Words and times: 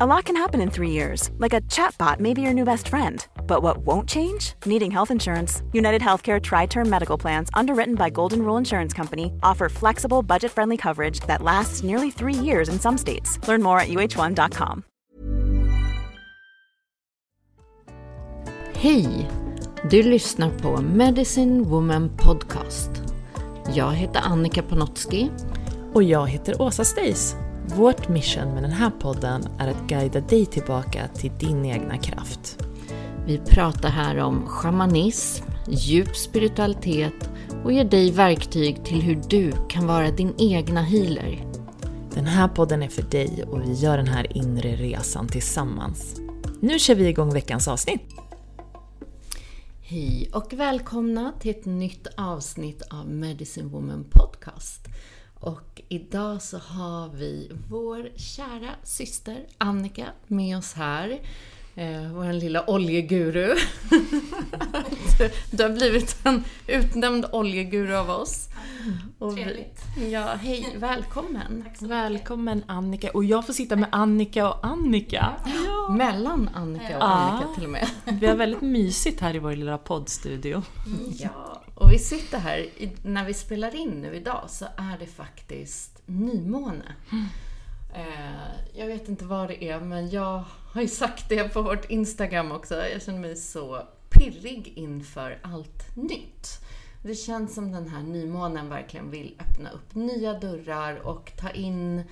A 0.00 0.06
lot 0.06 0.24
can 0.24 0.36
happen 0.36 0.62
in 0.62 0.70
three 0.70 0.88
years, 0.88 1.30
like 1.36 1.52
a 1.52 1.60
chatbot 1.68 2.18
may 2.18 2.32
be 2.32 2.40
your 2.40 2.54
new 2.54 2.64
best 2.64 2.88
friend. 2.88 3.26
But 3.46 3.62
what 3.62 3.86
won't 3.86 4.08
change? 4.08 4.54
Needing 4.64 4.90
health 4.90 5.10
insurance. 5.10 5.62
United 5.74 6.00
Healthcare 6.00 6.40
Tri 6.40 6.64
Term 6.64 6.88
Medical 6.88 7.18
Plans, 7.18 7.50
underwritten 7.52 7.94
by 7.94 8.08
Golden 8.08 8.42
Rule 8.42 8.56
Insurance 8.56 8.94
Company, 8.94 9.32
offer 9.42 9.68
flexible, 9.68 10.22
budget 10.22 10.50
friendly 10.50 10.78
coverage 10.78 11.20
that 11.26 11.42
lasts 11.42 11.82
nearly 11.82 12.10
three 12.10 12.32
years 12.32 12.70
in 12.70 12.80
some 12.80 12.96
states. 12.96 13.38
Learn 13.46 13.62
more 13.62 13.78
at 13.80 13.88
uh1.com. 13.88 14.84
Hej! 18.74 19.28
Du 19.90 20.02
lyssnar 20.02 20.50
på 20.58 20.82
Medicine 20.82 21.62
Woman 21.68 22.10
Podcast. 22.16 22.90
Jag 23.74 23.92
heter 23.92 24.20
Annika 24.20 24.62
Panotski. 24.62 25.30
Och 25.94 26.02
jag 26.02 26.28
heter 26.28 26.62
Åsa 26.62 26.84
Stace. 26.84 27.41
Vårt 27.76 28.08
mission 28.08 28.54
med 28.54 28.62
den 28.62 28.72
här 28.72 28.90
podden 28.90 29.48
är 29.58 29.68
att 29.68 29.88
guida 29.88 30.20
dig 30.20 30.46
tillbaka 30.46 31.08
till 31.08 31.32
din 31.38 31.64
egna 31.64 31.98
kraft. 31.98 32.58
Vi 33.26 33.38
pratar 33.38 33.88
här 33.88 34.18
om 34.18 34.46
shamanism, 34.46 35.44
djup 35.68 36.16
spiritualitet 36.16 37.30
och 37.64 37.72
ger 37.72 37.84
dig 37.84 38.10
verktyg 38.10 38.84
till 38.84 39.02
hur 39.02 39.22
du 39.28 39.52
kan 39.68 39.86
vara 39.86 40.10
din 40.10 40.34
egna 40.38 40.82
healer. 40.82 41.46
Den 42.14 42.26
här 42.26 42.48
podden 42.48 42.82
är 42.82 42.88
för 42.88 43.02
dig 43.02 43.44
och 43.46 43.62
vi 43.62 43.72
gör 43.72 43.96
den 43.96 44.08
här 44.08 44.36
inre 44.36 44.76
resan 44.76 45.28
tillsammans. 45.28 46.20
Nu 46.60 46.78
kör 46.78 46.94
vi 46.94 47.08
igång 47.08 47.34
veckans 47.34 47.68
avsnitt! 47.68 48.02
Hej 49.82 50.30
och 50.32 50.52
välkomna 50.52 51.32
till 51.40 51.50
ett 51.50 51.64
nytt 51.64 52.06
avsnitt 52.16 52.82
av 52.90 53.08
Medicine 53.08 53.68
Woman 53.68 54.04
Podcast. 54.10 54.88
Och 55.42 55.82
idag 55.88 56.42
så 56.42 56.58
har 56.58 57.08
vi 57.08 57.50
vår 57.68 58.10
kära 58.16 58.70
syster 58.82 59.46
Annika 59.58 60.06
med 60.26 60.58
oss 60.58 60.74
här. 60.74 61.20
Eh, 61.74 62.12
vår 62.12 62.32
lilla 62.32 62.70
oljeguru. 62.70 63.46
du 65.50 65.62
har 65.62 65.70
blivit 65.70 66.26
en 66.26 66.44
utnämnd 66.66 67.26
oljeguru 67.32 67.94
av 67.94 68.10
oss. 68.10 68.48
Och 69.18 69.38
vi, 69.38 69.42
Trevligt. 69.44 69.80
ja, 70.10 70.34
hej, 70.34 70.76
välkommen. 70.78 71.64
Välkommen 71.80 72.64
Annika! 72.66 73.10
Och 73.10 73.24
jag 73.24 73.46
får 73.46 73.52
sitta 73.52 73.76
med 73.76 73.88
Annika 73.92 74.48
och 74.48 74.66
Annika. 74.66 75.32
Mellan 75.90 76.50
Annika 76.54 76.84
och 76.96 77.02
Ja. 77.02 77.06
Annika 77.06 77.54
till 77.54 77.64
och 77.64 77.70
med. 77.70 77.88
Vi 78.20 78.26
har 78.26 78.36
väldigt 78.36 78.60
mysigt 78.62 79.20
här 79.20 79.36
i 79.36 79.38
vår 79.38 79.52
lilla 79.52 79.78
poddstudio. 79.78 80.62
Ja, 81.18 81.61
och 81.74 81.92
vi 81.92 81.98
sitter 81.98 82.38
här, 82.38 82.58
i, 82.58 82.92
när 83.02 83.24
vi 83.24 83.34
spelar 83.34 83.74
in 83.74 83.90
nu 83.90 84.16
idag 84.16 84.44
så 84.48 84.64
är 84.76 84.98
det 84.98 85.06
faktiskt 85.06 86.02
nymåne. 86.06 86.94
Eh, 87.94 88.78
jag 88.80 88.86
vet 88.86 89.08
inte 89.08 89.24
vad 89.24 89.48
det 89.48 89.64
är, 89.64 89.80
men 89.80 90.10
jag 90.10 90.44
har 90.72 90.82
ju 90.82 90.88
sagt 90.88 91.28
det 91.28 91.48
på 91.48 91.62
vårt 91.62 91.90
Instagram 91.90 92.52
också. 92.52 92.74
Jag 92.74 93.02
känner 93.02 93.20
mig 93.20 93.36
så 93.36 93.82
pirrig 94.10 94.72
inför 94.76 95.38
allt 95.42 95.96
nytt. 95.96 96.48
Det 97.02 97.14
känns 97.14 97.54
som 97.54 97.72
den 97.72 97.88
här 97.88 98.02
nymånen 98.02 98.68
verkligen 98.68 99.10
vill 99.10 99.36
öppna 99.40 99.70
upp 99.70 99.94
nya 99.94 100.38
dörrar 100.38 100.96
och 100.96 101.32
ta 101.36 101.50
in 101.50 102.02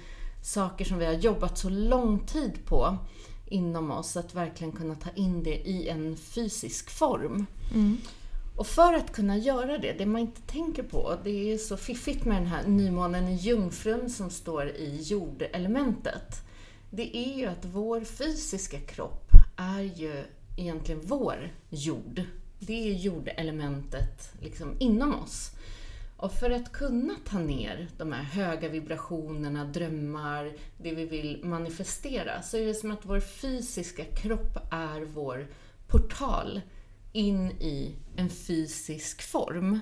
saker 0.43 0.84
som 0.84 0.99
vi 0.99 1.06
har 1.06 1.12
jobbat 1.12 1.59
så 1.59 1.69
lång 1.69 2.19
tid 2.26 2.66
på 2.66 2.99
inom 3.47 3.91
oss, 3.91 4.16
att 4.16 4.34
verkligen 4.34 4.72
kunna 4.72 4.94
ta 4.94 5.10
in 5.15 5.43
det 5.43 5.69
i 5.69 5.88
en 5.88 6.16
fysisk 6.16 6.91
form. 6.91 7.47
Mm. 7.75 7.99
Och 8.60 8.66
för 8.66 8.94
att 8.94 9.12
kunna 9.12 9.37
göra 9.37 9.78
det, 9.78 9.93
det 9.93 10.06
man 10.06 10.21
inte 10.21 10.41
tänker 10.41 10.82
på, 10.82 11.16
det 11.25 11.53
är 11.53 11.59
så 11.59 11.76
fiffigt 11.76 12.25
med 12.25 12.37
den 12.37 12.47
här 12.47 12.66
nymånen 12.66 13.28
i 13.28 13.34
Jungfrun 13.34 14.10
som 14.10 14.31
står 14.31 14.69
i 14.69 15.00
jordelementet. 15.03 16.43
Det 16.91 17.16
är 17.16 17.37
ju 17.37 17.47
att 17.47 17.65
vår 17.65 18.00
fysiska 18.00 18.81
kropp 18.81 19.31
är 19.56 19.81
ju 19.81 20.25
egentligen 20.56 21.00
vår 21.04 21.53
jord. 21.69 22.22
Det 22.59 22.88
är 22.88 22.93
jordelementet 22.93 24.32
liksom 24.41 24.76
inom 24.78 25.15
oss. 25.15 25.50
Och 26.16 26.32
för 26.32 26.50
att 26.50 26.72
kunna 26.72 27.15
ta 27.25 27.38
ner 27.38 27.88
de 27.99 28.12
här 28.12 28.22
höga 28.22 28.69
vibrationerna, 28.69 29.65
drömmar, 29.65 30.53
det 30.78 30.94
vi 30.94 31.04
vill 31.04 31.41
manifestera, 31.44 32.43
så 32.43 32.56
är 32.56 32.66
det 32.66 32.75
som 32.75 32.91
att 32.91 33.06
vår 33.06 33.20
fysiska 33.20 34.04
kropp 34.04 34.56
är 34.70 35.00
vår 35.00 35.47
portal 35.87 36.60
in 37.12 37.50
i 37.50 37.97
en 38.16 38.31
fysisk 38.31 39.22
form. 39.22 39.81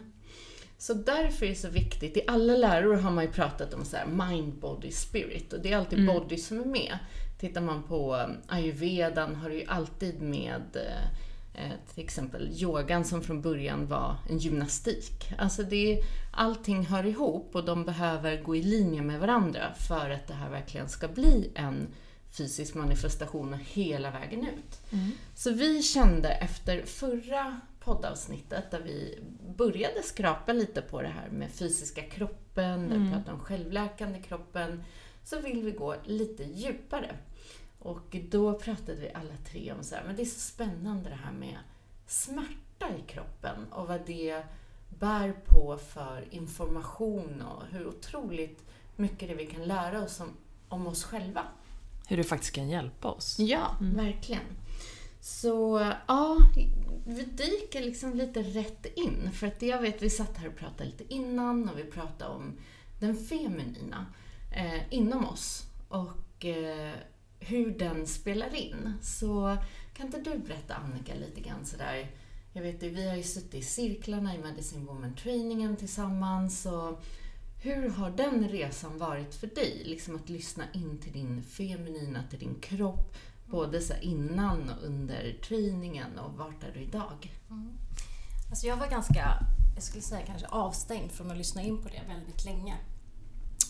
Så 0.79 0.95
därför 0.95 1.47
är 1.47 1.51
det 1.51 1.57
så 1.57 1.69
viktigt, 1.69 2.17
i 2.17 2.23
alla 2.27 2.57
läror 2.57 2.97
har 2.97 3.11
man 3.11 3.25
ju 3.25 3.31
pratat 3.31 3.75
om 3.75 3.85
så 3.85 3.97
här 3.97 4.07
mind, 4.07 4.55
body, 4.55 4.91
spirit 4.91 5.53
och 5.53 5.61
det 5.61 5.73
är 5.73 5.77
alltid 5.77 6.07
body 6.07 6.37
som 6.37 6.61
är 6.61 6.65
med. 6.65 6.99
Tittar 7.39 7.61
man 7.61 7.83
på 7.83 8.17
um, 8.17 8.37
ayurvedan 8.47 9.35
har 9.35 9.51
det 9.51 9.57
ju 9.57 9.65
alltid 9.67 10.23
med 10.23 10.63
eh, 10.75 11.63
eh, 11.65 11.73
till 11.95 12.05
exempel 12.05 12.51
yogan 12.53 13.05
som 13.05 13.23
från 13.23 13.43
början 13.43 13.87
var 13.87 14.17
en 14.31 14.39
gymnastik. 14.39 15.33
Alltså 15.39 15.63
det 15.63 15.93
är, 15.93 16.05
allting 16.33 16.87
hör 16.87 17.07
ihop 17.07 17.55
och 17.55 17.65
de 17.65 17.85
behöver 17.85 18.43
gå 18.43 18.57
i 18.57 18.63
linje 18.63 19.03
med 19.03 19.21
varandra 19.21 19.75
för 19.89 20.11
att 20.11 20.27
det 20.27 20.35
här 20.35 20.51
verkligen 20.51 20.89
ska 20.89 21.09
bli 21.09 21.51
en 21.55 21.89
fysisk 22.31 22.75
manifestation 22.75 23.55
hela 23.55 24.11
vägen 24.11 24.47
ut. 24.47 24.81
Så 25.35 25.51
vi 25.51 25.83
kände 25.83 26.29
efter 26.29 26.83
förra 26.87 27.61
poddavsnittet 27.81 28.71
där 28.71 28.81
vi 28.81 29.19
började 29.57 30.03
skrapa 30.03 30.53
lite 30.53 30.83
på 30.83 31.03
det 31.03 31.09
här 31.09 31.29
med 31.29 31.51
fysiska 31.51 32.03
kroppen, 32.03 32.89
där 32.89 32.99
vi 32.99 33.11
pratade 33.13 33.33
om 33.33 33.41
självläkande 33.41 34.23
kroppen, 34.23 34.85
så 35.25 35.41
vill 35.41 35.63
vi 35.63 35.71
gå 35.71 35.95
lite 36.05 36.45
djupare. 36.45 37.17
Och 37.79 38.17
då 38.31 38.59
pratade 38.59 38.95
vi 38.95 39.13
alla 39.15 39.35
tre 39.51 39.73
om 39.73 39.85
så 39.85 39.95
här, 39.95 40.05
men 40.07 40.17
det 40.17 40.23
är 40.23 40.27
så 40.27 40.41
spännande 40.41 41.11
det 41.11 41.17
här 41.25 41.33
med 41.33 41.59
smärta 42.07 42.89
i 42.99 43.03
kroppen 43.07 43.73
och 43.73 43.89
vad 43.89 44.07
det 44.07 44.43
bär 44.89 45.33
på 45.33 45.79
för 45.79 46.25
information 46.31 47.43
och 47.43 47.63
hur 47.71 47.87
otroligt 47.87 48.65
mycket 48.97 49.29
det 49.29 49.35
vi 49.35 49.47
kan 49.47 49.65
lära 49.65 50.03
oss 50.03 50.21
om, 50.21 50.29
om 50.69 50.87
oss 50.87 51.05
själva. 51.05 51.43
Hur 52.09 52.17
det 52.17 52.25
faktiskt 52.25 52.55
kan 52.55 52.69
hjälpa 52.69 53.11
oss. 53.11 53.39
Ja, 53.39 53.77
verkligen. 53.81 54.43
Så 55.21 55.93
ja, 56.07 56.37
vi 57.05 57.23
dyker 57.23 57.81
liksom 57.81 58.15
lite 58.15 58.43
rätt 58.43 58.87
in. 58.97 59.33
För 59.33 59.47
att 59.47 59.63
jag 59.63 59.83
vet, 59.83 60.03
vi 60.03 60.11
satt 60.11 60.37
här 60.37 60.49
och 60.49 60.57
pratade 60.57 60.85
lite 60.85 61.15
innan 61.15 61.69
och 61.69 61.79
vi 61.79 61.85
pratade 61.85 62.31
om 62.31 62.59
den 63.01 63.17
feminina 63.17 64.07
eh, 64.57 64.95
inom 64.95 65.25
oss 65.25 65.63
och 65.89 66.45
eh, 66.45 66.95
hur 67.41 67.79
den 67.79 68.07
spelar 68.07 68.55
in. 68.55 68.93
Så 69.03 69.57
kan 69.95 70.07
inte 70.07 70.21
du 70.21 70.39
berätta 70.39 70.75
Annika 70.75 71.15
lite 71.15 71.41
grann 71.41 71.65
sådär, 71.65 72.11
jag 72.53 72.63
vet 72.63 72.83
vi 72.83 73.09
har 73.09 73.17
ju 73.17 73.23
suttit 73.23 73.55
i 73.55 73.63
cirklarna 73.63 74.35
i 74.35 74.39
Medicine 74.39 74.85
Woman 74.85 75.15
Trainingen 75.15 75.77
tillsammans 75.77 76.67
och 76.67 77.03
hur 77.61 77.89
har 77.89 78.11
den 78.11 78.49
resan 78.49 78.99
varit 78.99 79.35
för 79.35 79.47
dig? 79.47 79.83
Liksom 79.85 80.17
att 80.17 80.29
lyssna 80.29 80.65
in 80.73 80.99
till 80.99 81.13
din 81.13 81.43
feminina, 81.43 82.23
till 82.31 82.39
din 82.39 82.61
kropp, 82.61 83.17
både 83.47 83.81
så 83.81 83.95
innan 84.01 84.71
och 84.71 84.85
under 84.85 85.39
träningen 85.49 86.19
och 86.19 86.35
vart 86.35 86.65
är 86.65 86.73
du 86.75 86.81
idag? 86.81 87.33
Mm. 87.51 87.79
Alltså 88.51 88.67
jag 88.67 88.77
var 88.77 88.87
ganska, 88.87 89.47
jag 89.75 89.83
skulle 89.83 90.03
säga 90.03 90.27
kanske 90.27 90.47
avstängd 90.47 91.13
från 91.13 91.31
att 91.31 91.37
lyssna 91.37 91.63
in 91.63 91.83
på 91.83 91.89
det 91.89 92.03
väldigt 92.09 92.45
länge. 92.45 92.77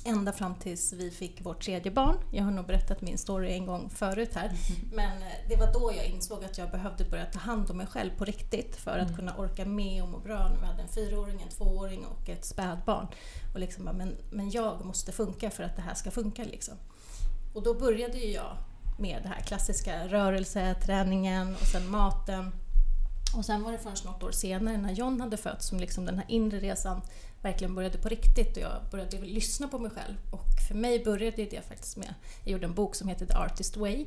Ända 0.05 0.33
fram 0.33 0.55
tills 0.55 0.93
vi 0.93 1.11
fick 1.11 1.45
vårt 1.45 1.62
tredje 1.62 1.93
barn. 1.93 2.17
Jag 2.31 2.45
har 2.45 2.50
nog 2.50 2.67
berättat 2.67 3.03
min 3.03 3.19
story 3.19 3.53
en 3.53 3.67
gång 3.67 3.91
förut 3.91 4.35
här. 4.35 4.53
Men 4.93 5.23
eh, 5.23 5.29
det 5.49 5.56
var 5.56 5.73
då 5.73 5.93
jag 5.97 6.06
insåg 6.06 6.45
att 6.45 6.59
jag 6.59 6.71
behövde 6.71 7.05
börja 7.05 7.27
ta 7.27 7.39
hand 7.39 7.71
om 7.71 7.77
mig 7.77 7.87
själv 7.87 8.11
på 8.19 8.25
riktigt 8.25 8.77
för 8.77 8.99
att 8.99 9.17
kunna 9.17 9.37
orka 9.37 9.65
med 9.65 10.03
och 10.03 10.09
må 10.09 10.19
bra. 10.19 10.49
När 10.49 10.61
vi 10.61 10.67
hade 10.67 10.83
en 10.83 10.89
fyraåring, 10.89 11.43
en 11.43 11.49
tvååring 11.49 12.06
och 12.06 12.29
ett 12.29 12.45
spädbarn. 12.45 13.06
Och 13.55 13.61
liksom 13.61 13.85
bara, 13.85 13.95
men, 13.95 14.17
men 14.31 14.50
jag 14.50 14.85
måste 14.85 15.12
funka 15.12 15.50
för 15.50 15.62
att 15.62 15.77
det 15.77 15.83
här 15.83 15.95
ska 15.95 16.11
funka. 16.11 16.45
Liksom. 16.45 16.75
Och 17.55 17.62
då 17.62 17.75
började 17.75 18.19
ju 18.19 18.33
jag 18.33 18.56
med 18.99 19.23
det 19.23 19.29
här 19.29 19.41
klassiska 19.41 20.09
rörelse, 20.09 20.75
träningen 20.75 21.55
och 21.55 21.67
sen 21.67 21.91
maten. 21.91 22.53
Och 23.37 23.45
sen 23.45 23.63
var 23.63 23.73
det 23.73 23.79
först 23.79 24.05
något 24.05 24.23
år 24.23 24.31
senare 24.31 24.77
när 24.77 24.93
John 24.93 25.21
hade 25.21 25.37
fötts 25.37 25.67
som 25.67 25.81
liksom 25.81 26.05
den 26.05 26.19
här 26.19 26.27
inre 26.29 26.61
resan 26.61 27.01
verkligen 27.43 27.75
började 27.75 27.99
på 27.99 28.09
riktigt 28.09 28.57
och 28.57 28.63
jag 28.63 28.83
började 28.91 29.21
lyssna 29.21 29.69
på 29.69 29.79
mig 29.79 29.91
själv. 29.91 30.15
Och 30.31 30.69
för 30.69 30.75
mig 30.75 31.05
började 31.05 31.45
det 31.45 31.69
faktiskt 31.69 31.97
med, 31.97 32.15
jag 32.45 32.53
gjorde 32.53 32.67
en 32.67 32.75
bok 32.75 32.95
som 32.95 33.09
heter 33.09 33.27
The 33.27 33.35
Artist 33.35 33.77
Way 33.77 34.07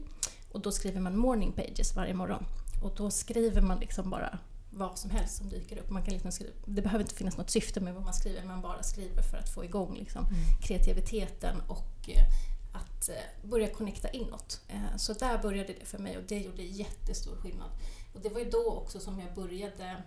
och 0.52 0.62
då 0.62 0.72
skriver 0.72 1.00
man 1.00 1.18
morning 1.18 1.52
pages 1.52 1.96
varje 1.96 2.14
morgon. 2.14 2.46
Och 2.84 2.94
då 2.98 3.12
skriver 3.12 3.62
man 3.62 3.80
liksom 3.80 4.10
bara 4.10 4.40
vad 4.70 4.98
som 4.98 5.10
helst 5.12 5.38
som 5.38 5.50
dyker 5.50 5.78
upp. 5.78 5.90
Man 5.90 6.04
kan 6.04 6.14
liksom 6.14 6.32
skriva, 6.32 6.52
det 6.66 6.82
behöver 6.82 7.04
inte 7.04 7.16
finnas 7.16 7.38
något 7.38 7.50
syfte 7.50 7.80
med 7.80 7.94
vad 7.94 8.04
man 8.04 8.14
skriver, 8.14 8.44
man 8.44 8.62
bara 8.62 8.84
skriver 8.84 9.22
för 9.22 9.38
att 9.38 9.50
få 9.50 9.66
igång 9.66 9.96
liksom 9.96 10.26
mm. 10.26 10.40
kreativiteten 10.62 11.62
och 11.68 12.10
eh, 12.10 12.24
att 12.74 13.10
eh, 13.10 13.50
börja 13.50 13.68
connecta 13.68 14.10
inåt. 14.10 14.62
Eh, 14.68 14.98
så 14.98 15.14
där 15.14 15.38
började 15.38 15.74
det 15.80 15.86
för 15.86 15.98
mig 15.98 16.18
och 16.18 16.24
det 16.28 16.40
gjorde 16.40 16.64
jättestor 16.64 17.36
skillnad. 17.36 17.70
Och 18.14 18.22
det 18.22 18.30
var 18.30 18.40
ju 18.40 18.50
då 18.50 18.72
också 18.72 19.00
som 19.00 19.20
jag 19.20 19.34
började 19.34 20.04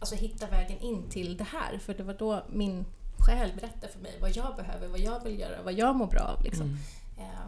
alltså, 0.00 0.14
hitta 0.14 0.46
vägen 0.46 0.78
in 0.78 1.08
till 1.10 1.36
det 1.36 1.44
här. 1.44 1.78
För 1.78 1.94
det 1.94 2.02
var 2.02 2.14
då 2.14 2.42
min 2.48 2.84
själ 3.18 3.52
berättade 3.54 3.92
för 3.92 4.00
mig 4.00 4.18
vad 4.20 4.36
jag 4.36 4.56
behöver, 4.56 4.88
vad 4.88 5.00
jag 5.00 5.24
vill 5.24 5.40
göra, 5.40 5.62
vad 5.62 5.72
jag 5.72 5.96
mår 5.96 6.06
bra 6.06 6.20
av. 6.22 6.44
Liksom. 6.44 6.66
Mm. 6.66 6.78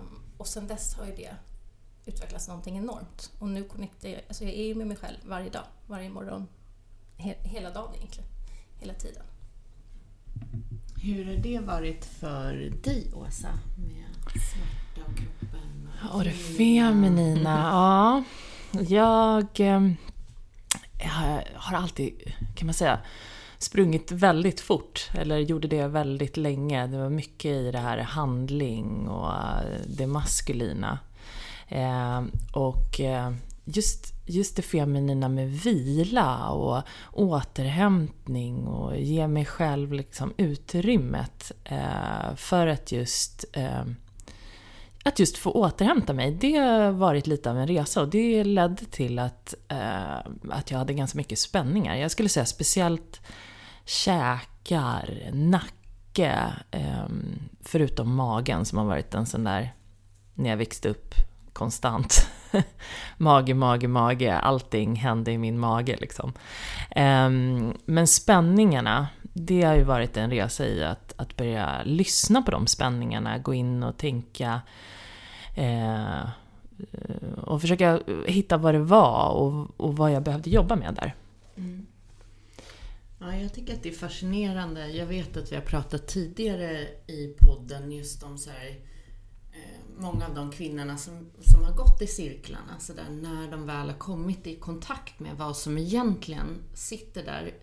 Um, 0.00 0.20
och 0.36 0.46
sen 0.46 0.66
dess 0.66 0.94
har 0.94 1.06
ju 1.06 1.14
det 1.16 1.36
utvecklats 2.06 2.48
någonting 2.48 2.78
enormt. 2.78 3.32
Och 3.38 3.48
nu 3.48 3.64
connectar 3.64 4.08
jag, 4.08 4.20
alltså 4.28 4.44
jag 4.44 4.52
är 4.52 4.64
ju 4.64 4.74
med 4.74 4.86
mig 4.86 4.96
själv 4.96 5.16
varje 5.24 5.50
dag, 5.50 5.64
varje 5.86 6.08
morgon, 6.08 6.48
he, 7.16 7.34
hela 7.42 7.70
dagen 7.70 7.94
egentligen. 7.94 8.28
Hela 8.78 8.94
tiden. 8.94 9.22
Hur 11.02 11.24
har 11.24 11.36
det 11.36 11.58
varit 11.58 12.04
för 12.04 12.54
dig, 12.82 13.12
Åsa, 13.14 13.58
med 13.76 14.32
smärta 14.32 15.10
och 15.10 15.16
kroppen? 15.16 15.90
Och 16.12 16.24
det 16.24 16.32
feminina, 16.32 17.58
ja. 17.72 18.24
Jag, 18.88 19.46
jag 19.54 19.96
eh, 20.98 21.38
har 21.54 21.76
alltid, 21.76 22.12
kan 22.54 22.66
man 22.66 22.74
säga, 22.74 22.98
sprungit 23.58 24.12
väldigt 24.12 24.60
fort, 24.60 25.10
eller 25.14 25.38
gjorde 25.38 25.68
det 25.68 25.86
väldigt 25.86 26.36
länge. 26.36 26.86
Det 26.86 26.98
var 26.98 27.10
mycket 27.10 27.50
i 27.50 27.70
det 27.70 27.78
här 27.78 27.98
handling 27.98 29.08
och 29.08 29.30
eh, 29.30 29.80
det 29.86 30.06
maskulina. 30.06 30.98
Ehm, 31.68 32.30
eh, 32.34 32.56
och 32.58 33.00
just, 33.64 34.14
just 34.26 34.56
det 34.56 34.62
feminina 34.62 35.28
med 35.28 35.50
vila 35.50 36.48
och 36.48 36.82
återhämtning 37.12 38.66
och 38.66 38.96
ge 38.96 39.28
mig 39.28 39.44
själv 39.44 39.92
liksom 39.92 40.32
utrymmet 40.36 41.52
eh, 41.64 42.34
för 42.36 42.66
att 42.66 42.92
just 42.92 43.44
ehm, 43.52 43.96
att 45.06 45.18
just 45.18 45.38
få 45.38 45.50
återhämta 45.50 46.12
mig, 46.12 46.30
det 46.30 46.56
har 46.56 46.90
varit 46.90 47.26
lite 47.26 47.50
av 47.50 47.58
en 47.58 47.66
resa 47.66 48.00
och 48.00 48.08
det 48.08 48.44
ledde 48.44 48.84
till 48.84 49.18
att, 49.18 49.54
eh, 49.68 50.16
att 50.50 50.70
jag 50.70 50.78
hade 50.78 50.94
ganska 50.94 51.16
mycket 51.16 51.38
spänningar. 51.38 51.96
Jag 51.96 52.10
skulle 52.10 52.28
säga 52.28 52.46
speciellt 52.46 53.20
käkar, 53.84 55.30
nacke, 55.32 56.42
eh, 56.70 57.06
förutom 57.60 58.14
magen 58.14 58.64
som 58.64 58.78
har 58.78 58.84
varit 58.84 59.14
en 59.14 59.26
sån 59.26 59.44
där, 59.44 59.74
när 60.34 60.50
jag 60.50 60.56
växte 60.56 60.88
upp, 60.88 61.14
konstant. 61.52 62.28
mage, 63.16 63.54
mage, 63.54 63.88
mage, 63.88 64.38
allting 64.38 64.96
hände 64.96 65.32
i 65.32 65.38
min 65.38 65.58
mage 65.58 65.96
liksom. 66.00 66.32
Eh, 66.90 67.30
men 67.84 68.06
spänningarna, 68.06 69.08
det 69.22 69.62
har 69.62 69.74
ju 69.74 69.82
varit 69.82 70.16
en 70.16 70.30
resa 70.30 70.66
i 70.66 70.84
att, 70.84 71.14
att 71.16 71.36
börja 71.36 71.82
lyssna 71.84 72.42
på 72.42 72.50
de 72.50 72.66
spänningarna, 72.66 73.38
gå 73.38 73.54
in 73.54 73.82
och 73.82 73.96
tänka 73.96 74.60
Eh, 75.56 76.28
och 77.36 77.60
försöka 77.60 78.00
eh, 78.06 78.16
hitta 78.26 78.56
vad 78.56 78.74
det 78.74 78.80
var 78.80 79.30
och, 79.30 79.80
och 79.80 79.96
vad 79.96 80.12
jag 80.12 80.22
behövde 80.22 80.50
jobba 80.50 80.76
med 80.76 80.94
där. 80.94 81.14
Mm. 81.56 81.86
Ja, 83.18 83.36
jag 83.36 83.54
tycker 83.54 83.74
att 83.74 83.82
det 83.82 83.88
är 83.88 83.92
fascinerande. 83.92 84.88
Jag 84.88 85.06
vet 85.06 85.36
att 85.36 85.52
vi 85.52 85.56
har 85.56 85.62
pratat 85.62 86.06
tidigare 86.06 86.88
i 87.06 87.34
podden 87.38 87.92
just 87.92 88.22
om 88.22 88.38
så 88.38 88.50
här, 88.50 88.68
eh, 89.52 89.98
många 89.98 90.26
av 90.26 90.34
de 90.34 90.52
kvinnorna 90.52 90.96
som, 90.96 91.30
som 91.40 91.64
har 91.64 91.72
gått 91.72 92.02
i 92.02 92.06
cirklarna, 92.06 92.78
så 92.78 92.92
där, 92.92 93.10
när 93.10 93.50
de 93.50 93.66
väl 93.66 93.90
har 93.90 93.98
kommit 93.98 94.46
i 94.46 94.56
kontakt 94.56 95.20
med 95.20 95.36
vad 95.36 95.56
som 95.56 95.78
egentligen 95.78 96.62
sitter 96.74 97.24
där 97.24 97.54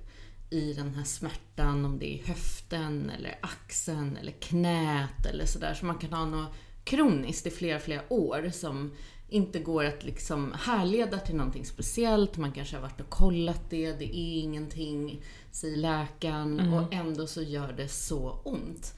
i 0.49 0.73
den 0.73 0.95
här 0.95 1.03
smärtan, 1.03 1.85
om 1.85 1.99
det 1.99 2.19
är 2.19 2.27
höften 2.27 3.11
eller 3.17 3.39
axeln 3.41 4.17
eller 4.17 4.31
knät 4.31 5.25
eller 5.25 5.45
sådär. 5.45 5.73
Så 5.73 5.85
man 5.85 5.97
kan 5.97 6.13
ha 6.13 6.25
något 6.25 6.53
kroniskt 6.83 7.47
i 7.47 7.49
flera, 7.49 7.79
flera 7.79 8.01
år 8.09 8.49
som 8.53 8.91
inte 9.29 9.59
går 9.59 9.85
att 9.85 10.03
liksom 10.03 10.53
härleda 10.59 11.19
till 11.19 11.35
någonting 11.35 11.65
speciellt. 11.65 12.37
Man 12.37 12.51
kanske 12.51 12.75
har 12.75 12.81
varit 12.81 13.01
och 13.01 13.09
kollat 13.09 13.69
det, 13.69 13.91
det 13.91 14.17
är 14.17 14.39
ingenting, 14.39 15.23
säger 15.51 15.77
läkaren. 15.77 16.59
Mm. 16.59 16.73
Och 16.73 16.93
ändå 16.93 17.27
så 17.27 17.41
gör 17.41 17.73
det 17.73 17.87
så 17.87 18.41
ont. 18.43 18.93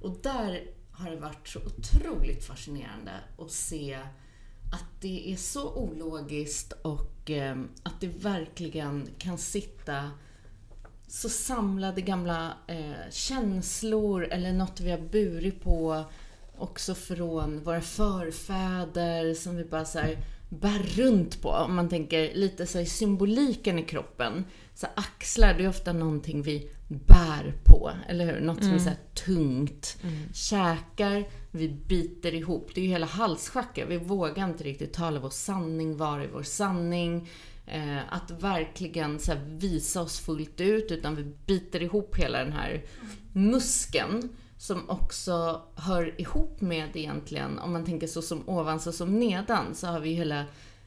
Och 0.00 0.18
där 0.22 0.62
har 0.92 1.10
det 1.10 1.16
varit 1.16 1.48
så 1.48 1.58
otroligt 1.58 2.44
fascinerande 2.44 3.12
att 3.38 3.50
se 3.50 3.98
att 4.72 5.00
det 5.00 5.32
är 5.32 5.36
så 5.36 5.74
ologiskt 5.74 6.72
och 6.72 7.30
eh, 7.30 7.60
att 7.82 8.00
det 8.00 8.08
verkligen 8.08 9.08
kan 9.18 9.38
sitta 9.38 10.10
så 11.08 11.28
samlade 11.28 12.00
gamla 12.00 12.54
eh, 12.66 13.10
känslor 13.10 14.24
eller 14.24 14.52
något 14.52 14.80
vi 14.80 14.90
har 14.90 14.98
burit 14.98 15.62
på 15.62 16.04
också 16.60 16.94
från 16.94 17.64
våra 17.64 17.80
förfäder 17.80 19.34
som 19.34 19.56
vi 19.56 19.64
bara 19.64 19.84
så 19.84 19.98
här 19.98 20.16
bär 20.50 20.78
runt 20.96 21.42
på. 21.42 21.50
Om 21.50 21.74
man 21.74 21.88
tänker 21.88 22.34
lite 22.34 22.66
så 22.66 22.84
symboliken 22.84 23.78
i 23.78 23.82
kroppen. 23.82 24.44
Så 24.74 24.86
axlar, 24.94 25.54
det 25.54 25.64
är 25.64 25.68
ofta 25.68 25.92
någonting 25.92 26.42
vi 26.42 26.70
bär 26.88 27.54
på, 27.64 27.90
eller 28.08 28.26
hur? 28.26 28.40
Något 28.40 28.64
som 28.64 28.72
är 28.72 28.78
så 28.78 28.90
tungt. 29.14 29.96
Mm. 30.02 30.32
Käkar, 30.32 31.24
vi 31.50 31.68
biter 31.68 32.34
ihop. 32.34 32.70
Det 32.74 32.80
är 32.80 32.84
ju 32.84 32.90
hela 32.90 33.06
halsschacket. 33.06 33.88
Vi 33.88 33.96
vågar 33.96 34.44
inte 34.44 34.64
riktigt 34.64 34.92
tala 34.92 35.20
vår 35.20 35.30
sanning, 35.30 35.96
vara 35.96 36.24
i 36.24 36.28
vår 36.32 36.42
sanning. 36.42 37.30
Eh, 37.66 38.14
att 38.14 38.30
verkligen 38.30 39.18
så 39.18 39.32
visa 39.46 40.02
oss 40.02 40.20
fullt 40.20 40.60
ut, 40.60 40.90
utan 40.90 41.16
vi 41.16 41.24
biter 41.46 41.82
ihop 41.82 42.16
hela 42.16 42.38
den 42.38 42.52
här 42.52 42.84
muskeln 43.32 44.28
som 44.60 44.90
också 44.90 45.62
hör 45.74 46.20
ihop 46.20 46.60
med 46.60 46.96
egentligen, 46.96 47.58
om 47.58 47.72
man 47.72 47.84
tänker 47.84 48.06
så 48.06 48.22
som 48.22 48.48
ovan 48.48 48.80
så 48.80 48.92
som 48.92 49.18
nedan, 49.18 49.74
så 49.74 49.86
har 49.86 50.00
vi 50.00 50.12
hela 50.12 50.40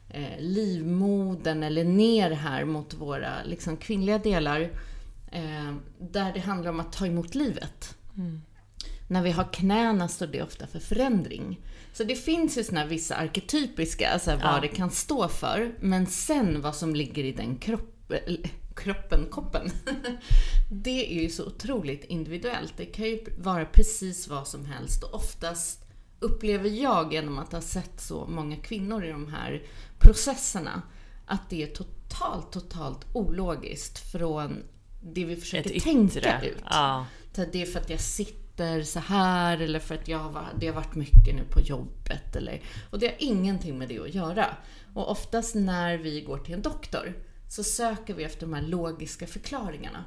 eh, 0.08 0.38
livmodern 0.38 1.62
eller 1.62 1.84
ner 1.84 2.30
här 2.30 2.64
mot 2.64 2.94
våra 2.94 3.32
liksom, 3.44 3.76
kvinnliga 3.76 4.18
delar. 4.18 4.60
Eh, 5.32 5.74
där 5.98 6.32
det 6.32 6.40
handlar 6.40 6.70
om 6.70 6.80
att 6.80 6.92
ta 6.92 7.06
emot 7.06 7.34
livet. 7.34 7.96
Mm. 8.16 8.42
När 9.08 9.22
vi 9.22 9.30
har 9.30 9.52
knäna 9.52 10.08
står 10.08 10.26
det 10.26 10.42
ofta 10.42 10.66
för 10.66 10.78
förändring. 10.80 11.60
Så 11.92 12.04
det 12.04 12.16
finns 12.16 12.58
ju 12.58 12.64
såna 12.64 12.86
vissa 12.86 13.14
arketypiska, 13.14 14.10
alltså 14.10 14.30
vad 14.30 14.56
ja. 14.56 14.60
det 14.62 14.68
kan 14.68 14.90
stå 14.90 15.28
för. 15.28 15.74
Men 15.80 16.06
sen 16.06 16.60
vad 16.60 16.74
som 16.74 16.94
ligger 16.94 17.24
i 17.24 17.32
den 17.32 17.56
kroppen, 17.56 18.18
kroppen, 18.76 19.26
koppen. 19.30 19.70
det 20.70 21.18
är 21.18 21.22
ju 21.22 21.28
så 21.28 21.46
otroligt 21.46 22.04
individuellt. 22.04 22.74
Det 22.76 22.84
kan 22.84 23.04
ju 23.04 23.24
vara 23.38 23.64
precis 23.64 24.28
vad 24.28 24.48
som 24.48 24.64
helst 24.64 25.02
och 25.02 25.14
oftast 25.14 25.84
upplever 26.20 26.70
jag 26.70 27.12
genom 27.12 27.38
att 27.38 27.52
ha 27.52 27.60
sett 27.60 28.00
så 28.00 28.26
många 28.26 28.56
kvinnor 28.56 29.04
i 29.04 29.10
de 29.10 29.28
här 29.28 29.62
processerna 29.98 30.82
att 31.26 31.50
det 31.50 31.62
är 31.62 31.66
totalt, 31.66 32.52
totalt 32.52 33.06
ologiskt 33.12 34.12
från 34.12 34.62
det 35.02 35.24
vi 35.24 35.36
försöker 35.36 35.80
tänka 35.80 36.42
ut. 36.42 36.62
Ja. 36.70 37.06
Det 37.34 37.62
är 37.62 37.66
för 37.66 37.80
att 37.80 37.90
jag 37.90 38.00
sitter 38.00 38.82
så 38.82 38.98
här 38.98 39.60
eller 39.60 39.78
för 39.78 39.94
att 39.94 40.08
jag 40.08 40.18
har, 40.18 40.46
det 40.60 40.66
har 40.66 40.74
varit 40.74 40.94
mycket 40.94 41.34
nu 41.34 41.44
på 41.50 41.60
jobbet. 41.60 42.36
Eller, 42.36 42.62
och 42.90 42.98
det 42.98 43.06
har 43.06 43.16
ingenting 43.18 43.78
med 43.78 43.88
det 43.88 43.98
att 43.98 44.14
göra. 44.14 44.46
Och 44.94 45.10
oftast 45.10 45.54
när 45.54 45.98
vi 45.98 46.20
går 46.20 46.38
till 46.38 46.54
en 46.54 46.62
doktor 46.62 47.14
så 47.54 47.64
söker 47.64 48.14
vi 48.14 48.24
efter 48.24 48.40
de 48.40 48.54
här 48.54 48.62
logiska 48.62 49.26
förklaringarna. 49.26 50.04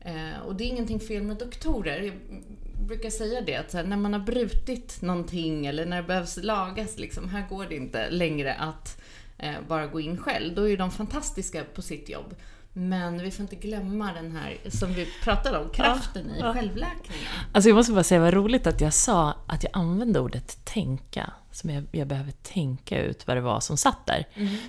Eh, 0.00 0.40
och 0.46 0.56
det 0.56 0.64
är 0.64 0.68
ingenting 0.68 1.00
fel 1.00 1.22
med 1.22 1.36
doktorer. 1.36 2.02
Jag 2.02 2.86
brukar 2.86 3.10
säga 3.10 3.40
det, 3.40 3.56
att 3.56 3.72
när 3.72 3.96
man 3.96 4.12
har 4.12 4.20
brutit 4.20 5.02
någonting 5.02 5.66
eller 5.66 5.86
när 5.86 5.96
det 5.96 6.08
behövs 6.08 6.36
lagas, 6.36 6.98
liksom, 6.98 7.28
här 7.28 7.48
går 7.48 7.66
det 7.66 7.76
inte 7.76 8.10
längre 8.10 8.54
att 8.54 9.00
eh, 9.38 9.54
bara 9.68 9.86
gå 9.86 10.00
in 10.00 10.16
själv. 10.16 10.54
Då 10.54 10.68
är 10.68 10.76
de 10.76 10.90
fantastiska 10.90 11.64
på 11.74 11.82
sitt 11.82 12.08
jobb. 12.08 12.34
Men 12.72 13.22
vi 13.22 13.30
får 13.30 13.42
inte 13.42 13.56
glömma 13.56 14.12
den 14.12 14.36
här, 14.36 14.56
som 14.68 14.92
vi 14.92 15.08
pratade 15.22 15.58
om, 15.58 15.68
kraften 15.70 16.30
i 16.30 16.42
självläkningen. 16.42 17.26
Alltså 17.52 17.68
jag 17.68 17.76
måste 17.76 17.92
bara 17.92 18.04
säga, 18.04 18.20
vad 18.20 18.34
roligt 18.34 18.66
att 18.66 18.80
jag 18.80 18.94
sa 18.94 19.34
att 19.46 19.64
jag 19.64 19.70
använde 19.72 20.20
ordet 20.20 20.64
tänka. 20.64 21.32
Som 21.50 21.70
jag, 21.70 21.84
jag 21.92 22.08
behöver 22.08 22.32
tänka 22.32 23.02
ut 23.02 23.26
vad 23.26 23.36
det 23.36 23.40
var 23.40 23.60
som 23.60 23.76
satt 23.76 24.06
där. 24.06 24.26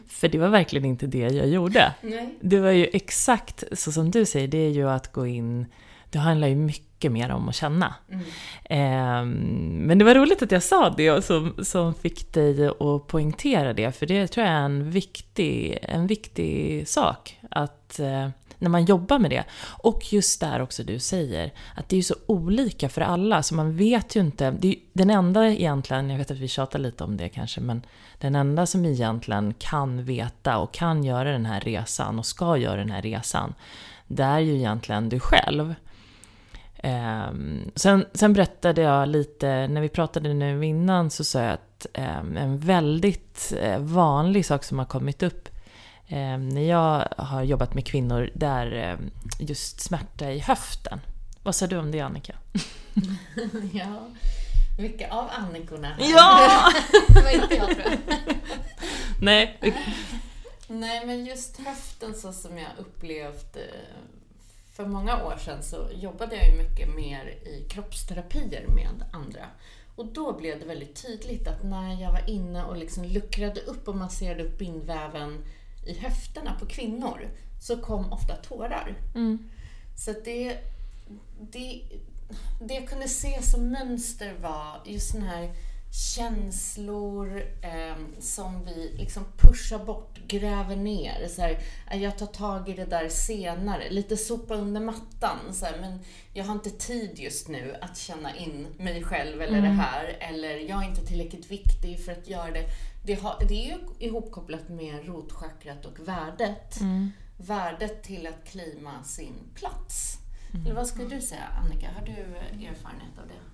För 0.08 0.28
det 0.28 0.38
var 0.38 0.50
verkligen 0.50 0.86
inte 0.86 1.08
det 1.08 1.18
jag 1.18 1.48
gjorde. 1.48 1.94
Nej. 2.02 2.38
Det 2.42 2.60
var 2.60 2.72
ju 2.72 2.86
exakt 2.94 3.64
så 3.72 3.92
som 3.92 4.12
du 4.12 4.26
säger, 4.26 4.48
det 4.48 4.58
är 4.58 4.70
ju 4.70 4.90
att 4.90 5.12
gå 5.12 5.28
in... 5.28 5.66
Det 6.14 6.20
handlar 6.20 6.48
ju 6.48 6.56
mycket 6.56 7.12
mer 7.12 7.32
om 7.32 7.50
att 7.50 7.56
känna. 7.56 7.96
Ehm, 8.70 9.32
men 9.88 9.98
det 9.98 10.06
var 10.06 10.16
roligt 10.16 10.42
att 10.42 10.52
jag 10.52 10.64
sa 10.64 10.90
det 10.90 11.12
och 11.12 11.24
som, 11.24 11.56
som 11.64 11.94
fick 11.94 12.34
dig 12.34 12.68
att 12.68 13.08
poängtera 13.08 13.74
det, 13.74 13.92
för 13.92 14.06
det 14.06 14.28
tror 14.28 14.46
jag 14.46 14.56
är 14.56 14.60
en 14.60 14.92
viktig, 14.92 15.80
en 15.82 16.08
viktig 16.08 16.88
sak. 16.88 17.40
Att 17.52 18.00
eh, 18.00 18.30
när 18.58 18.70
man 18.70 18.86
jobbar 18.86 19.20
med 19.20 19.32
det, 19.32 19.44
och 19.64 20.14
just 20.14 20.42
där 20.42 20.62
också 20.62 20.84
du 20.84 21.00
säger, 21.00 21.54
att 21.76 21.90
det 21.90 21.96
är 21.96 21.98
ju 21.98 22.04
så 22.04 22.16
olika 22.26 22.90
för 22.90 23.02
alla, 23.02 23.44
så 23.44 23.56
man 23.56 23.78
vet 23.78 24.16
ju 24.16 24.20
inte. 24.20 24.52
Det 24.52 24.68
är 24.68 24.76
den 24.94 25.10
enda 25.10 25.48
egentligen, 25.48 26.10
jag 26.10 26.18
vet 26.18 26.32
att 26.32 26.38
vi 26.38 26.48
tjatar 26.48 26.80
lite 26.80 27.04
om 27.04 27.18
det 27.18 27.30
kanske, 27.30 27.62
men 27.62 27.82
den 28.18 28.36
enda 28.36 28.66
som 28.66 28.86
egentligen 28.86 29.54
kan 29.54 30.06
veta 30.06 30.58
och 30.58 30.74
kan 30.74 31.04
göra 31.04 31.32
den 31.32 31.46
här 31.46 31.62
resan 31.62 32.20
och 32.20 32.26
ska 32.26 32.58
göra 32.58 32.76
den 32.76 32.92
här 32.92 33.02
resan, 33.02 33.54
det 34.08 34.24
är 34.24 34.40
ju 34.40 34.56
egentligen 34.56 35.10
du 35.10 35.20
själv. 35.20 35.76
Ehm, 36.86 37.72
sen, 37.76 38.06
sen 38.14 38.34
berättade 38.34 38.82
jag 38.82 39.08
lite, 39.10 39.68
när 39.68 39.82
vi 39.82 39.90
pratade 39.90 40.34
nu 40.34 40.66
innan 40.66 41.10
så 41.10 41.24
sa 41.24 41.42
jag 41.42 41.54
att 41.54 41.86
ehm, 41.94 42.38
en 42.38 42.58
väldigt 42.58 43.54
eh, 43.60 43.80
vanlig 43.80 44.46
sak 44.46 44.64
som 44.64 44.80
har 44.80 44.86
kommit 44.86 45.24
upp 45.24 45.50
ehm, 46.08 46.50
när 46.50 46.62
jag 46.62 47.08
har 47.18 47.44
jobbat 47.44 47.74
med 47.74 47.86
kvinnor, 47.86 48.30
det 48.34 48.46
är 48.46 48.72
ehm, 48.72 49.12
just 49.40 49.80
smärta 49.80 50.32
i 50.32 50.40
höften. 50.40 51.00
Vad 51.44 51.56
säger 51.56 51.70
du 51.70 51.78
om 51.78 51.92
det 51.92 52.00
Annika? 52.00 52.36
Ja, 53.74 54.08
mycket 54.80 55.12
av 55.12 55.30
Annikorna. 55.32 55.96
Ja! 56.00 56.72
Det 57.08 57.22
var 57.22 57.30
inte 57.30 57.56
jag 57.56 57.66
tror 57.66 57.84
jag. 57.86 58.00
Nej, 59.22 59.60
Nej, 60.68 61.06
men 61.06 61.26
just 61.26 61.60
höften 61.60 62.14
så 62.14 62.34
som 62.34 62.58
jag 62.58 62.70
upplevt 62.78 63.56
eh, 63.56 63.62
för 64.74 64.86
många 64.86 65.26
år 65.26 65.38
sedan 65.38 65.64
så 65.64 65.88
jobbade 65.94 66.36
jag 66.36 66.48
ju 66.48 66.58
mycket 66.64 66.96
mer 66.96 67.26
i 67.26 67.66
kroppsterapier 67.70 68.68
med 68.68 69.06
andra. 69.12 69.46
Och 69.96 70.06
då 70.06 70.38
blev 70.38 70.60
det 70.60 70.66
väldigt 70.66 71.02
tydligt 71.02 71.48
att 71.48 71.64
när 71.64 72.02
jag 72.02 72.12
var 72.12 72.30
inne 72.30 72.64
och 72.64 72.78
liksom 72.78 73.04
luckrade 73.04 73.62
upp 73.62 73.88
och 73.88 73.96
masserade 73.96 74.44
upp 74.44 74.58
bindväven 74.58 75.46
i 75.86 75.94
höfterna 75.94 76.54
på 76.60 76.66
kvinnor 76.66 77.30
så 77.62 77.78
kom 77.78 78.14
ofta 78.14 78.36
tårar. 78.36 78.96
Så 79.98 80.12
att 80.12 80.26
det, 80.26 80.58
det, 81.52 81.82
det 82.62 82.74
jag 82.74 82.88
kunde 82.88 83.08
se 83.08 83.42
som 83.42 83.72
mönster 83.72 84.34
var 84.42 84.82
just 84.86 85.12
såna 85.12 85.26
här 85.26 85.56
känslor 85.94 87.44
eh, 87.62 87.96
som 88.20 88.66
vi 88.66 88.94
liksom 88.98 89.24
pushar 89.38 89.86
bort, 89.86 90.20
gräver 90.28 90.76
ner. 90.76 91.28
Så 91.28 91.42
här, 91.42 91.60
"Ah, 91.92 91.96
jag 91.96 92.18
tar 92.18 92.26
tag 92.26 92.70
i 92.70 92.74
det 92.74 92.86
där 92.86 93.10
senare. 93.10 93.90
Lite 93.90 94.18
sopa 94.18 94.54
under 94.56 94.82
mattan. 94.82 95.40
Så 95.54 95.66
här, 95.66 95.78
men 95.82 96.00
jag 96.34 96.46
har 96.46 96.54
inte 96.54 96.70
tid 96.70 97.20
just 97.20 97.48
nu 97.48 97.76
att 97.82 97.98
känna 97.98 98.36
in 98.38 98.68
mig 98.78 99.04
själv 99.04 99.42
eller 99.42 99.62
det 99.62 99.68
här. 99.68 100.18
Eller 100.20 100.58
jag 100.70 100.84
är 100.84 100.90
inte 100.90 101.06
tillräckligt 101.06 101.52
viktig 101.52 102.06
för 102.06 102.12
att 102.12 102.28
göra 102.28 102.52
det. 102.52 102.66
Det, 103.06 103.14
har, 103.14 103.46
det 103.50 103.54
är 103.66 103.68
ju 103.68 104.08
ihopkopplat 104.08 104.70
med 104.70 105.06
rotchakrat 105.08 105.86
och 105.86 106.08
värdet. 106.08 106.82
Värdet 107.38 108.04
till 108.04 108.28
att 108.28 108.46
klima 108.48 109.04
sin 109.04 109.34
plats. 109.56 110.18
Eller 110.66 110.76
vad 110.76 110.88
skulle 110.88 111.08
du 111.16 111.22
säga 111.22 111.44
Annika? 111.64 111.88
Har 112.00 112.06
du 112.06 112.12
erfarenhet 112.68 113.20
av 113.22 113.28
det? 113.28 113.53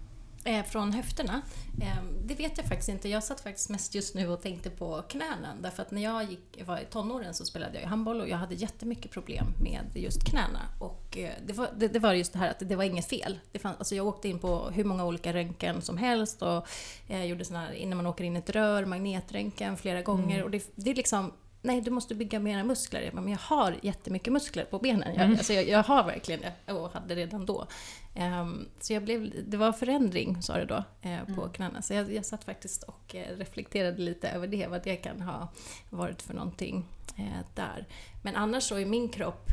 Eh, 0.50 0.64
Från 0.66 0.94
höfterna? 0.94 1.42
Eh, 1.82 2.04
Det 2.26 2.36
vet 2.36 2.58
jag 2.58 2.66
faktiskt 2.68 2.90
inte. 2.90 3.10
Jag 3.10 3.24
satt 3.24 3.42
faktiskt 3.42 3.70
mest 3.70 3.96
just 3.96 4.16
nu 4.16 4.28
och 4.28 4.42
tänkte 4.42 4.70
på 4.70 5.02
knäna. 5.10 5.56
Därför 5.62 5.82
att 5.82 5.92
när 5.92 6.02
jag 6.04 6.24
gick, 6.30 6.68
var 6.68 6.78
i 6.78 6.86
tonåren 6.86 7.34
så 7.34 7.46
spelade 7.46 7.82
jag 7.82 7.88
handboll 7.88 8.22
och 8.22 8.30
jag 8.30 8.38
hade 8.38 8.56
jättemycket 8.56 9.12
problem 9.12 9.46
med 9.62 9.86
just 9.94 10.24
knäna. 10.24 10.60
Och 10.80 11.18
eh, 11.18 11.32
det 11.48 11.54
var, 11.54 11.70
det, 11.78 11.88
det 11.88 12.00
var 12.00 12.14
just 12.14 12.34
det 12.34 12.40
här 12.40 12.50
att 12.52 12.60
det 12.70 12.76
var 12.76 12.84
inget 12.84 13.06
fel. 13.10 13.40
Det 13.52 13.60
fann, 13.60 13.74
alltså 13.80 13.96
jag 13.96 14.08
åkte 14.08 14.30
in 14.30 14.40
på 14.40 14.70
hur 14.70 14.84
många 14.84 15.06
olika 15.06 15.34
röntgen 15.34 15.82
som 15.82 15.98
helst 15.98 16.42
och 16.42 16.68
eh, 17.08 17.26
gjorde 17.26 17.46
såna 17.46 17.60
här, 17.60 17.72
innan 17.74 17.98
man 17.98 18.06
åker 18.08 18.24
in 18.24 18.36
ett 18.36 18.50
rör, 18.50 18.86
magnetröntgen 18.86 19.78
flera 19.78 20.02
gånger. 20.02 20.44
Och 20.44 20.52
det, 20.52 20.72
det 20.76 20.94
liksom 20.94 21.32
Nej, 21.62 21.82
du 21.82 21.92
måste 21.92 22.16
bygga 22.16 22.40
mera 22.40 22.64
muskler. 22.64 23.02
Jag 23.02 23.14
bara, 23.14 23.22
Men 23.22 23.32
jag 23.32 23.40
har 23.40 23.76
jättemycket 23.82 24.34
muskler 24.34 24.66
på 24.66 24.80
benen. 24.80 25.16
Jag, 25.16 25.32
alltså 25.32 25.54
jag, 25.54 25.68
jag 25.68 25.84
har 25.84 26.04
verkligen 26.04 26.42
det 26.42 26.74
och 26.74 26.92
hade 26.94 27.16
redan 27.16 27.46
då. 27.46 27.68
Ehm, 28.16 28.68
så 28.80 28.94
jag 28.94 29.04
blev, 29.04 29.34
det 29.48 29.58
var 29.58 29.72
förändring, 29.72 30.42
sa 30.42 30.58
det 30.58 30.66
då, 30.66 30.84
eh, 31.02 31.36
på 31.36 31.50
knäna. 31.50 31.82
Så 31.82 31.94
jag, 31.94 32.14
jag 32.14 32.26
satt 32.26 32.44
faktiskt 32.44 32.84
och 32.84 33.16
eh, 33.16 33.38
reflekterade 33.38 34.02
lite 34.02 34.30
över 34.30 34.48
det, 34.48 34.68
vad 34.68 34.84
det 34.84 34.96
kan 34.96 35.22
ha 35.22 35.48
varit 35.90 36.22
för 36.22 36.34
någonting 36.34 36.86
eh, 37.18 37.46
där. 37.56 37.88
Men 38.24 38.36
annars 38.36 38.64
så 38.64 38.80
i 38.80 38.86
min 38.86 39.10
kropp, 39.10 39.50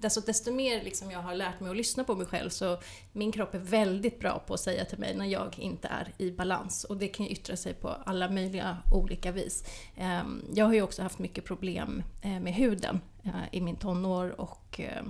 Desto, 0.00 0.20
desto 0.20 0.52
mer 0.52 0.82
liksom 0.84 1.10
jag 1.10 1.18
har 1.18 1.34
lärt 1.34 1.60
mig 1.60 1.70
att 1.70 1.76
lyssna 1.76 2.04
på 2.04 2.14
mig 2.14 2.26
själv 2.26 2.50
så 2.50 2.78
min 3.12 3.32
kropp 3.32 3.54
är 3.54 3.58
väldigt 3.58 4.20
bra 4.20 4.38
på 4.46 4.54
att 4.54 4.60
säga 4.60 4.84
till 4.84 4.98
mig 4.98 5.16
när 5.16 5.26
jag 5.26 5.58
inte 5.58 5.88
är 5.88 6.12
i 6.18 6.30
balans. 6.30 6.84
Och 6.84 6.96
det 6.96 7.08
kan 7.08 7.26
ju 7.26 7.32
yttra 7.32 7.56
sig 7.56 7.74
på 7.74 7.88
alla 7.88 8.30
möjliga 8.30 8.76
olika 8.92 9.32
vis. 9.32 9.64
Ehm, 9.96 10.44
Jag 10.54 10.66
har 10.66 10.72
ju 10.72 10.82
också 10.82 11.02
haft 11.02 11.18
mycket 11.18 11.44
problem 11.44 12.02
eh, 12.22 12.40
med 12.40 12.54
huden 12.54 13.00
eh, 13.24 13.30
i 13.52 13.60
min 13.60 13.76
tonår 13.76 14.40
och 14.40 14.80
eh, 14.80 15.02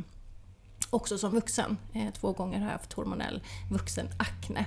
också 0.90 1.18
som 1.18 1.30
vuxen. 1.30 1.76
Två 2.14 2.32
gånger 2.32 2.58
har 2.58 2.66
jag 2.66 2.72
haft 2.72 2.92
hormonell 2.92 3.42
vuxenakne. 3.70 4.66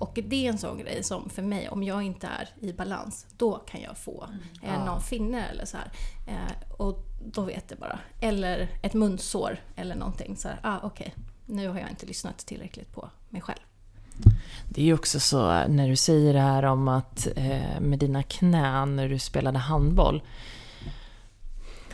Och 0.00 0.18
det 0.24 0.46
är 0.46 0.50
en 0.52 0.58
sån 0.58 0.78
grej 0.78 1.02
som 1.02 1.30
för 1.30 1.42
mig, 1.42 1.68
om 1.68 1.82
jag 1.82 2.02
inte 2.02 2.26
är 2.26 2.48
i 2.66 2.72
balans, 2.72 3.26
då 3.36 3.58
kan 3.58 3.80
jag 3.80 3.98
få 3.98 4.28
eh, 4.62 4.84
någon 4.84 5.02
finne 5.02 5.46
eller 5.48 5.64
så 5.64 5.76
här. 5.76 5.90
Och 6.78 7.05
då 7.24 7.42
vet 7.42 7.64
jag 7.68 7.78
bara. 7.78 7.98
Eller 8.20 8.68
ett 8.82 8.94
munsår 8.94 9.58
eller 9.76 9.94
någonting. 9.94 10.36
Så 10.36 10.48
här, 10.48 10.58
ah, 10.62 10.78
okej, 10.82 11.14
nu 11.46 11.68
har 11.68 11.78
jag 11.78 11.90
inte 11.90 12.06
lyssnat 12.06 12.38
tillräckligt 12.38 12.92
på 12.92 13.10
mig 13.28 13.42
själv. 13.42 13.58
Det 14.68 14.80
är 14.80 14.84
ju 14.84 14.94
också 14.94 15.20
så 15.20 15.68
när 15.68 15.88
du 15.88 15.96
säger 15.96 16.34
det 16.34 16.40
här 16.40 16.62
om 16.62 16.88
att 16.88 17.28
eh, 17.36 17.80
med 17.80 17.98
dina 17.98 18.22
knän 18.22 18.96
när 18.96 19.08
du 19.08 19.18
spelade 19.18 19.58
handboll. 19.58 20.22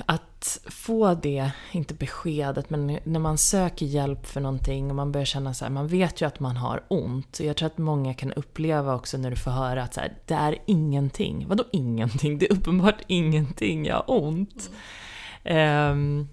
Att 0.07 0.61
få 0.67 1.15
det, 1.15 1.51
inte 1.73 1.95
beskedet, 1.95 2.71
men 2.71 2.99
när 3.05 3.21
man 3.21 3.39
söker 3.39 3.87
hjälp 3.87 4.27
för 4.27 4.41
någonting 4.41 4.91
och 4.91 4.97
man 4.97 5.13
börjar 5.13 5.25
känna 5.25 5.55
så 5.55 5.65
här, 5.65 5.73
man 5.73 5.89
vet 5.89 6.21
ju 6.21 6.27
att 6.27 6.41
man 6.41 6.57
har 6.57 6.85
ont. 6.89 7.41
Jag 7.41 7.57
tror 7.57 7.67
att 7.67 7.79
många 7.79 8.15
kan 8.15 8.33
uppleva 8.33 8.95
också 8.95 9.19
när 9.19 9.31
du 9.31 9.37
får 9.37 9.51
höra 9.51 9.83
att 9.83 9.95
så 9.95 10.01
här, 10.01 10.19
det 10.27 10.35
är 10.35 10.59
ingenting. 10.67 11.47
Vadå 11.49 11.65
ingenting? 11.73 12.39
Det 12.39 12.47
är 12.47 12.53
uppenbart 12.53 13.01
ingenting, 13.07 13.87
jag 13.87 13.97
har 13.97 14.05
ont. 14.07 14.71
Ehm, 14.71 14.77
Ehm, 15.45 16.29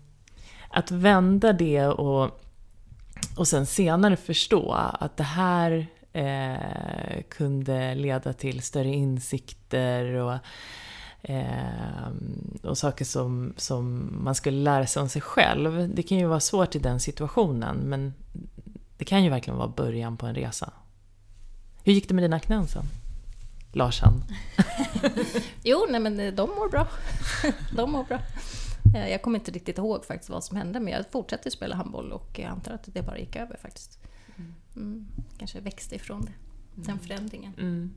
att 0.69 0.91
vända 0.91 1.53
det 1.53 1.87
och, 1.87 2.39
och 3.37 3.47
sen 3.47 3.65
senare 3.65 4.15
förstå 4.17 4.71
att 4.99 5.17
det 5.17 5.23
här 5.23 5.87
eh, 6.13 7.21
kunde 7.29 7.95
leda 7.95 8.33
till 8.33 8.61
större 8.61 8.93
insikter 8.93 10.13
och, 10.13 10.37
eh, 11.21 12.11
och 12.63 12.77
saker 12.77 13.05
som, 13.05 13.53
som 13.57 14.13
man 14.23 14.35
skulle 14.35 14.57
lära 14.57 14.87
sig 14.87 15.01
om 15.01 15.09
sig 15.09 15.21
själv. 15.21 15.95
Det 15.95 16.03
kan 16.03 16.17
ju 16.17 16.25
vara 16.25 16.39
svårt 16.39 16.75
i 16.75 16.79
den 16.79 16.99
situationen 16.99 17.77
men 17.77 18.13
det 18.97 19.05
kan 19.05 19.23
ju 19.23 19.29
verkligen 19.29 19.57
vara 19.57 19.67
början 19.67 20.17
på 20.17 20.25
en 20.25 20.35
resa. 20.35 20.73
Hur 21.83 21.93
gick 21.93 22.07
det 22.07 22.13
med 22.13 22.23
dina 22.23 22.39
knän 22.39 22.67
sen? 22.67 22.85
Larsan? 23.73 24.23
Jo, 25.63 25.85
nej 25.89 25.99
men 25.99 26.19
eh, 26.19 26.33
de 26.33 26.49
mår 26.49 26.69
bra. 26.69 26.87
de 27.75 27.91
mår 27.91 28.03
bra. 28.03 28.19
Eh, 28.95 29.09
Jag 29.09 29.21
kommer 29.21 29.39
inte 29.39 29.51
riktigt 29.51 29.77
ihåg 29.77 30.05
faktiskt 30.05 30.29
vad 30.29 30.43
som 30.43 30.57
hände, 30.57 30.79
men 30.79 30.93
jag 30.93 31.05
fortsatte 31.11 31.51
spela 31.51 31.75
handboll 31.75 32.11
och 32.11 32.39
jag 32.39 32.45
antar 32.51 32.71
att 32.73 32.89
det 32.93 33.01
bara 33.01 33.17
gick 33.19 33.35
över 33.35 33.57
faktiskt. 33.57 33.99
Mm. 34.75 35.07
Kanske 35.37 35.59
växte 35.59 35.95
ifrån 35.95 36.25
det, 36.25 36.33
den 36.75 36.99
förändringen. 36.99 37.53
Mm. 37.57 37.93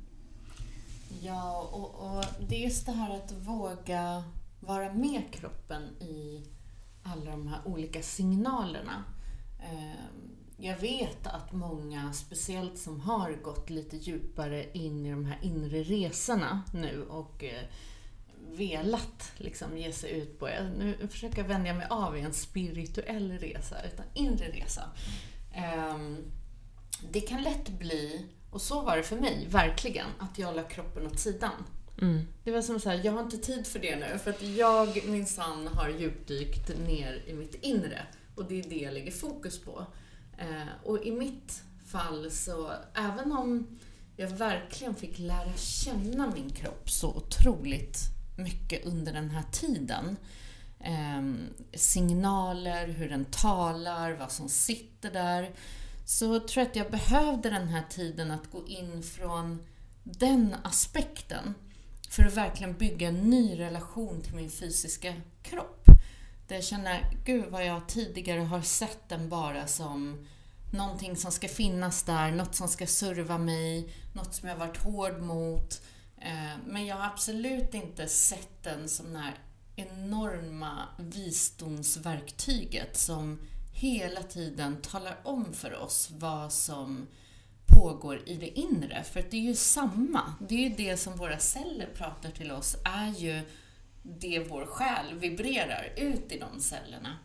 Ja, 1.20 1.68
och, 1.72 2.16
och 2.18 2.24
det 2.48 2.56
är 2.56 2.60
just 2.64 2.86
det 2.86 2.92
här 2.92 3.16
att 3.16 3.32
våga 3.32 4.24
vara 4.60 4.92
med 4.92 5.22
kroppen 5.32 5.82
i 6.00 6.44
alla 7.02 7.30
de 7.30 7.46
här 7.46 7.60
olika 7.64 8.02
signalerna. 8.02 9.04
Eh, 9.58 10.00
Jag 10.56 10.76
vet 10.78 11.26
att 11.26 11.52
många, 11.52 12.12
speciellt 12.12 12.78
som 12.78 13.00
har 13.00 13.32
gått 13.42 13.70
lite 13.70 13.96
djupare 13.96 14.66
in 14.72 15.06
i 15.06 15.10
de 15.10 15.24
här 15.24 15.38
inre 15.42 15.82
resorna 15.82 16.62
nu 16.74 17.02
och 17.08 17.44
eh, 17.44 17.62
velat 18.56 19.32
liksom 19.36 19.78
ge 19.78 19.92
sig 19.92 20.10
ut 20.10 20.38
på, 20.38 20.48
jag- 20.48 20.70
nu 20.78 21.08
försöker 21.10 21.38
jag 21.38 21.48
vänja 21.48 21.74
mig 21.74 21.86
av 21.90 22.16
i 22.18 22.20
en 22.20 22.32
spirituell 22.32 23.38
resa, 23.38 23.76
utan 23.92 24.04
inre 24.14 24.48
resa. 24.48 24.82
Ehm, 25.54 26.16
det 27.12 27.20
kan 27.20 27.42
lätt 27.42 27.68
bli, 27.68 28.26
och 28.50 28.62
så 28.62 28.82
var 28.82 28.96
det 28.96 29.02
för 29.02 29.16
mig, 29.16 29.46
verkligen, 29.50 30.06
att 30.18 30.38
jag 30.38 30.56
la 30.56 30.62
kroppen 30.62 31.06
åt 31.06 31.18
sidan. 31.20 31.64
Mm. 32.00 32.26
Det 32.44 32.50
var 32.52 32.62
som 32.62 32.80
så 32.80 32.88
här, 32.90 33.00
jag 33.04 33.12
har 33.12 33.20
inte 33.22 33.38
tid 33.38 33.66
för 33.66 33.78
det 33.78 33.96
nu 33.96 34.18
för 34.18 34.30
att 34.30 34.42
jag 34.42 35.08
minsann 35.08 35.66
har 35.66 35.88
djupdykt 35.88 36.68
ner 36.88 37.22
i 37.26 37.34
mitt 37.34 37.54
inre 37.54 38.06
och 38.34 38.44
det 38.44 38.60
är 38.60 38.68
det 38.68 38.76
jag 38.76 38.94
lägger 38.94 39.10
fokus 39.12 39.60
på. 39.64 39.86
Eh, 40.38 40.66
och 40.84 41.04
i 41.06 41.10
mitt 41.10 41.62
fall 41.86 42.30
så, 42.30 42.72
även 42.94 43.32
om 43.32 43.78
jag 44.16 44.28
verkligen 44.28 44.94
fick 44.94 45.18
lära 45.18 45.52
känna 45.56 46.32
min 46.34 46.50
kropp 46.50 46.90
så 46.90 47.08
otroligt 47.16 47.98
mycket 48.36 48.84
under 48.84 49.12
den 49.12 49.30
här 49.30 49.44
tiden. 49.52 50.16
Eh, 50.80 51.22
signaler, 51.74 52.88
hur 52.88 53.08
den 53.08 53.24
talar, 53.24 54.12
vad 54.12 54.32
som 54.32 54.48
sitter 54.48 55.10
där. 55.10 55.50
Så 56.04 56.24
jag 56.24 56.48
tror 56.48 56.62
att 56.62 56.76
jag 56.76 56.90
behövde 56.90 57.50
den 57.50 57.68
här 57.68 57.84
tiden 57.90 58.30
att 58.30 58.50
gå 58.50 58.66
in 58.66 59.02
från 59.02 59.58
den 60.02 60.56
aspekten 60.62 61.54
för 62.10 62.22
att 62.22 62.36
verkligen 62.36 62.78
bygga 62.78 63.08
en 63.08 63.30
ny 63.30 63.58
relation 63.58 64.22
till 64.22 64.34
min 64.34 64.50
fysiska 64.50 65.14
kropp. 65.42 65.84
Där 66.48 66.56
jag 66.56 66.64
känner, 66.64 67.10
gud 67.24 67.44
vad 67.50 67.66
jag 67.66 67.88
tidigare 67.88 68.40
har 68.40 68.60
sett 68.60 69.08
den 69.08 69.28
bara 69.28 69.66
som 69.66 70.26
någonting 70.72 71.16
som 71.16 71.32
ska 71.32 71.48
finnas 71.48 72.02
där, 72.02 72.32
något 72.32 72.54
som 72.54 72.68
ska 72.68 72.86
serva 72.86 73.38
mig, 73.38 73.94
något 74.12 74.34
som 74.34 74.48
jag 74.48 74.56
varit 74.56 74.76
hård 74.76 75.20
mot. 75.20 75.82
Eh, 76.24 76.56
men 76.66 76.86
jag 76.86 76.96
har 76.96 77.06
absolut 77.06 77.74
inte 77.74 78.08
sett 78.08 78.62
den 78.62 78.88
som 78.88 79.12
det 79.12 79.18
här 79.18 79.34
enorma 79.76 80.88
visdomsverktyget 80.98 82.96
som 82.96 83.38
hela 83.72 84.22
tiden 84.22 84.82
talar 84.82 85.18
om 85.22 85.52
för 85.52 85.74
oss 85.74 86.10
vad 86.10 86.52
som 86.52 87.06
pågår 87.66 88.28
i 88.28 88.36
det 88.36 88.58
inre. 88.58 89.02
För 89.04 89.24
det 89.30 89.36
är 89.36 89.40
ju 89.40 89.54
samma. 89.54 90.34
Det 90.48 90.54
är 90.54 90.68
ju 90.68 90.76
det 90.76 90.96
som 90.96 91.16
våra 91.16 91.38
celler 91.38 91.88
pratar 91.94 92.30
till 92.30 92.50
oss, 92.50 92.76
är 92.84 93.14
ju 93.18 93.40
det 94.02 94.46
vår 94.48 94.66
själ 94.66 95.18
vibrerar 95.18 95.92
ut 95.96 96.32
i 96.32 96.38
de 96.38 96.60
cellerna. 96.60 97.18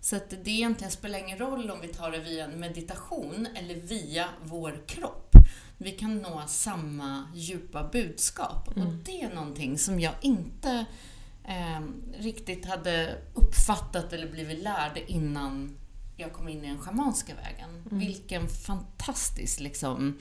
Så 0.00 0.16
att 0.16 0.30
det 0.44 0.50
egentligen 0.50 0.90
spelar 0.90 1.18
ingen 1.18 1.38
roll 1.38 1.70
om 1.70 1.80
vi 1.80 1.88
tar 1.88 2.10
det 2.10 2.18
via 2.18 2.44
en 2.44 2.60
meditation 2.60 3.48
eller 3.54 3.74
via 3.74 4.28
vår 4.42 4.82
kropp. 4.86 5.36
Vi 5.82 5.92
kan 5.92 6.18
nå 6.18 6.42
samma 6.46 7.28
djupa 7.34 7.88
budskap. 7.92 8.76
Mm. 8.76 8.88
Och 8.88 8.94
det 8.94 9.22
är 9.22 9.34
någonting 9.34 9.78
som 9.78 10.00
jag 10.00 10.14
inte 10.20 10.86
eh, 11.44 11.80
riktigt 12.18 12.66
hade 12.66 13.18
uppfattat 13.34 14.12
eller 14.12 14.30
blivit 14.30 14.62
lärd 14.62 15.02
innan 15.06 15.78
jag 16.16 16.32
kom 16.32 16.48
in 16.48 16.64
i 16.64 16.68
den 16.68 16.78
schamanska 16.78 17.34
vägen. 17.34 17.70
Mm. 17.90 17.98
Vilken 17.98 18.48
fantastisk 18.48 19.60
liksom, 19.60 20.18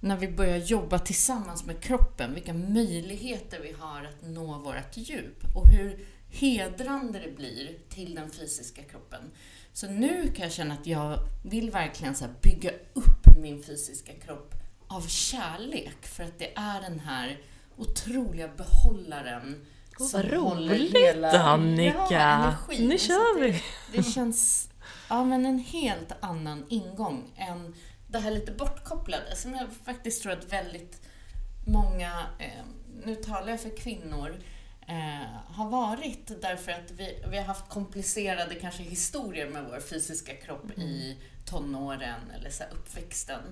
när 0.00 0.16
vi 0.16 0.28
börjar 0.28 0.58
jobba 0.58 0.98
tillsammans 0.98 1.64
med 1.64 1.80
kroppen, 1.80 2.34
vilka 2.34 2.54
möjligheter 2.54 3.60
vi 3.60 3.72
har 3.72 4.04
att 4.04 4.28
nå 4.28 4.58
vårt 4.58 4.96
djup 4.96 5.44
och 5.56 5.68
hur 5.68 6.06
hedrande 6.30 7.18
det 7.18 7.36
blir 7.36 7.78
till 7.88 8.14
den 8.14 8.30
fysiska 8.30 8.82
kroppen. 8.82 9.30
Så 9.72 9.88
nu 9.88 10.32
kan 10.32 10.42
jag 10.42 10.52
känna 10.52 10.74
att 10.74 10.86
jag 10.86 11.18
vill 11.44 11.70
verkligen 11.70 12.14
så 12.14 12.24
bygga 12.42 12.70
upp 12.92 13.38
min 13.42 13.62
fysiska 13.62 14.12
kropp 14.12 14.54
av 14.96 15.06
kärlek, 15.06 16.06
för 16.06 16.24
att 16.24 16.38
det 16.38 16.52
är 16.54 16.80
den 16.80 17.00
här 17.00 17.38
otroliga 17.76 18.48
behållaren 18.48 19.66
Oh, 19.98 20.06
som 20.06 20.22
roligt 20.22 20.96
hela, 20.96 21.42
Annika! 21.42 22.06
Ja, 22.10 22.54
nu 22.78 22.98
kör 22.98 23.40
vi! 23.40 23.50
Det, 23.50 23.62
det 23.96 24.02
känns 24.02 24.68
Ja, 25.08 25.24
men 25.24 25.46
en 25.46 25.58
helt 25.58 26.12
annan 26.20 26.66
ingång 26.68 27.32
än 27.36 27.74
det 28.06 28.18
här 28.18 28.30
lite 28.30 28.52
bortkopplade 28.52 29.36
som 29.36 29.54
jag 29.54 29.68
faktiskt 29.84 30.22
tror 30.22 30.32
att 30.32 30.52
väldigt 30.52 31.00
många, 31.66 32.26
eh, 32.38 32.64
nu 33.04 33.14
talar 33.14 33.48
jag 33.48 33.60
för 33.60 33.76
kvinnor, 33.76 34.42
eh, 34.88 35.28
har 35.46 35.70
varit 35.70 36.42
därför 36.42 36.72
att 36.72 36.90
vi, 36.90 37.24
vi 37.30 37.38
har 37.38 37.44
haft 37.44 37.68
komplicerade 37.68 38.54
kanske 38.54 38.82
historier 38.82 39.50
med 39.50 39.64
vår 39.70 39.80
fysiska 39.80 40.36
kropp 40.36 40.76
mm. 40.76 40.88
i 40.88 41.18
tonåren 41.46 42.30
eller 42.38 42.50
så 42.50 42.64
uppväxten 42.72 43.42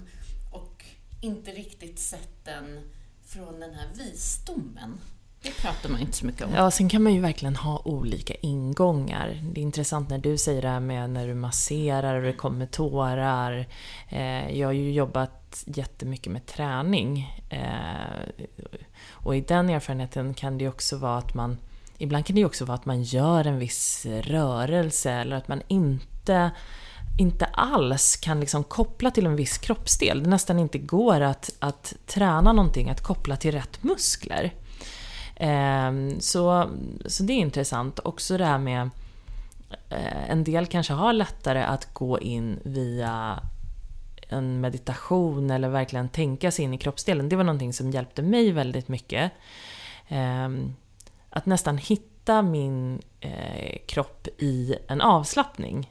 inte 1.21 1.50
riktigt 1.50 1.99
sett 1.99 2.45
den 2.45 2.81
från 3.27 3.61
den 3.61 3.75
här 3.75 3.89
visdomen. 3.95 4.99
Det 5.43 5.50
pratar 5.62 5.89
man 5.89 6.00
inte 6.00 6.12
så 6.12 6.27
mycket 6.27 6.47
om. 6.47 6.55
Ja, 6.55 6.71
sen 6.71 6.89
kan 6.89 7.03
man 7.03 7.15
ju 7.15 7.21
verkligen 7.21 7.57
ha 7.57 7.83
olika 7.85 8.35
ingångar. 8.35 9.40
Det 9.53 9.61
är 9.61 9.62
intressant 9.62 10.11
när 10.11 10.18
du 10.18 10.38
säger 10.38 10.62
det 10.62 10.68
här 10.68 10.81
med 10.81 11.11
när 11.11 11.27
du 11.27 11.35
masserar 11.35 12.14
och 12.16 12.23
det 12.23 12.33
kommer 12.33 12.66
tårar. 12.66 13.66
Eh, 14.09 14.59
jag 14.59 14.68
har 14.68 14.73
ju 14.73 14.92
jobbat 14.92 15.64
jättemycket 15.66 16.33
med 16.33 16.47
träning. 16.47 17.40
Eh, 17.51 18.47
och 19.11 19.37
i 19.37 19.40
den 19.40 19.71
erfarenheten 19.71 20.35
kan 20.35 20.59
det 20.59 20.68
också 20.68 20.97
vara 20.97 21.18
att 21.18 21.35
man 21.35 21.57
Ibland 21.99 22.27
kan 22.27 22.37
det 22.37 22.44
också 22.44 22.64
vara 22.64 22.75
att 22.75 22.87
man 22.87 23.03
gör 23.03 23.47
en 23.47 23.59
viss 23.59 24.07
rörelse 24.07 25.12
eller 25.12 25.37
att 25.37 25.49
man 25.49 25.62
inte 25.68 26.51
inte 27.18 27.44
alls 27.44 28.16
kan 28.16 28.40
liksom 28.40 28.64
koppla 28.64 29.11
till 29.11 29.27
en 29.27 29.37
viss 29.37 29.59
kroppsdel. 29.59 30.23
Det 30.23 30.31
nästan 30.31 30.59
inte 30.59 30.79
går 30.79 31.20
att, 31.20 31.51
att 31.59 31.94
träna 32.07 32.53
någonting, 32.53 32.90
att 32.90 33.03
koppla 33.03 33.37
till 33.37 33.53
rätt 33.53 33.83
muskler. 33.83 34.53
Ehm, 35.37 36.20
så, 36.20 36.70
så 37.07 37.23
det 37.23 37.33
är 37.33 37.37
intressant. 37.37 38.01
Också 38.05 38.38
det 38.38 38.44
här 38.44 38.59
med 38.59 38.90
eh, 39.88 40.31
en 40.31 40.44
del 40.44 40.66
kanske 40.66 40.92
har 40.92 41.12
lättare 41.12 41.62
att 41.62 41.94
gå 41.94 42.20
in 42.20 42.59
via 42.62 43.42
en 44.29 44.61
meditation 44.61 45.51
eller 45.51 45.68
verkligen 45.68 46.09
tänka 46.09 46.51
sig 46.51 46.64
in 46.64 46.75
i 46.75 46.79
kroppsdelen. 46.79 47.29
Det 47.29 47.37
var 47.37 47.44
någonting 47.44 47.73
som 47.73 47.90
hjälpte 47.90 48.23
mig 48.23 48.53
väldigt 48.53 48.88
mycket. 48.88 49.33
Ehm, 50.09 50.75
att 51.31 51.46
nästan 51.46 51.79
hitta 51.79 52.42
min 52.42 53.03
eh, 53.20 53.79
kropp 53.87 54.29
i 54.38 54.75
en 54.88 55.01
avslappning. 55.01 55.90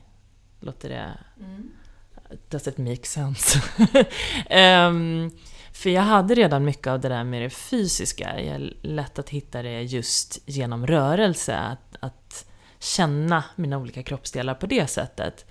Låter 0.59 0.89
det... 0.89 1.17
Mm. 1.39 1.71
Does 2.49 2.67
it 2.67 2.77
make 2.77 3.05
sense? 3.05 3.61
um, 4.49 5.31
För 5.79 5.89
jag 5.89 6.01
hade 6.01 6.35
redan 6.35 6.65
mycket 6.65 6.87
av 6.87 6.99
det 6.99 7.09
där 7.09 7.23
med 7.23 7.41
det 7.41 7.49
fysiska. 7.49 8.41
Jag 8.41 8.55
är 8.55 8.73
lätt 8.81 9.19
att 9.19 9.29
hitta 9.29 9.61
det 9.61 9.81
just 9.81 10.39
genom 10.45 10.87
rörelse. 10.87 11.57
Att, 11.57 11.95
att 11.99 12.45
känna 12.79 13.43
mina 13.55 13.77
olika 13.77 14.03
kroppsdelar 14.03 14.53
på 14.53 14.67
det 14.67 14.87
sättet. 14.87 15.45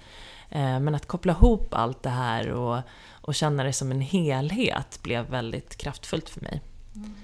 Eh, 0.50 0.80
men 0.80 0.94
att 0.94 1.06
koppla 1.06 1.32
ihop 1.32 1.74
allt 1.74 2.02
det 2.02 2.10
här 2.10 2.50
och, 2.50 2.80
och 3.10 3.34
känna 3.34 3.64
det 3.64 3.72
som 3.72 3.90
en 3.90 4.00
helhet 4.00 4.98
blev 5.02 5.30
väldigt 5.30 5.76
kraftfullt 5.76 6.28
för 6.28 6.40
mig. 6.40 6.60
Mm. 6.96 7.14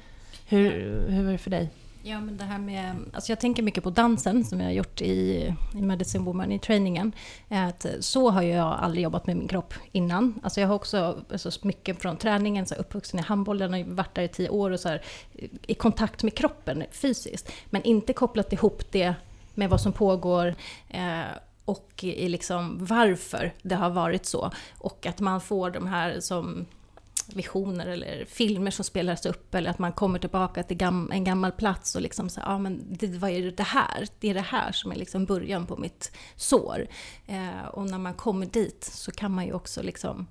Hur, 0.47 0.71
hur 1.09 1.25
var 1.25 1.33
det 1.33 1.39
för 1.39 1.51
dig? 1.51 1.71
Ja, 2.07 2.21
men 2.21 2.37
det 2.37 2.45
här 2.45 2.59
med, 2.59 2.97
alltså 3.13 3.33
jag 3.33 3.41
tänker 3.41 3.63
mycket 3.63 3.85
på 3.85 3.91
dansen 3.91 4.45
som 4.45 4.61
jag 4.61 4.67
har 4.67 4.73
gjort 4.73 5.01
i, 5.01 5.55
i 5.75 5.83
Medicine 5.83 6.25
Woman 6.25 6.53
i 6.53 6.59
träningen. 6.59 7.13
Eh, 7.49 7.67
att 7.67 7.87
så 8.01 8.31
har 8.31 8.43
jag 8.43 8.79
aldrig 8.81 9.05
jobbat 9.05 9.27
med 9.27 9.37
min 9.37 9.49
kropp 9.49 9.75
innan. 9.93 10.41
Alltså 10.43 10.61
jag 10.61 10.69
har 10.69 10.75
också 10.75 11.25
alltså 11.33 11.51
mycket 11.63 12.03
från 12.03 12.17
träningen, 12.17 12.67
så 12.67 12.75
uppvuxen 12.75 13.21
i 13.21 13.23
handbollen 13.23 13.75
och 13.75 13.97
varit 13.97 14.15
där 14.15 14.23
i 14.23 14.29
tio 14.29 14.49
år 14.49 14.71
och 14.71 14.81
så 14.81 14.89
här, 14.89 15.03
eh, 15.35 15.49
i 15.67 15.75
kontakt 15.75 16.23
med 16.23 16.35
kroppen 16.35 16.85
fysiskt. 16.93 17.53
Men 17.67 17.83
inte 17.83 18.13
kopplat 18.13 18.53
ihop 18.53 18.83
det 18.93 19.15
med 19.55 19.71
vad 19.71 19.81
som 19.81 19.93
pågår 19.93 20.55
eh, 20.89 21.23
och 21.65 22.05
i 22.05 22.29
liksom 22.29 22.85
varför 22.85 23.53
det 23.63 23.75
har 23.75 23.91
varit 23.91 24.27
så. 24.27 24.51
Och 24.79 25.07
att 25.07 25.21
man 25.21 25.41
får 25.41 25.71
de 25.71 25.87
här 25.87 26.21
som 26.21 26.67
visioner 27.33 27.87
eller 27.87 28.25
filmer 28.25 28.71
som 28.71 28.85
spelas 28.85 29.27
upp 29.27 29.55
eller 29.55 29.71
att 29.71 29.79
man 29.79 29.93
kommer 29.93 30.19
tillbaka 30.19 30.63
till 30.63 30.77
gam 30.77 31.11
en 31.13 31.25
gammal 31.25 31.53
plats 31.53 31.95
och 31.95 32.01
liksom 32.01 32.29
så 32.29 32.41
ja 32.41 32.59
men 32.59 32.83
det, 32.89 33.07
vad 33.07 33.31
är 33.31 33.51
det 33.51 33.63
här? 33.63 34.07
Det 34.21 34.31
är 34.31 34.35
det 34.35 34.41
här 34.41 34.73
som 34.73 34.93
är 34.93 34.97
liksom 34.97 35.25
början 35.25 35.67
på 35.67 35.77
mitt 35.77 36.13
sår. 36.37 36.87
Eh, 37.27 37.67
och 37.73 37.91
när 37.91 37.99
man 37.99 38.15
kommer 38.15 38.47
dit 38.47 38.85
så 38.85 39.11
kan 39.11 39.33
man 39.33 39.47
ju 39.47 39.53
också 39.53 39.83
liksom 39.83 40.27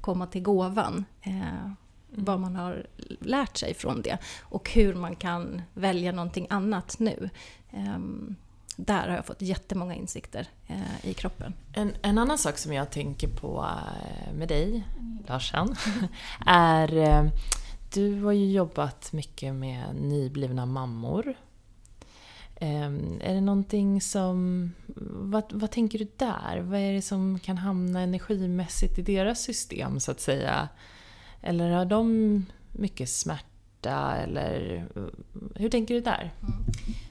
komma 0.00 0.26
till 0.26 0.42
gåvan. 0.42 1.04
Eh, 1.22 1.64
mm. 2.12 2.24
vad 2.24 2.40
man 2.40 2.56
har 2.56 2.86
lärt 3.20 3.56
sig 3.56 3.74
från 3.74 4.02
det 4.02 4.18
och 4.40 4.70
hur 4.70 4.94
man 4.94 5.16
kan 5.16 5.62
välja 5.74 6.12
någonting 6.12 6.46
annat 6.50 6.96
nu. 6.98 7.30
Um, 7.72 8.36
där 8.80 9.08
har 9.08 9.16
jag 9.16 9.26
fått 9.26 9.42
jättemånga 9.42 9.94
insikter 9.94 10.48
eh, 10.66 11.10
i 11.10 11.14
kroppen. 11.14 11.54
En, 11.72 11.92
en, 12.02 12.18
annan 12.18 12.38
sak 12.38 12.58
som 12.58 12.72
jag 12.72 12.90
tänker 12.90 13.28
på 13.28 13.66
eh, 13.66 14.34
med 14.34 14.48
dig, 14.48 14.84
Larsen, 15.26 15.76
är... 16.46 16.96
Eh, 16.96 17.30
du 17.94 18.22
har 18.22 18.32
ju 18.32 18.52
jobbat 18.52 19.12
mycket 19.12 19.54
med 19.54 19.94
nyblivna 19.94 20.66
mammor. 20.66 21.34
Ehm, 22.56 23.20
är 23.20 23.34
det 23.34 23.40
någonting 23.40 24.00
som... 24.00 24.70
Vad, 25.10 25.52
vad 25.52 25.70
tänker 25.70 25.98
du 25.98 26.06
där? 26.16 26.60
Vad 26.60 26.80
är 26.80 26.92
det 26.92 27.02
som 27.02 27.38
kan 27.38 27.58
hamna 27.58 28.00
energimässigt 28.00 28.98
i 28.98 29.02
deras 29.02 29.40
system, 29.40 30.00
så 30.00 30.10
att 30.10 30.20
säga? 30.20 30.68
Eller 31.42 31.70
har 31.70 31.84
de 31.84 32.46
mycket 32.72 33.10
smärta? 33.10 34.16
Eller 34.16 34.86
hur 35.54 35.70
tänker 35.70 35.94
du 35.94 36.00
där? 36.00 36.34
Mm. 36.42 36.64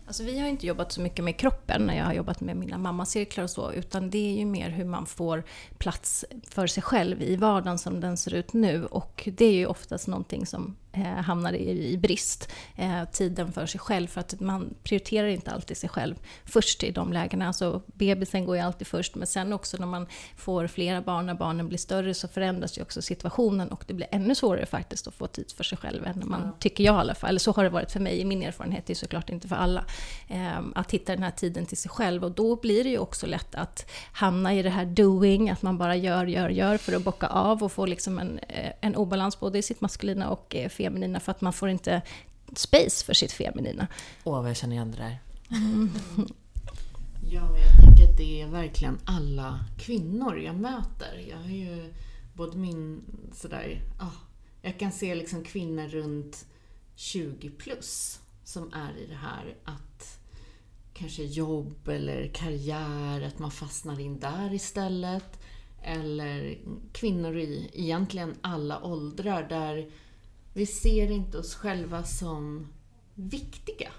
Alltså 0.07 0.23
vi 0.23 0.39
har 0.39 0.47
inte 0.47 0.67
jobbat 0.67 0.91
så 0.91 1.01
mycket 1.01 1.25
med 1.25 1.37
kroppen 1.37 1.85
när 1.85 1.97
jag 1.97 2.05
har 2.05 2.13
jobbat 2.13 2.41
med 2.41 2.57
mina 2.57 2.77
mammacirklar 2.77 3.43
och 3.43 3.49
så, 3.49 3.71
utan 3.71 4.09
det 4.09 4.17
är 4.17 4.37
ju 4.37 4.45
mer 4.45 4.69
hur 4.69 4.85
man 4.85 5.05
får 5.05 5.43
plats 5.77 6.25
för 6.49 6.67
sig 6.67 6.83
själv 6.83 7.21
i 7.21 7.35
vardagen 7.35 7.77
som 7.77 7.99
den 7.99 8.17
ser 8.17 8.33
ut 8.33 8.53
nu. 8.53 8.85
Och 8.85 9.29
det 9.37 9.45
är 9.45 9.53
ju 9.53 9.65
oftast 9.65 10.07
någonting 10.07 10.45
som 10.45 10.75
hamnar 11.03 11.53
i, 11.53 11.93
i 11.93 11.97
brist. 11.97 12.51
Eh, 12.75 13.03
tiden 13.11 13.51
för 13.51 13.65
sig 13.65 13.79
själv, 13.79 14.07
för 14.07 14.21
att 14.21 14.39
man 14.39 14.73
prioriterar 14.83 15.27
inte 15.27 15.51
alltid 15.51 15.77
sig 15.77 15.89
själv 15.89 16.15
först 16.45 16.83
i 16.83 16.91
de 16.91 17.13
lägena. 17.13 17.47
Alltså 17.47 17.81
bebisen 17.85 18.45
går 18.45 18.55
ju 18.55 18.61
alltid 18.61 18.87
först, 18.87 19.15
men 19.15 19.27
sen 19.27 19.53
också 19.53 19.77
när 19.77 19.87
man 19.87 20.07
får 20.37 20.67
flera 20.67 21.01
barn, 21.01 21.25
när 21.25 21.33
barnen 21.33 21.67
blir 21.67 21.77
större, 21.77 22.13
så 22.13 22.27
förändras 22.27 22.77
ju 22.77 22.81
också 22.81 23.01
situationen 23.01 23.71
och 23.71 23.83
det 23.87 23.93
blir 23.93 24.07
ännu 24.11 24.35
svårare 24.35 24.65
faktiskt 24.65 25.07
att 25.07 25.13
få 25.13 25.27
tid 25.27 25.51
för 25.57 25.63
sig 25.63 25.77
själv 25.77 26.05
än 26.05 26.23
man, 26.25 26.41
ja. 26.45 26.51
tycker 26.59 26.83
jag 26.83 26.95
i 26.95 26.97
alla 26.97 27.15
fall, 27.15 27.29
eller 27.29 27.39
så 27.39 27.51
har 27.51 27.63
det 27.63 27.69
varit 27.69 27.91
för 27.91 27.99
mig, 27.99 28.19
i 28.19 28.25
min 28.25 28.43
erfarenhet, 28.43 28.85
det 28.85 28.93
är 28.93 28.95
såklart 28.95 29.29
inte 29.29 29.47
för 29.47 29.55
alla, 29.55 29.85
eh, 30.27 30.59
att 30.75 30.91
hitta 30.91 31.13
den 31.13 31.23
här 31.23 31.31
tiden 31.31 31.65
till 31.65 31.77
sig 31.77 31.91
själv 31.91 32.23
och 32.23 32.31
då 32.31 32.55
blir 32.55 32.83
det 32.83 32.89
ju 32.89 32.97
också 32.97 33.25
lätt 33.25 33.55
att 33.55 33.91
hamna 34.11 34.53
i 34.53 34.61
det 34.61 34.69
här 34.69 34.85
doing, 34.85 35.49
att 35.49 35.61
man 35.61 35.77
bara 35.77 35.95
gör, 35.95 36.25
gör, 36.25 36.49
gör 36.49 36.77
för 36.77 36.95
att 36.95 37.03
bocka 37.03 37.27
av 37.27 37.63
och 37.63 37.71
få 37.71 37.85
liksom 37.85 38.19
en, 38.19 38.39
eh, 38.39 38.71
en 38.81 38.95
obalans 38.95 39.39
både 39.39 39.57
i 39.57 39.61
sitt 39.61 39.81
maskulina 39.81 40.29
och 40.29 40.55
eh, 40.55 40.69
feminina 40.87 41.19
för 41.19 41.31
att 41.31 41.41
man 41.41 41.53
får 41.53 41.69
inte 41.69 42.01
space 42.55 43.05
för 43.05 43.13
sitt 43.13 43.31
feminina. 43.31 43.87
Åh, 44.23 44.41
vad 44.41 44.49
jag 44.49 44.57
känner 44.57 44.75
igen 44.75 44.91
det 44.91 44.97
där. 44.97 45.19
Mm. 45.51 45.89
Ja, 47.29 47.57
jag 47.57 47.85
tänker 47.85 48.11
att 48.11 48.17
det 48.17 48.41
är 48.41 48.47
verkligen 48.47 48.99
alla 49.05 49.65
kvinnor 49.77 50.39
jag 50.39 50.55
möter. 50.55 51.25
Jag 51.29 51.37
har 51.37 51.49
ju 51.49 51.93
både 52.33 52.57
min 52.57 53.01
sådär, 53.33 53.81
ah, 53.99 54.11
jag 54.61 54.79
kan 54.79 54.91
se 54.91 55.15
liksom 55.15 55.43
kvinnor 55.43 55.87
runt 55.87 56.45
20 56.95 57.49
plus 57.49 58.19
som 58.43 58.73
är 58.73 58.97
i 58.97 59.05
det 59.07 59.15
här 59.15 59.55
att 59.63 60.19
kanske 60.93 61.23
jobb 61.23 61.87
eller 61.87 62.27
karriär, 62.33 63.21
att 63.21 63.39
man 63.39 63.51
fastnar 63.51 63.99
in 63.99 64.19
där 64.19 64.53
istället. 64.53 65.39
Eller 65.83 66.57
kvinnor 66.93 67.37
i 67.37 67.69
egentligen 67.73 68.35
alla 68.41 68.83
åldrar 68.83 69.43
där 69.49 69.91
vi 70.57 70.65
ser 70.65 71.11
inte 71.11 71.37
oss 71.37 71.55
själva 71.55 72.03
som 72.03 72.67
viktiga. 73.15 73.89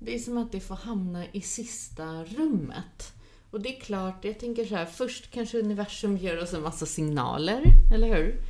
Det 0.00 0.14
är 0.14 0.18
som 0.18 0.38
att 0.38 0.52
det 0.52 0.60
får 0.60 0.74
hamna 0.74 1.24
i 1.32 1.40
sista 1.40 2.24
rummet. 2.24 3.12
Och 3.50 3.60
det 3.60 3.76
är 3.76 3.80
klart, 3.80 4.24
jag 4.24 4.38
tänker 4.38 4.64
så 4.64 4.74
här, 4.74 4.86
först 4.86 5.30
kanske 5.30 5.58
universum 5.58 6.16
ger 6.16 6.42
oss 6.42 6.54
en 6.54 6.62
massa 6.62 6.86
signaler, 6.86 7.62
eller 7.94 8.16
hur? 8.16 8.40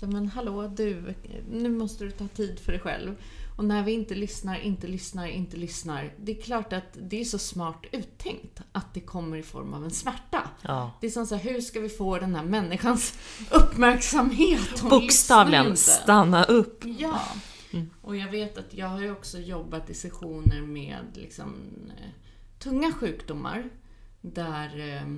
Så, 0.00 0.06
men 0.06 0.28
hallå 0.28 0.68
du, 0.68 1.14
nu 1.50 1.68
måste 1.68 2.04
du 2.04 2.10
ta 2.10 2.28
tid 2.28 2.58
för 2.58 2.72
dig 2.72 2.80
själv. 2.80 3.16
Och 3.60 3.66
när 3.66 3.82
vi 3.82 3.92
inte 3.92 4.14
lyssnar, 4.14 4.58
inte 4.58 4.86
lyssnar, 4.86 5.26
inte 5.26 5.56
lyssnar. 5.56 6.14
Det 6.18 6.38
är 6.38 6.42
klart 6.42 6.72
att 6.72 6.98
det 7.00 7.20
är 7.20 7.24
så 7.24 7.38
smart 7.38 7.84
uttänkt 7.92 8.60
att 8.72 8.94
det 8.94 9.00
kommer 9.00 9.36
i 9.36 9.42
form 9.42 9.74
av 9.74 9.84
en 9.84 9.90
smärta. 9.90 10.50
Ja. 10.62 10.90
Det 11.00 11.06
är 11.06 11.10
som 11.10 11.26
så 11.26 11.34
här, 11.34 11.52
hur 11.52 11.60
ska 11.60 11.80
vi 11.80 11.88
få 11.88 12.18
den 12.18 12.34
här 12.34 12.44
människans 12.44 13.18
uppmärksamhet? 13.50 14.82
Bokstavligen, 14.90 15.76
stanna 15.76 16.44
upp. 16.44 16.84
Ja. 16.98 17.20
Mm. 17.72 17.90
Och 18.02 18.16
jag 18.16 18.30
vet 18.30 18.58
att 18.58 18.74
jag 18.74 18.86
har 18.86 19.00
ju 19.00 19.12
också 19.12 19.38
jobbat 19.38 19.90
i 19.90 19.94
sessioner 19.94 20.60
med 20.60 21.04
liksom, 21.14 21.54
eh, 21.88 22.10
tunga 22.58 22.92
sjukdomar. 22.92 23.70
Där 24.20 24.96
eh, 24.96 25.14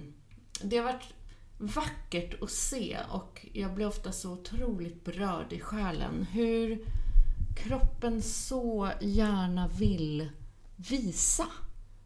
det 0.63 0.77
har 0.77 0.85
varit 0.85 1.15
vackert 1.59 2.43
att 2.43 2.51
se 2.51 2.99
och 3.11 3.47
jag 3.53 3.75
blir 3.75 3.87
ofta 3.87 4.13
så 4.13 4.33
otroligt 4.33 5.05
berörd 5.05 5.53
i 5.53 5.61
själen. 5.61 6.27
Hur 6.33 6.85
kroppen 7.57 8.23
så 8.23 8.91
gärna 9.01 9.69
vill 9.69 10.29
visa 10.77 11.47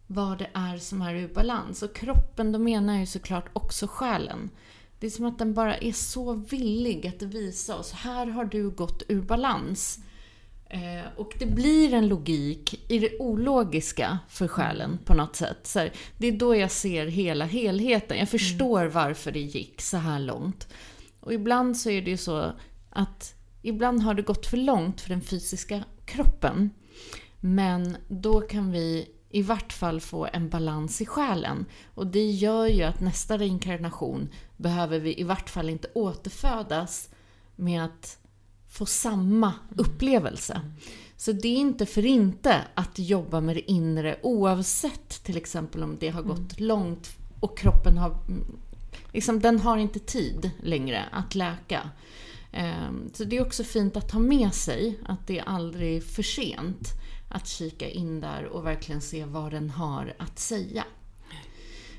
vad 0.07 0.39
det 0.39 0.51
är 0.53 0.77
som 0.77 1.03
är 1.03 1.15
ur 1.15 1.29
balans. 1.29 1.83
Och 1.83 1.95
kroppen, 1.95 2.53
då 2.53 2.59
menar 2.59 2.93
jag 2.93 3.01
ju 3.01 3.07
såklart 3.07 3.49
också 3.53 3.87
själen. 3.87 4.51
Det 5.01 5.07
är 5.07 5.11
som 5.11 5.27
att 5.27 5.39
den 5.39 5.55
bara 5.55 5.77
är 5.77 5.93
så 5.93 6.33
villig 6.33 7.07
att 7.07 7.23
visa 7.23 7.77
oss, 7.77 7.93
här 7.93 8.27
har 8.27 8.45
du 8.45 8.71
gått 8.71 9.03
ur 9.09 9.23
balans. 9.23 9.99
Eh, 10.71 11.07
och 11.17 11.33
det 11.39 11.47
blir 11.47 11.95
en 11.95 12.09
logik 12.09 12.85
i 12.89 12.99
det 12.99 13.19
ologiska 13.19 14.19
för 14.29 14.49
själen 14.49 14.99
på 15.05 15.15
något 15.15 15.37
sätt. 15.37 15.67
Så 15.67 15.79
här, 15.79 15.93
det 16.19 16.27
är 16.27 16.33
då 16.33 16.57
jag 16.57 16.71
ser 16.71 17.07
hela 17.07 17.45
helheten. 17.45 18.19
Jag 18.19 18.29
förstår 18.29 18.81
mm. 18.81 18.93
varför 18.93 19.33
det 19.33 19.41
gick 19.41 19.81
så 19.81 19.97
här 19.97 20.19
långt. 20.19 20.69
Och 21.21 21.33
ibland 21.33 21.77
så 21.77 21.91
är 21.91 22.03
det 22.03 22.11
ju 22.11 22.17
så 22.17 22.53
att 22.91 23.36
ibland 23.69 24.03
har 24.03 24.15
det 24.15 24.23
gått 24.23 24.47
för 24.47 24.57
långt 24.57 25.01
för 25.01 25.09
den 25.09 25.21
fysiska 25.21 25.85
kroppen. 26.05 26.71
Men 27.41 27.97
då 28.09 28.41
kan 28.41 28.73
vi 28.73 29.09
i 29.31 29.43
vart 29.43 29.73
fall 29.73 30.01
få 30.01 30.29
en 30.33 30.49
balans 30.49 31.01
i 31.01 31.07
själen. 31.07 31.65
Och 31.95 32.07
det 32.07 32.31
gör 32.31 32.67
ju 32.67 32.83
att 32.83 33.01
nästa 33.01 33.39
reinkarnation 33.39 34.29
behöver 34.57 34.99
vi 34.99 35.21
i 35.21 35.23
vart 35.23 35.51
fall 35.51 35.71
inte 35.71 35.89
återfödas 35.95 37.09
med 37.57 37.85
att 37.85 38.19
få 38.69 38.87
samma 38.87 39.53
upplevelse. 39.77 40.61
Så 41.17 41.33
det 41.33 41.49
är 41.49 41.57
inte 41.57 41.87
för 41.87 42.07
inte 42.07 42.65
att 42.75 42.99
jobba 42.99 43.41
med 43.41 43.57
det 43.57 43.71
inre 43.71 44.17
oavsett 44.23 45.25
till 45.25 45.37
exempel 45.37 45.83
om 45.83 45.97
det 46.01 46.09
har 46.09 46.23
gått 46.23 46.59
mm. 46.59 46.69
långt 46.69 47.17
och 47.41 47.59
kroppen 47.59 47.99
har 47.99 48.17
liksom, 49.13 49.41
den 49.41 49.61
har 49.61 49.77
inte 49.77 49.99
tid 49.99 50.51
längre 50.63 51.05
att 51.13 51.35
läka. 51.35 51.91
Ehm, 52.57 53.11
så 53.15 53.25
det 53.25 53.37
är 53.37 53.43
också 53.43 53.65
fint 53.65 53.97
att 53.97 54.09
ta 54.09 54.19
med 54.19 54.55
sig 54.55 54.99
att 55.07 55.27
det 55.27 55.39
är 55.39 55.45
aldrig 55.45 56.05
för 56.05 56.23
sent 56.23 56.89
att 57.29 57.49
kika 57.49 57.89
in 57.89 58.21
där 58.21 58.45
och 58.45 58.67
verkligen 58.67 59.01
se 59.01 59.25
vad 59.25 59.53
den 59.53 59.71
har 59.71 60.15
att 60.19 60.39
säga. 60.39 60.85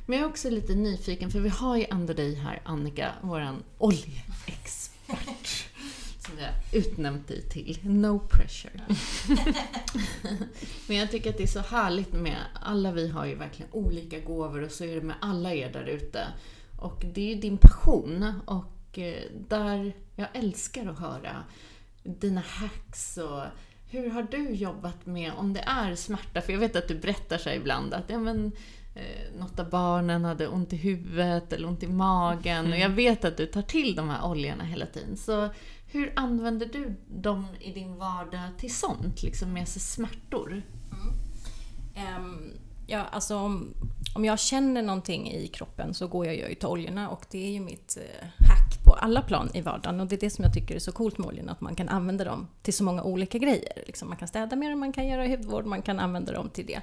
Men 0.05 0.19
jag 0.19 0.25
är 0.25 0.29
också 0.29 0.49
lite 0.49 0.75
nyfiken, 0.75 1.31
för 1.31 1.39
vi 1.39 1.49
har 1.49 1.77
ju 1.77 1.85
ändå 1.89 2.13
dig 2.13 2.35
här, 2.35 2.61
Annika, 2.65 3.11
våran 3.21 3.63
oljeexpert 3.77 5.47
som 6.19 6.39
jag 6.39 6.51
utnämnt 6.71 7.27
dig 7.27 7.41
till. 7.41 7.79
No 7.83 8.19
pressure. 8.19 8.81
Men 10.87 10.97
jag 10.97 11.11
tycker 11.11 11.29
att 11.29 11.37
det 11.37 11.43
är 11.43 11.47
så 11.47 11.59
härligt 11.59 12.13
med, 12.13 12.37
alla 12.53 12.91
vi 12.91 13.07
har 13.07 13.25
ju 13.25 13.35
verkligen 13.35 13.71
olika 13.71 14.19
gåvor 14.19 14.63
och 14.63 14.71
så 14.71 14.83
är 14.83 14.95
det 14.95 15.01
med 15.01 15.15
alla 15.21 15.53
er 15.53 15.73
där 15.73 15.85
ute. 15.85 16.27
Och 16.77 17.05
det 17.13 17.21
är 17.21 17.35
ju 17.35 17.41
din 17.41 17.57
passion 17.57 18.33
och 18.45 18.99
eh, 18.99 19.23
där, 19.47 19.93
jag 20.17 20.27
älskar 20.33 20.87
att 20.87 20.99
höra 20.99 21.43
dina 22.03 22.41
hacks 22.41 23.17
och 23.17 23.43
hur 23.89 24.09
har 24.09 24.23
du 24.23 24.49
jobbat 24.49 25.05
med, 25.05 25.31
om 25.37 25.53
det 25.53 25.59
är 25.59 25.95
smärta, 25.95 26.41
för 26.41 26.53
jag 26.53 26.59
vet 26.59 26.75
att 26.75 26.87
du 26.87 26.95
berättar 26.95 27.37
så 27.37 27.49
ibland 27.49 27.93
att 27.93 28.09
ja, 28.09 28.19
men, 28.19 28.51
eh, 28.95 29.39
något 29.39 29.59
av 29.59 29.69
barnen 29.69 30.25
hade 30.25 30.47
ont 30.47 30.73
i 30.73 30.75
huvudet 30.75 31.53
eller 31.53 31.67
ont 31.67 31.83
i 31.83 31.87
magen. 31.87 32.65
Mm. 32.65 32.71
Och 32.71 32.77
jag 32.77 32.89
vet 32.89 33.25
att 33.25 33.37
du 33.37 33.45
tar 33.45 33.61
till 33.61 33.95
de 33.95 34.09
här 34.09 34.25
oljorna 34.25 34.63
hela 34.63 34.85
tiden. 34.85 35.17
Så 35.17 35.49
hur 35.87 36.13
använder 36.15 36.65
du 36.65 36.95
dem 37.07 37.47
i 37.59 37.71
din 37.71 37.95
vardag 37.95 38.49
till 38.57 38.75
sånt, 38.75 39.23
liksom 39.23 39.53
med 39.53 39.67
sig 39.67 39.81
smärtor? 39.81 40.61
Mm. 40.91 42.15
Um, 42.15 42.53
ja, 42.87 43.05
alltså 43.11 43.35
om, 43.35 43.73
om 44.17 44.25
jag 44.25 44.39
känner 44.39 44.81
någonting 44.81 45.31
i 45.31 45.47
kroppen 45.47 45.93
så 45.93 46.07
går 46.07 46.25
jag 46.25 46.35
ju 46.35 46.55
till 46.55 46.67
oljorna 46.67 47.09
och 47.09 47.25
det 47.31 47.47
är 47.47 47.51
ju 47.51 47.59
mitt 47.59 47.97
eh, 47.97 48.27
hack 48.49 48.83
på 48.85 48.93
alla 48.93 49.21
plan 49.21 49.49
i 49.53 49.61
vardagen. 49.61 49.99
Och 49.99 50.07
det 50.07 50.15
är 50.15 50.19
det 50.19 50.29
som 50.29 50.43
jag 50.43 50.53
tycker 50.53 50.75
är 50.75 50.79
så 50.79 50.91
coolt 50.91 51.17
med 51.17 51.27
oljorna, 51.27 51.51
att 51.51 51.61
man 51.61 51.75
kan 51.75 51.89
använda 51.89 52.23
dem 52.23 52.47
till 52.61 52.73
så 52.73 52.83
många 52.83 53.03
olika 53.03 53.37
grejer. 53.37 53.83
Liksom 53.87 54.07
man 54.07 54.17
kan 54.17 54.27
städa 54.27 54.55
med 54.55 54.71
dem, 54.71 54.79
man 54.79 54.93
kan 54.93 55.07
göra 55.07 55.27
hudvård, 55.27 55.65
man 55.65 55.81
kan 55.81 55.99
använda 55.99 56.33
dem 56.33 56.49
till 56.49 56.65
det. 56.65 56.81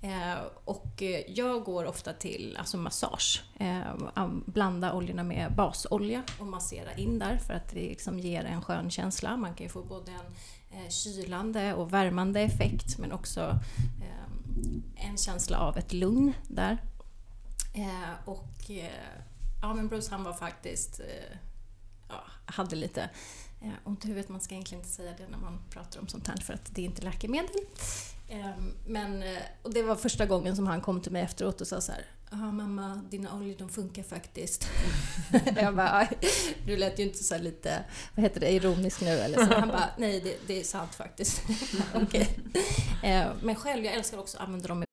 Eh, 0.00 0.38
och 0.64 1.02
eh, 1.02 1.20
jag 1.28 1.64
går 1.64 1.84
ofta 1.84 2.12
till 2.12 2.56
alltså 2.58 2.76
massage. 2.76 3.44
Eh, 3.58 4.28
blanda 4.46 4.92
oljorna 4.92 5.22
med 5.22 5.54
basolja 5.54 6.22
och 6.40 6.46
massera 6.46 6.94
in 6.94 7.18
där 7.18 7.36
för 7.36 7.54
att 7.54 7.70
det 7.70 7.80
liksom 7.80 8.18
ger 8.18 8.44
en 8.44 8.62
skön 8.62 8.90
känsla. 8.90 9.36
Man 9.36 9.54
kan 9.54 9.64
ju 9.66 9.70
få 9.70 9.82
både 9.82 10.10
en 10.10 10.84
eh, 10.84 10.90
kylande 10.90 11.74
och 11.74 11.92
värmande 11.92 12.40
effekt 12.40 12.98
men 12.98 13.12
också 13.12 13.40
eh, 14.00 14.25
en 14.94 15.16
känsla 15.16 15.58
av 15.58 15.78
ett 15.78 15.92
lugn 15.92 16.32
där. 16.48 16.78
Eh, 17.74 18.28
och 18.28 18.70
eh, 18.70 18.90
ja, 19.62 19.74
men 19.74 19.88
Bruce 19.88 20.10
han 20.10 20.24
var 20.24 20.32
faktiskt, 20.32 21.00
eh, 21.00 21.36
ja, 22.08 22.24
hade 22.44 22.76
lite 22.76 23.10
eh, 23.60 23.72
ont 23.84 24.04
i 24.04 24.08
huvudet. 24.08 24.28
Man 24.28 24.40
ska 24.40 24.54
egentligen 24.54 24.80
inte 24.80 24.94
säga 24.94 25.14
det 25.18 25.28
när 25.28 25.38
man 25.38 25.58
pratar 25.70 26.00
om 26.00 26.08
sånt 26.08 26.28
här 26.28 26.36
för 26.36 26.54
att 26.54 26.74
det 26.74 26.80
är 26.80 26.84
inte 26.84 27.02
läkemedel. 27.02 27.56
Eh, 28.28 28.50
men, 28.86 29.22
eh, 29.22 29.42
och 29.62 29.72
det 29.72 29.82
var 29.82 29.96
första 29.96 30.26
gången 30.26 30.56
som 30.56 30.66
han 30.66 30.80
kom 30.80 31.00
till 31.00 31.12
mig 31.12 31.22
efteråt 31.22 31.60
och 31.60 31.66
sa 31.66 31.80
så 31.80 31.92
här 31.92 32.06
Ja 32.30 32.52
mamma, 32.52 33.00
dina 33.10 33.36
oljor 33.36 33.54
de 33.58 33.68
funkar 33.68 34.02
faktiskt. 34.02 34.68
jag 35.56 35.76
bara, 35.76 36.08
du 36.66 36.76
lät 36.76 36.98
ju 36.98 37.02
inte 37.02 37.24
så 37.24 37.38
lite, 37.38 37.84
vad 38.14 38.22
heter 38.22 38.40
det, 38.40 38.50
ironisk 38.50 39.00
nu 39.00 39.08
eller 39.08 39.46
så. 39.46 39.54
Han 39.54 39.68
bara, 39.68 39.88
nej 39.98 40.20
det, 40.20 40.36
det 40.46 40.60
är 40.60 40.64
sant 40.64 40.94
faktiskt. 40.94 41.42
okay. 41.94 42.26
Ehm, 43.02 43.36
men 43.42 43.54
själv, 43.54 43.84
jag 43.84 43.94
älskar 43.94 44.18
också 44.18 44.36
att 44.36 44.44
använda 44.44 44.68
dem 44.68 44.84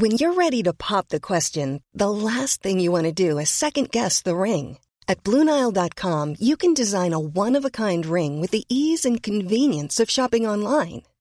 When 0.00 0.12
you're 0.12 0.34
ready 0.34 0.62
to 0.62 0.72
pop 0.72 1.08
the 1.08 1.20
question, 1.20 1.82
the 1.92 2.10
last 2.10 2.62
thing 2.62 2.80
you 2.80 2.92
want 2.92 3.04
to 3.04 3.12
do 3.12 3.38
is 3.38 3.50
second 3.50 3.90
guess 3.90 4.22
the 4.22 4.34
ring. 4.34 4.78
At 5.08 5.24
BlueNile.com 5.24 6.36
you 6.38 6.56
can 6.56 6.74
design 6.74 7.12
a 7.12 7.18
one-of-a-kind 7.18 8.06
ring 8.06 8.40
with 8.40 8.50
the 8.50 8.64
ease 8.68 9.08
and 9.08 9.22
convenience 9.22 10.02
of 10.02 10.10
shopping 10.10 10.46
online. 10.46 11.02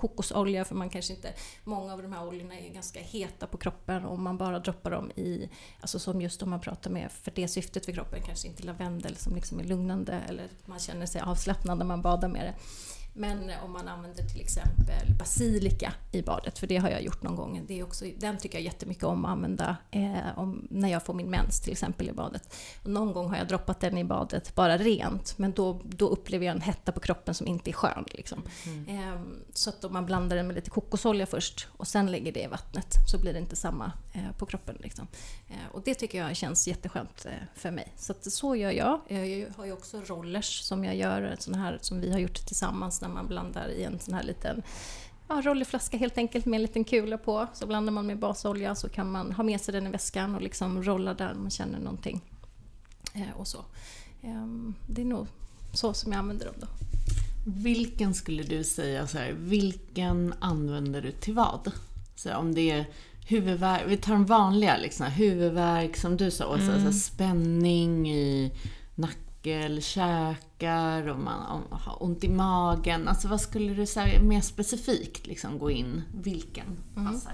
kokosolja 0.00 0.64
för 0.64 0.74
man 0.74 0.90
kanske 0.90 1.12
inte... 1.12 1.32
Många 1.64 1.92
av 1.92 2.02
de 2.02 2.12
här 2.12 2.28
oljorna 2.28 2.58
är 2.58 2.68
ganska 2.68 3.00
heta 3.00 3.46
på 3.46 3.58
kroppen 3.58 4.04
och 4.04 4.18
man 4.18 4.38
bara 4.38 4.58
droppar 4.58 4.90
dem 4.90 5.10
i... 5.10 5.48
Alltså 5.80 5.98
som 5.98 6.20
just 6.20 6.42
om 6.42 6.50
man 6.50 6.60
pratar 6.60 6.90
med 6.90 7.12
för 7.12 7.32
det 7.34 7.48
syftet 7.48 7.84
för 7.84 7.92
kroppen, 7.92 8.22
kanske 8.26 8.48
inte 8.48 8.62
lavendel 8.62 9.16
som 9.16 9.34
liksom 9.34 9.60
är 9.60 9.64
lugnande 9.64 10.22
eller 10.28 10.48
man 10.66 10.78
känner 10.78 11.06
sig 11.06 11.20
avslappnad 11.20 11.78
när 11.78 11.84
man 11.84 12.02
badar 12.02 12.28
med 12.28 12.44
det. 12.44 12.54
Men 13.12 13.50
om 13.64 13.72
man 13.72 13.88
använder 13.88 14.22
till 14.22 14.40
exempel 14.40 15.14
basilika 15.18 15.92
i 16.12 16.22
badet, 16.22 16.58
för 16.58 16.66
det 16.66 16.76
har 16.76 16.90
jag 16.90 17.02
gjort 17.02 17.22
någon 17.22 17.36
gång. 17.36 17.64
Det 17.68 17.80
är 17.80 17.84
också, 17.84 18.04
den 18.18 18.38
tycker 18.38 18.58
jag 18.58 18.64
jättemycket 18.64 19.04
om 19.04 19.24
att 19.24 19.30
använda 19.30 19.76
eh, 19.90 20.38
om, 20.38 20.66
när 20.70 20.88
jag 20.88 21.02
får 21.02 21.14
min 21.14 21.30
mens 21.30 21.60
till 21.60 21.72
exempel 21.72 22.08
i 22.08 22.12
badet. 22.12 22.54
Och 22.82 22.90
någon 22.90 23.12
gång 23.12 23.28
har 23.30 23.36
jag 23.36 23.48
droppat 23.48 23.80
den 23.80 23.98
i 23.98 24.04
badet 24.04 24.54
bara 24.54 24.78
rent, 24.78 25.38
men 25.38 25.52
då, 25.52 25.80
då 25.84 26.08
upplever 26.08 26.46
jag 26.46 26.56
en 26.56 26.60
hetta 26.60 26.92
på 26.92 27.00
kroppen 27.00 27.34
som 27.34 27.46
inte 27.46 27.70
är 27.70 27.72
skön. 27.72 28.04
Liksom. 28.10 28.42
Mm. 28.66 28.88
Eh, 28.88 29.20
så 29.54 29.70
att 29.70 29.84
om 29.84 29.92
man 29.92 30.06
blandar 30.06 30.36
den 30.36 30.46
med 30.46 30.56
lite 30.56 30.70
kokosolja 30.70 31.26
först 31.26 31.68
och 31.76 31.88
sen 31.88 32.10
lägger 32.10 32.32
det 32.32 32.42
i 32.42 32.46
vattnet 32.46 32.94
så 33.10 33.18
blir 33.18 33.32
det 33.32 33.38
inte 33.38 33.56
samma 33.56 33.92
eh, 34.12 34.32
på 34.38 34.46
kroppen. 34.46 34.76
Liksom. 34.80 35.06
Eh, 35.48 35.74
och 35.74 35.82
det 35.84 35.94
tycker 35.94 36.18
jag 36.18 36.36
känns 36.36 36.68
jätteskönt 36.68 37.26
eh, 37.26 37.32
för 37.54 37.70
mig. 37.70 37.92
Så 37.96 38.12
att 38.12 38.32
så 38.32 38.56
gör 38.56 38.70
jag. 38.70 39.00
Jag 39.08 39.50
har 39.56 39.64
ju 39.64 39.72
också 39.72 40.00
rollers 40.06 40.60
som 40.60 40.84
jag 40.84 40.96
gör, 40.96 41.36
såna 41.38 41.58
här 41.58 41.78
som 41.80 42.00
vi 42.00 42.12
har 42.12 42.18
gjort 42.18 42.46
tillsammans 42.46 42.99
när 43.00 43.08
man 43.08 43.26
blandar 43.26 43.68
i 43.68 43.84
en 43.84 43.98
sån 43.98 44.14
här 44.14 44.22
liten 44.22 44.62
ja, 45.28 45.42
rollerflaska 45.44 45.96
helt 45.96 46.18
enkelt 46.18 46.46
med 46.46 46.56
en 46.56 46.62
liten 46.62 46.84
kula 46.84 47.18
på. 47.18 47.46
Så 47.52 47.66
blandar 47.66 47.92
man 47.92 48.06
med 48.06 48.18
basolja 48.18 48.74
så 48.74 48.88
kan 48.88 49.10
man 49.10 49.32
ha 49.32 49.44
med 49.44 49.60
sig 49.60 49.72
den 49.72 49.86
i 49.86 49.90
väskan 49.90 50.34
och 50.34 50.42
liksom 50.42 50.82
rolla 50.82 51.14
där 51.14 51.34
man 51.34 51.50
känner 51.50 51.78
någonting. 51.78 52.20
Eh, 53.14 53.36
och 53.36 53.48
så. 53.48 53.58
Eh, 54.22 54.46
det 54.86 55.02
är 55.02 55.06
nog 55.06 55.26
så 55.72 55.94
som 55.94 56.12
jag 56.12 56.18
använder 56.18 56.46
dem 56.46 56.54
då. 56.60 56.66
Vilken 57.46 58.14
skulle 58.14 58.42
du 58.42 58.64
säga 58.64 59.06
så 59.06 59.18
här, 59.18 59.32
vilken 59.32 60.34
använder 60.38 61.02
du 61.02 61.12
till 61.12 61.34
vad? 61.34 61.72
Så 62.14 62.34
om 62.34 62.54
det 62.54 62.70
är 62.70 62.86
huvudvärk, 63.26 63.82
vi 63.86 63.96
tar 63.96 64.12
den 64.12 64.26
vanliga 64.26 64.76
liksom, 64.76 65.06
huvudvärk 65.06 65.96
som 65.96 66.16
du 66.16 66.30
sa, 66.30 66.54
mm. 66.54 66.66
så, 66.66 66.92
så 66.92 66.98
spänning 66.98 68.10
i 68.10 68.52
nacken 68.94 69.29
käkar 69.80 71.08
och 71.08 71.18
man 71.18 71.62
har 71.70 72.02
ont 72.02 72.24
i 72.24 72.28
magen. 72.28 73.08
Alltså 73.08 73.28
vad 73.28 73.40
skulle 73.40 73.74
du 73.74 73.86
säga 73.86 74.22
mer 74.22 74.40
specifikt 74.40 75.26
liksom 75.26 75.58
gå 75.58 75.70
in? 75.70 76.02
Vilken 76.14 76.66
mm. 76.96 77.12
passar? 77.12 77.32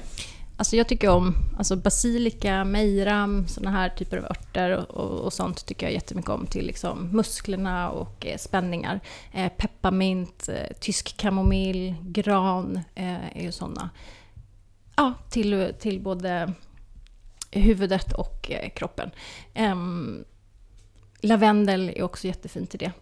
Alltså 0.59 0.77
jag 0.77 0.89
tycker 0.89 1.11
om 1.11 1.35
alltså 1.59 1.77
basilika, 1.77 2.65
mejram, 2.65 3.49
sådana 3.49 3.79
här 3.79 3.89
typer 3.89 4.17
av 4.17 4.25
örter 4.25 4.71
och, 4.71 4.91
och, 4.91 5.21
och, 5.21 5.33
sånt 5.33 5.67
tycker 5.67 5.87
jag 5.87 5.93
jättemycket 5.93 6.31
om 6.31 6.47
till 6.47 6.67
liksom 6.67 7.11
musklerna 7.13 7.91
och 7.91 8.27
eh, 8.27 8.39
spänningar. 8.39 9.01
Eh, 9.33 9.53
pepparmint, 9.57 10.49
eh, 10.49 10.77
tysk 10.81 11.17
kamomill, 11.17 11.95
gran 12.03 12.81
eh, 12.95 13.37
är 13.37 13.43
ju 13.43 13.53
sådana. 13.53 13.91
Ja, 14.97 15.15
till, 15.31 15.73
till 15.79 16.01
både 16.01 16.53
huvudet 17.51 18.13
och 18.13 18.51
eh, 18.51 18.71
kroppen. 18.71 19.11
Um, 19.55 20.25
Lavendel 21.21 21.93
är 21.97 22.03
också 22.03 22.27
jättefint 22.27 22.75
i 22.75 22.79
det. 22.79 22.93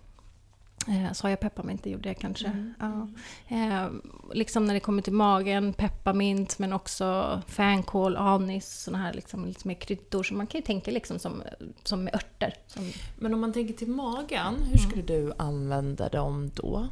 Eh, 0.88 1.12
sa 1.12 1.31
jag 1.31 1.40
pepparmint? 1.40 1.83
Det 1.83 1.90
gjorde 1.90 2.09
jag 2.09 2.18
kanske. 2.18 2.46
Mm. 2.46 2.74
Ja. 2.81 3.09
Eh, 3.57 3.90
liksom 4.33 4.64
när 4.64 4.74
det 4.74 4.81
kommer 4.81 5.03
till 5.03 5.12
magen, 5.12 5.72
pepparmint 5.72 6.59
men 6.59 6.72
också 6.72 7.40
fänkål, 7.46 8.16
anis, 8.16 8.83
sådana 8.83 9.05
här 9.05 9.12
liksom 9.12 9.44
lite 9.44 9.68
mer 9.68 9.74
kryddor. 9.74 10.22
Så 10.22 10.35
man 10.35 10.46
kan 10.46 10.59
ju 10.59 10.64
tänka 10.64 10.90
liksom 10.90 11.18
som, 11.18 11.42
som 11.85 12.05
med 12.05 12.14
örter. 12.14 12.55
Som... 12.66 12.90
Men 13.18 13.35
om 13.35 13.40
man 13.40 13.53
tänker 13.53 13.74
till 13.74 13.88
magen, 13.88 14.55
hur 14.70 14.79
skulle 14.79 15.03
mm. 15.03 15.07
du 15.07 15.33
använda 15.38 16.09
dem 16.09 16.50
då? 16.55 16.88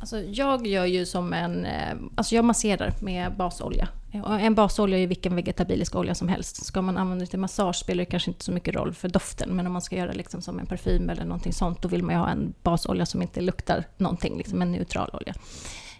Alltså 0.00 0.20
jag 0.20 0.66
gör 0.66 0.84
ju 0.84 1.06
som 1.06 1.32
en... 1.32 1.66
Eh, 1.66 1.94
alltså 2.14 2.34
jag 2.34 2.44
masserar 2.44 2.94
med 3.00 3.36
basolja. 3.36 3.88
En 4.22 4.54
basolja 4.54 4.96
är 4.96 5.00
ju 5.00 5.06
vilken 5.06 5.36
vegetabilisk 5.36 5.94
olja 5.94 6.14
som 6.14 6.28
helst. 6.28 6.66
Ska 6.66 6.82
man 6.82 6.96
använda 6.96 7.24
det 7.24 7.30
till 7.30 7.38
massage 7.38 7.76
spelar 7.76 8.04
det 8.04 8.10
kanske 8.10 8.30
inte 8.30 8.44
så 8.44 8.52
mycket 8.52 8.74
roll 8.74 8.94
för 8.94 9.08
doften. 9.08 9.56
Men 9.56 9.66
om 9.66 9.72
man 9.72 9.82
ska 9.82 9.96
göra 9.96 10.12
liksom 10.12 10.42
som 10.42 10.58
en 10.58 10.66
parfym 10.66 11.10
eller 11.10 11.24
någonting 11.24 11.52
sånt, 11.52 11.82
då 11.82 11.88
vill 11.88 12.02
man 12.02 12.14
ju 12.14 12.20
ha 12.20 12.28
en 12.28 12.54
basolja 12.62 13.06
som 13.06 13.22
inte 13.22 13.40
luktar 13.40 13.84
någonting, 13.96 14.38
liksom 14.38 14.62
en 14.62 14.72
neutral 14.72 15.10
olja. 15.12 15.34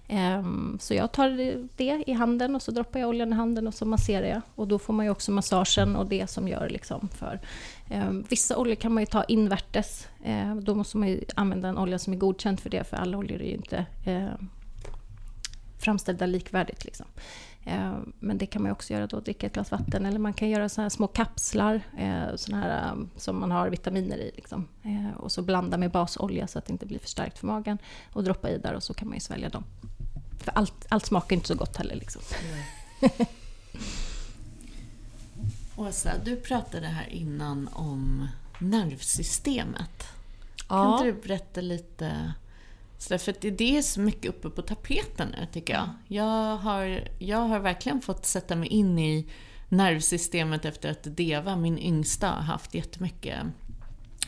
Ehm, 0.08 0.78
så 0.80 0.94
jag 0.94 1.12
tar 1.12 1.28
det 1.76 2.04
i 2.06 2.12
handen 2.12 2.54
och 2.54 2.62
så 2.62 2.70
droppar 2.70 3.00
jag 3.00 3.08
oljan 3.08 3.32
i 3.32 3.36
handen 3.36 3.66
och 3.66 3.74
så 3.74 3.84
masserar 3.84 4.26
jag. 4.26 4.40
Och 4.54 4.68
då 4.68 4.78
får 4.78 4.92
man 4.92 5.06
ju 5.06 5.10
också 5.10 5.32
massagen 5.32 5.96
och 5.96 6.06
det 6.06 6.30
som 6.30 6.48
gör 6.48 6.68
liksom 6.68 7.08
för... 7.08 7.40
Ehm, 7.90 8.24
vissa 8.28 8.56
oljor 8.56 8.74
kan 8.74 8.94
man 8.94 9.02
ju 9.02 9.06
ta 9.06 9.24
invärtes. 9.24 10.08
Ehm, 10.24 10.64
då 10.64 10.74
måste 10.74 10.96
man 10.96 11.08
ju 11.08 11.24
använda 11.34 11.68
en 11.68 11.78
olja 11.78 11.98
som 11.98 12.12
är 12.12 12.16
godkänd 12.16 12.60
för 12.60 12.70
det, 12.70 12.84
för 12.84 12.96
alla 12.96 13.18
oljor 13.18 13.40
är 13.40 13.46
ju 13.46 13.54
inte 13.54 13.86
framställda 15.84 16.26
likvärdigt. 16.26 16.84
Liksom. 16.84 17.06
Men 18.18 18.38
det 18.38 18.46
kan 18.46 18.62
man 18.62 18.72
också 18.72 18.92
göra 18.92 19.06
då, 19.06 19.20
dricka 19.20 19.46
ett 19.46 19.52
glas 19.52 19.70
vatten. 19.70 20.06
Eller 20.06 20.18
man 20.18 20.32
kan 20.32 20.48
göra 20.48 20.68
såna 20.68 20.84
här 20.84 20.90
små 20.90 21.06
kapslar 21.06 21.80
såna 22.36 22.60
här, 22.60 22.96
som 23.16 23.40
man 23.40 23.50
har 23.50 23.68
vitaminer 23.68 24.18
i. 24.18 24.32
Liksom. 24.36 24.68
Och 25.16 25.32
så 25.32 25.42
blanda 25.42 25.76
med 25.76 25.90
basolja 25.90 26.46
så 26.46 26.58
att 26.58 26.66
det 26.66 26.72
inte 26.72 26.86
blir 26.86 26.98
för 26.98 27.08
starkt 27.08 27.38
för 27.38 27.46
magen. 27.46 27.78
Och 28.12 28.24
droppa 28.24 28.50
i 28.50 28.58
där 28.58 28.74
och 28.74 28.82
så 28.82 28.94
kan 28.94 29.08
man 29.08 29.16
ju 29.16 29.20
svälja 29.20 29.48
dem. 29.48 29.64
För 30.40 30.52
allt, 30.54 30.86
allt 30.88 31.06
smakar 31.06 31.36
inte 31.36 31.48
så 31.48 31.54
gott 31.54 31.76
heller. 31.76 31.94
Liksom. 31.94 32.22
Åsa, 35.76 36.12
du 36.24 36.36
pratade 36.36 36.86
här 36.86 37.08
innan 37.08 37.68
om 37.72 38.28
nervsystemet. 38.58 40.08
Ja. 40.68 40.68
Kan 40.68 40.92
inte 40.92 41.04
du 41.04 41.28
berätta 41.28 41.60
lite? 41.60 42.32
För 42.98 43.50
det 43.50 43.76
är 43.76 43.82
så 43.82 44.00
mycket 44.00 44.28
uppe 44.28 44.50
på 44.50 44.62
tapeten 44.62 45.28
nu, 45.28 45.46
tycker 45.52 45.74
jag. 45.74 45.88
Jag 46.08 46.56
har, 46.56 47.08
jag 47.18 47.38
har 47.38 47.60
verkligen 47.60 48.00
fått 48.00 48.26
sätta 48.26 48.56
mig 48.56 48.68
in 48.68 48.98
i 48.98 49.26
nervsystemet 49.68 50.64
efter 50.64 50.90
att 50.90 51.16
Deva, 51.16 51.56
min 51.56 51.78
yngsta, 51.78 52.28
har 52.28 52.42
haft 52.42 52.74
jättemycket 52.74 53.38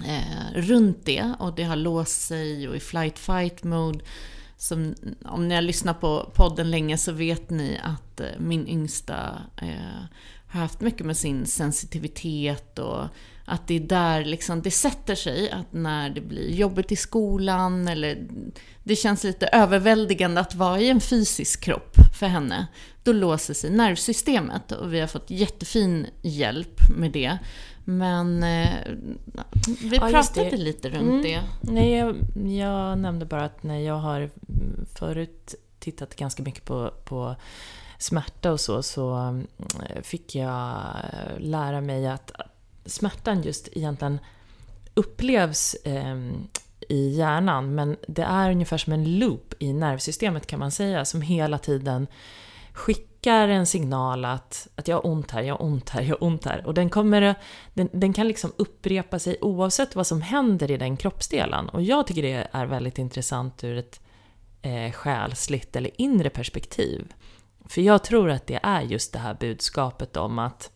eh, 0.07 0.55
runt 0.55 1.05
det. 1.05 1.35
Och 1.38 1.55
det 1.55 1.64
har 1.64 1.76
låst 1.76 2.20
sig 2.20 2.68
och 2.68 2.76
i 2.76 2.81
flight 2.81 3.18
fight 3.18 3.64
mode 3.64 4.05
som, 4.57 4.94
om 5.24 5.48
ni 5.48 5.55
har 5.55 5.62
lyssnat 5.62 6.00
på 6.00 6.33
podden 6.35 6.70
länge 6.70 6.98
så 6.98 7.12
vet 7.12 7.50
ni 7.50 7.81
att 7.83 8.20
eh, 8.20 8.26
min 8.38 8.68
yngsta 8.68 9.42
eh, 9.57 10.05
har 10.48 10.61
haft 10.61 10.81
mycket 10.81 11.07
med 11.07 11.16
sin 11.16 11.46
sensitivitet 11.46 12.79
och 12.79 13.05
att 13.47 13.67
det 13.67 13.75
är 13.75 13.81
där 13.81 14.25
liksom, 14.25 14.63
det 14.63 14.71
sätter 14.71 15.15
sig 15.15 15.51
att 15.51 15.73
när 15.73 16.11
det 16.11 16.21
blir 16.21 16.51
jobbigt 16.51 16.93
i 16.93 16.97
skolan 16.97 17.89
eller 17.89 18.27
det 18.85 18.97
känns 18.97 19.25
lite 19.25 19.47
överväldigande 19.47 20.41
att 20.41 20.55
vara 20.55 20.81
i 20.81 20.91
en 20.91 21.01
fysisk 21.01 21.61
kropp 21.61 21.97
för 22.19 22.27
henne, 22.27 22.67
då 23.03 23.13
låser 23.13 23.55
sig 23.55 23.71
nervsystemet 23.71 24.73
och 24.73 24.95
vi 24.95 25.01
har 25.01 25.07
fått 25.07 25.31
jättefin 25.31 26.07
hjälp 26.23 26.81
med 26.97 27.13
det. 27.13 27.39
Men 27.85 28.43
eh, 28.43 28.69
vi 29.83 29.97
ja, 29.97 30.09
pratade 30.09 30.57
lite 30.57 30.89
runt 30.89 31.03
mm. 31.03 31.23
det. 31.23 31.43
Nej, 31.61 31.91
jag, 31.93 32.17
jag, 32.49 32.99
nämnde 32.99 33.27
bara 33.27 33.45
att 33.45 33.63
när 33.63 33.79
jag 33.79 33.99
har 33.99 34.31
förut 34.95 35.55
tittat 35.79 36.17
ganska 36.17 36.43
mycket 36.43 36.65
på, 36.65 36.93
på 37.05 37.37
smärta 37.99 38.53
och 38.53 38.61
så, 38.61 38.83
så 38.83 39.17
eh, 39.91 40.03
fick 40.03 40.35
jag 40.35 40.83
lära 41.39 41.81
mig 41.81 42.07
att 42.07 42.31
smärtan 42.87 43.42
just 43.42 43.68
egentligen 43.72 44.18
upplevs 44.94 45.75
eh, 45.75 46.16
i 46.88 47.09
hjärnan, 47.09 47.75
men 47.75 47.96
det 48.09 48.22
är 48.22 48.51
ungefär 48.51 48.79
som 48.79 48.92
en 48.92 49.18
loop 49.18 49.55
i 49.59 49.72
nervsystemet 49.72 50.46
kan 50.46 50.59
man 50.59 50.70
säga, 50.70 51.05
som 51.05 51.22
hela 51.22 51.59
tiden 51.59 52.07
skickar 52.72 53.49
en 53.49 53.66
signal 53.66 54.25
att, 54.25 54.68
att 54.75 54.88
jag 54.88 54.96
har 54.96 55.07
ont 55.07 55.31
här, 55.31 55.42
jag 55.42 55.55
har 55.55 55.62
ont 55.62 55.90
här, 55.90 56.03
jag 56.03 56.09
har 56.09 56.25
ont 56.25 56.44
här. 56.44 56.66
Och 56.66 56.75
den, 56.75 56.90
kommer, 56.90 57.35
den, 57.75 57.88
den 57.92 58.12
kan 58.12 58.29
liksom 58.29 58.53
upprepa 58.57 59.18
sig 59.18 59.37
oavsett 59.40 59.96
vad 59.96 60.07
som 60.07 60.22
händer 60.22 60.70
i 60.70 60.77
den 60.77 60.96
kroppsdelen. 60.96 61.68
Och 61.68 61.83
jag 61.83 62.07
tycker 62.07 62.22
det 62.22 62.49
är 62.53 62.66
väldigt 62.66 62.99
intressant 62.99 63.64
ur 63.64 63.77
ett 63.79 64.01
eh, 64.62 64.92
själsligt 64.92 65.77
eller 65.77 66.01
inre 66.01 66.31
perspektiv. 66.31 67.12
För 67.68 67.81
jag 67.81 68.05
tror 68.05 68.31
att 68.31 68.46
det 68.46 68.61
är 68.62 68.83
just 68.83 69.12
det 69.12 69.18
här 69.18 69.37
budskapet 69.40 70.16
om 70.16 70.38
att 70.38 70.70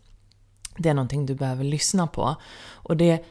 det 0.83 0.89
är 0.89 0.95
någonting 0.95 1.27
du 1.27 1.35
behöver 1.35 1.65
lyssna 1.65 2.07
på. 2.07 2.37
Och 2.71 2.97
det, 2.97 3.25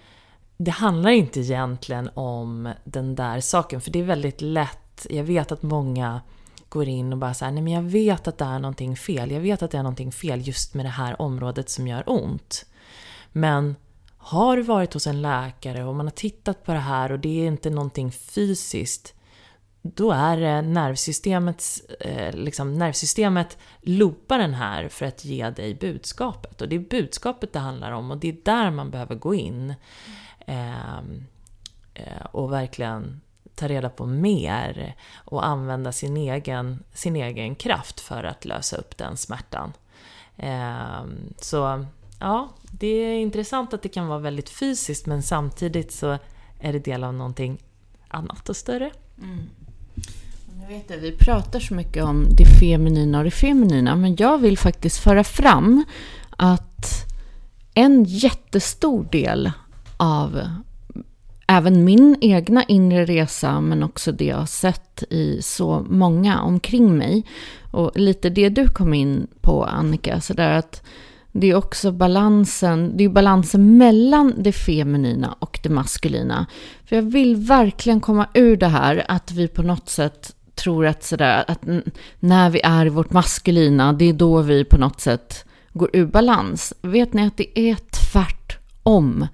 det 0.58 0.72
handlar 0.72 1.10
inte 1.10 1.40
egentligen 1.40 2.10
om 2.14 2.74
den 2.84 3.16
där 3.16 3.40
saken, 3.40 3.82
för 3.82 3.92
det 3.92 4.00
är 4.00 4.04
väldigt 4.04 4.42
lätt, 4.42 5.08
jag 5.10 5.24
vet 5.24 5.52
att 5.52 5.62
många 5.62 6.22
går 6.70 6.88
in 6.88 7.14
och 7.14 7.20
bara 7.20 7.34
säger 7.34 7.52
nej 7.52 7.64
men 7.64 7.74
jag 7.74 7.82
vet 7.82 8.28
att 8.28 8.38
det 8.38 8.46
är 8.46 8.60
någonting 8.60 8.96
fel, 8.96 9.32
jag 9.32 9.42
vet 9.42 9.62
att 9.62 9.72
det 9.72 9.78
är 9.78 9.84
någonting 9.84 10.12
fel 10.12 10.48
just 10.48 10.74
med 10.74 10.86
det 10.86 10.90
här 10.90 11.22
området 11.22 11.70
som 11.70 11.88
gör 11.88 12.04
ont. 12.06 12.66
Men 13.32 13.76
har 14.18 14.58
du 14.58 14.64
varit 14.64 14.94
hos 14.94 15.08
en 15.08 15.22
läkare 15.22 15.84
och 15.84 15.96
man 15.96 16.06
har 16.06 16.12
tittat 16.12 16.64
på 16.64 16.72
det 16.72 16.80
här 16.80 17.12
och 17.12 17.20
det 17.20 17.42
är 17.42 17.48
inte 17.48 17.70
någonting 17.70 18.12
fysiskt, 18.12 19.14
då 19.82 20.12
är 20.12 20.38
det 20.38 20.62
nervsystemets, 20.62 21.80
eh, 22.00 22.34
liksom 22.36 22.78
nervsystemet 22.78 23.58
loopar 23.82 24.40
den 24.40 24.54
här 24.54 24.90
för 24.90 25.06
att 25.06 25.26
ge 25.26 25.50
dig 25.50 25.74
budskapet. 25.74 26.62
Och 26.62 26.70
det 26.70 26.76
är 26.76 26.80
budskapet 26.80 27.54
det 27.54 27.60
handlar 27.60 27.92
om 27.92 28.12
och 28.12 28.18
det 28.18 28.28
är 28.28 28.38
där 28.44 28.72
man 28.72 28.92
behöver 28.92 29.16
gå 29.16 29.36
in. 29.36 29.74
Ehm, 30.46 31.26
eh, 31.94 32.26
och 32.32 32.54
verkligen 32.54 33.22
ta 33.56 33.68
reda 33.68 33.90
på 33.90 34.06
mer 34.06 34.96
och 35.16 35.48
använda 35.48 35.92
sin 35.92 36.18
egen, 36.18 36.84
sin 36.94 37.16
egen 37.16 37.56
kraft 37.56 38.00
för 38.00 38.24
att 38.24 38.46
lösa 38.46 38.78
upp 38.78 38.98
den 38.98 39.18
smärtan. 39.18 39.74
Eh, 40.38 41.04
så 41.38 41.86
ja, 42.20 42.50
det 42.72 42.88
är 42.88 43.20
intressant 43.20 43.74
att 43.74 43.82
det 43.82 43.90
kan 43.90 44.08
vara 44.08 44.20
väldigt 44.20 44.50
fysiskt 44.50 45.06
men 45.06 45.24
samtidigt 45.24 45.92
så 45.92 46.18
är 46.60 46.74
det 46.74 46.80
del 46.80 47.04
av 47.04 47.14
någonting 47.14 47.64
annat 48.08 48.50
och 48.50 48.56
större. 48.56 48.92
Mm. 49.22 49.50
Vet 50.70 50.88
det, 50.88 50.98
vi 50.98 51.12
pratar 51.12 51.60
så 51.60 51.74
mycket 51.74 52.04
om 52.04 52.28
det 52.30 52.46
feminina 52.46 53.18
och 53.18 53.24
det 53.24 53.32
feminina, 53.32 53.96
men 53.96 54.16
jag 54.16 54.38
vill 54.38 54.58
faktiskt 54.58 54.98
föra 54.98 55.24
fram 55.24 55.86
att 56.30 57.06
en 57.74 58.04
jättestor 58.04 59.08
del 59.12 59.52
av 59.98 60.42
även 61.48 61.84
min 61.84 62.18
egna 62.22 62.64
inre 62.64 63.06
resa, 63.06 63.62
men 63.62 63.84
också 63.84 64.12
det 64.12 64.26
jag 64.26 64.38
har 64.38 64.46
sett 64.46 65.04
i 65.10 65.42
så 65.42 65.86
många 65.90 66.42
omkring 66.42 66.98
mig. 66.98 67.26
Och 67.72 67.92
lite 67.96 68.30
det 68.30 68.50
du 68.50 68.68
kom 68.68 68.94
in 68.94 69.28
på, 69.42 69.64
Annika, 69.64 70.22
sådär 70.22 70.52
att 70.52 70.84
det 71.32 71.50
är 71.50 71.56
också 71.56 71.92
balansen, 71.92 72.98
det 72.98 73.04
är 73.04 73.10
balansen 73.10 73.78
mellan 73.78 74.34
det 74.38 74.52
feminina 74.52 75.36
och 75.40 75.60
det 75.64 75.70
maskulina. 75.70 76.46
För 76.86 76.96
jag 76.96 77.04
vill 77.04 77.36
verkligen 77.36 78.02
komma 78.02 78.28
ur 78.34 78.58
det 78.58 78.68
här 78.68 79.06
att 79.08 79.32
vi 79.32 79.48
på 79.48 79.62
något 79.62 79.90
sätt 79.90 80.36
tror 80.64 80.86
att 80.86 81.04
sådär, 81.04 81.46
att 81.48 81.62
när 82.20 82.50
vi 82.50 82.62
är 82.64 82.86
i 82.86 82.90
vårt 82.90 83.12
maskulina, 83.12 83.94
det 83.94 84.10
är 84.10 84.14
då 84.14 84.42
vi 84.42 84.64
på 84.66 84.78
något 84.78 85.02
sätt 85.02 85.46
går 85.74 85.90
ur 85.94 86.06
balans. 86.06 86.74
Vet 86.82 87.14
ni 87.14 87.28
att 87.28 87.38
det 87.38 87.60
är 87.60 87.78
tvärtom? 88.12 89.28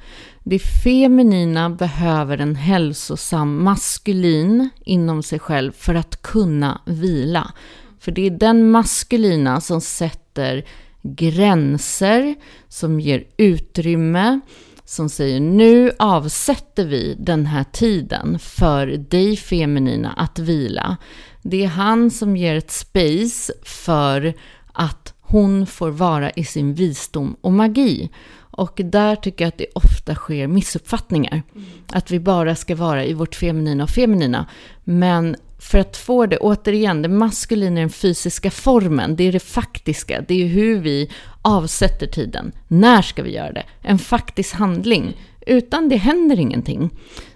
Det 0.43 0.59
feminina 0.59 1.69
behöver 1.69 2.37
en 2.37 2.55
hälsosam 2.55 3.63
maskulin 3.63 4.69
inom 4.85 5.23
sig 5.23 5.39
själv 5.39 5.71
för 5.71 5.95
att 5.95 6.21
kunna 6.21 6.81
vila. 6.85 7.51
För 7.99 8.11
det 8.11 8.21
är 8.21 8.31
den 8.31 8.71
maskulina 8.71 9.61
som 9.61 9.81
sätter 9.81 10.65
gränser, 11.01 12.35
som 12.67 12.99
ger 12.99 13.23
utrymme, 13.37 14.39
som 14.85 15.09
säger 15.09 15.39
nu 15.39 15.91
avsätter 15.99 16.85
vi 16.85 17.15
den 17.19 17.45
här 17.45 17.63
tiden 17.63 18.39
för 18.39 18.87
dig 18.87 19.37
feminina 19.37 20.11
att 20.11 20.39
vila. 20.39 20.97
Det 21.41 21.63
är 21.63 21.67
han 21.67 22.11
som 22.11 22.37
ger 22.37 22.55
ett 22.55 22.71
space 22.71 23.53
för 23.63 24.33
att 24.73 25.13
hon 25.21 25.65
får 25.65 25.89
vara 25.89 26.31
i 26.31 26.43
sin 26.43 26.73
visdom 26.73 27.35
och 27.41 27.53
magi. 27.53 28.09
Och 28.37 28.81
där 28.83 29.15
tycker 29.15 29.45
jag 29.45 29.49
att 29.49 29.57
det 29.57 29.67
ofta 29.75 30.15
sker 30.15 30.47
missuppfattningar. 30.47 31.43
Mm. 31.55 31.67
Att 31.91 32.11
vi 32.11 32.19
bara 32.19 32.55
ska 32.55 32.75
vara 32.75 33.05
i 33.05 33.13
vårt 33.13 33.35
feminina 33.35 33.83
och 33.83 33.89
feminina. 33.89 34.45
Men 34.83 35.35
för 35.65 35.77
att 35.77 35.97
få 35.97 36.25
det, 36.25 36.37
återigen, 36.37 37.01
det 37.01 37.09
maskulina 37.09 37.79
är 37.79 37.81
den 37.81 37.89
fysiska 37.89 38.51
formen, 38.51 39.15
det 39.15 39.23
är 39.23 39.31
det 39.31 39.39
faktiska, 39.39 40.21
det 40.27 40.43
är 40.43 40.47
hur 40.47 40.79
vi 40.79 41.11
avsätter 41.41 42.07
tiden. 42.07 42.51
När 42.67 43.01
ska 43.01 43.23
vi 43.23 43.35
göra 43.35 43.51
det? 43.51 43.63
En 43.81 43.99
faktisk 43.99 44.53
handling. 44.55 45.17
Utan 45.47 45.89
det 45.89 45.95
händer 45.95 46.39
ingenting. 46.39 46.89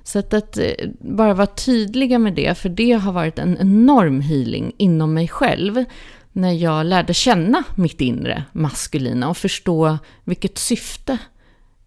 Så 0.03 0.19
att, 0.19 0.33
att 0.33 0.57
eh, 0.57 0.71
bara 0.99 1.33
vara 1.33 1.47
tydliga 1.47 2.19
med 2.19 2.33
det, 2.33 2.57
för 2.57 2.69
det 2.69 2.91
har 2.91 3.11
varit 3.11 3.39
en 3.39 3.57
enorm 3.57 4.21
healing 4.21 4.71
inom 4.77 5.13
mig 5.13 5.27
själv 5.27 5.83
när 6.31 6.51
jag 6.51 6.85
lärde 6.85 7.13
känna 7.13 7.63
mitt 7.75 8.01
inre 8.01 8.43
maskulina 8.51 9.29
och 9.29 9.37
förstå 9.37 9.97
vilket 10.23 10.57
syfte 10.57 11.17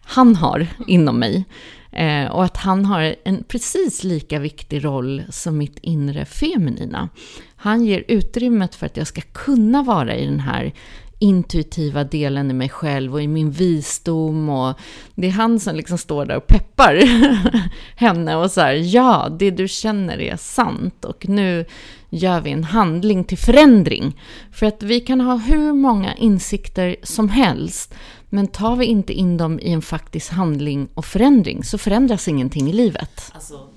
han 0.04 0.36
har 0.36 0.66
inom 0.86 1.18
mig. 1.18 1.44
Eh, 1.92 2.26
och 2.26 2.44
att 2.44 2.56
han 2.56 2.84
har 2.84 3.14
en 3.24 3.44
precis 3.48 4.04
lika 4.04 4.38
viktig 4.38 4.84
roll 4.84 5.22
som 5.28 5.58
mitt 5.58 5.78
inre 5.78 6.24
feminina. 6.24 7.08
Han 7.56 7.84
ger 7.84 8.04
utrymmet 8.08 8.74
för 8.74 8.86
att 8.86 8.96
jag 8.96 9.06
ska 9.06 9.20
kunna 9.20 9.82
vara 9.82 10.16
i 10.16 10.24
den 10.24 10.40
här 10.40 10.72
intuitiva 11.22 12.04
delen 12.04 12.50
i 12.50 12.54
mig 12.54 12.68
själv 12.68 13.14
och 13.14 13.22
i 13.22 13.28
min 13.28 13.50
visdom. 13.50 14.48
Och 14.48 14.78
det 15.14 15.26
är 15.26 15.30
han 15.30 15.60
som 15.60 15.76
liksom 15.76 15.98
står 15.98 16.26
där 16.26 16.36
och 16.36 16.46
peppar 16.46 17.02
henne 17.96 18.36
och 18.36 18.50
så 18.50 18.60
här, 18.60 18.94
ja, 18.94 19.36
det 19.38 19.50
du 19.50 19.68
känner 19.68 20.20
är 20.20 20.36
sant 20.36 21.04
och 21.04 21.28
nu 21.28 21.64
gör 22.10 22.40
vi 22.40 22.50
en 22.50 22.64
handling 22.64 23.24
till 23.24 23.38
förändring. 23.38 24.20
För 24.52 24.66
att 24.66 24.82
vi 24.82 25.00
kan 25.00 25.20
ha 25.20 25.36
hur 25.36 25.72
många 25.72 26.14
insikter 26.14 26.96
som 27.02 27.28
helst, 27.28 27.94
men 28.34 28.46
tar 28.46 28.76
vi 28.76 28.86
inte 28.86 29.12
in 29.12 29.36
dem 29.36 29.60
i 29.60 29.72
en 29.72 29.82
faktisk 29.82 30.32
handling 30.32 30.88
och 30.94 31.04
förändring 31.04 31.64
så 31.64 31.78
förändras 31.78 32.28
ingenting 32.28 32.70
i 32.70 32.72
livet. 32.72 33.32
Alltså, 33.34 33.68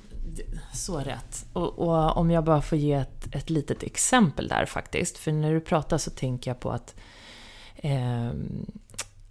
så 0.73 0.99
rätt. 0.99 1.45
Och, 1.53 1.79
och, 1.79 2.17
om 2.17 2.31
jag 2.31 2.43
bara 2.43 2.61
får 2.61 2.77
ge 2.77 2.93
ett, 2.93 3.35
ett 3.35 3.49
litet 3.49 3.83
exempel 3.83 4.47
där 4.47 4.65
faktiskt. 4.65 5.17
För 5.17 5.31
när 5.31 5.53
du 5.53 5.59
pratar 5.59 5.97
så 5.97 6.11
tänker 6.11 6.51
jag 6.51 6.59
på 6.59 6.71
att 6.71 6.95
eh, 7.75 8.29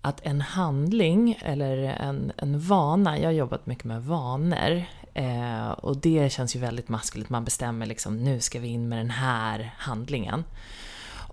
att 0.00 0.20
en 0.22 0.40
handling 0.40 1.38
eller 1.42 1.76
en, 1.76 2.32
en 2.36 2.60
vana, 2.60 3.18
jag 3.18 3.24
har 3.24 3.32
jobbat 3.32 3.66
mycket 3.66 3.84
med 3.84 4.04
vanor 4.04 4.84
eh, 5.14 5.70
och 5.70 5.96
det 5.96 6.32
känns 6.32 6.56
ju 6.56 6.60
väldigt 6.60 6.88
maskulint, 6.88 7.30
man 7.30 7.44
bestämmer 7.44 7.86
liksom 7.86 8.16
nu 8.16 8.40
ska 8.40 8.60
vi 8.60 8.68
in 8.68 8.88
med 8.88 8.98
den 8.98 9.10
här 9.10 9.74
handlingen. 9.78 10.44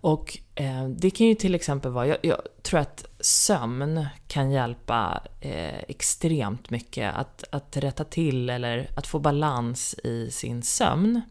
Och 0.02 0.38
eh, 0.56 0.88
det 0.88 1.10
kan 1.10 1.28
ju 1.28 1.36
till 1.36 1.56
exempel 1.56 1.92
vara, 1.92 2.08
jag, 2.08 2.18
jag 2.22 2.42
tror 2.62 2.80
att 2.80 3.06
sömn 3.20 4.06
kan 4.28 4.52
hjälpa 4.52 5.24
eh, 5.40 5.80
extremt 5.88 6.70
mycket 6.70 7.16
att, 7.16 7.44
att 7.50 7.78
rätta 7.78 8.04
till 8.04 8.50
eller 8.50 8.90
att 8.96 9.08
få 9.08 9.20
balans 9.20 9.96
i 10.04 10.32
sin 10.32 10.64
sömn 10.64 11.22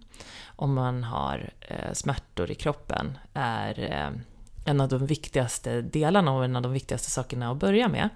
om 0.60 0.74
man 0.74 1.04
har 1.04 1.50
eh, 1.60 1.92
smärtor 1.92 2.50
i 2.50 2.54
kroppen 2.54 3.18
är 3.34 3.78
eh, 3.80 4.20
en 4.64 4.80
av 4.80 4.88
de 4.88 5.06
viktigaste 5.06 5.82
delarna 5.82 6.32
och 6.32 6.44
en 6.44 6.56
av 6.56 6.62
de 6.62 6.72
viktigaste 6.72 7.10
sakerna 7.10 7.50
att 7.50 7.56
börja 7.56 7.88
med. 7.88 8.08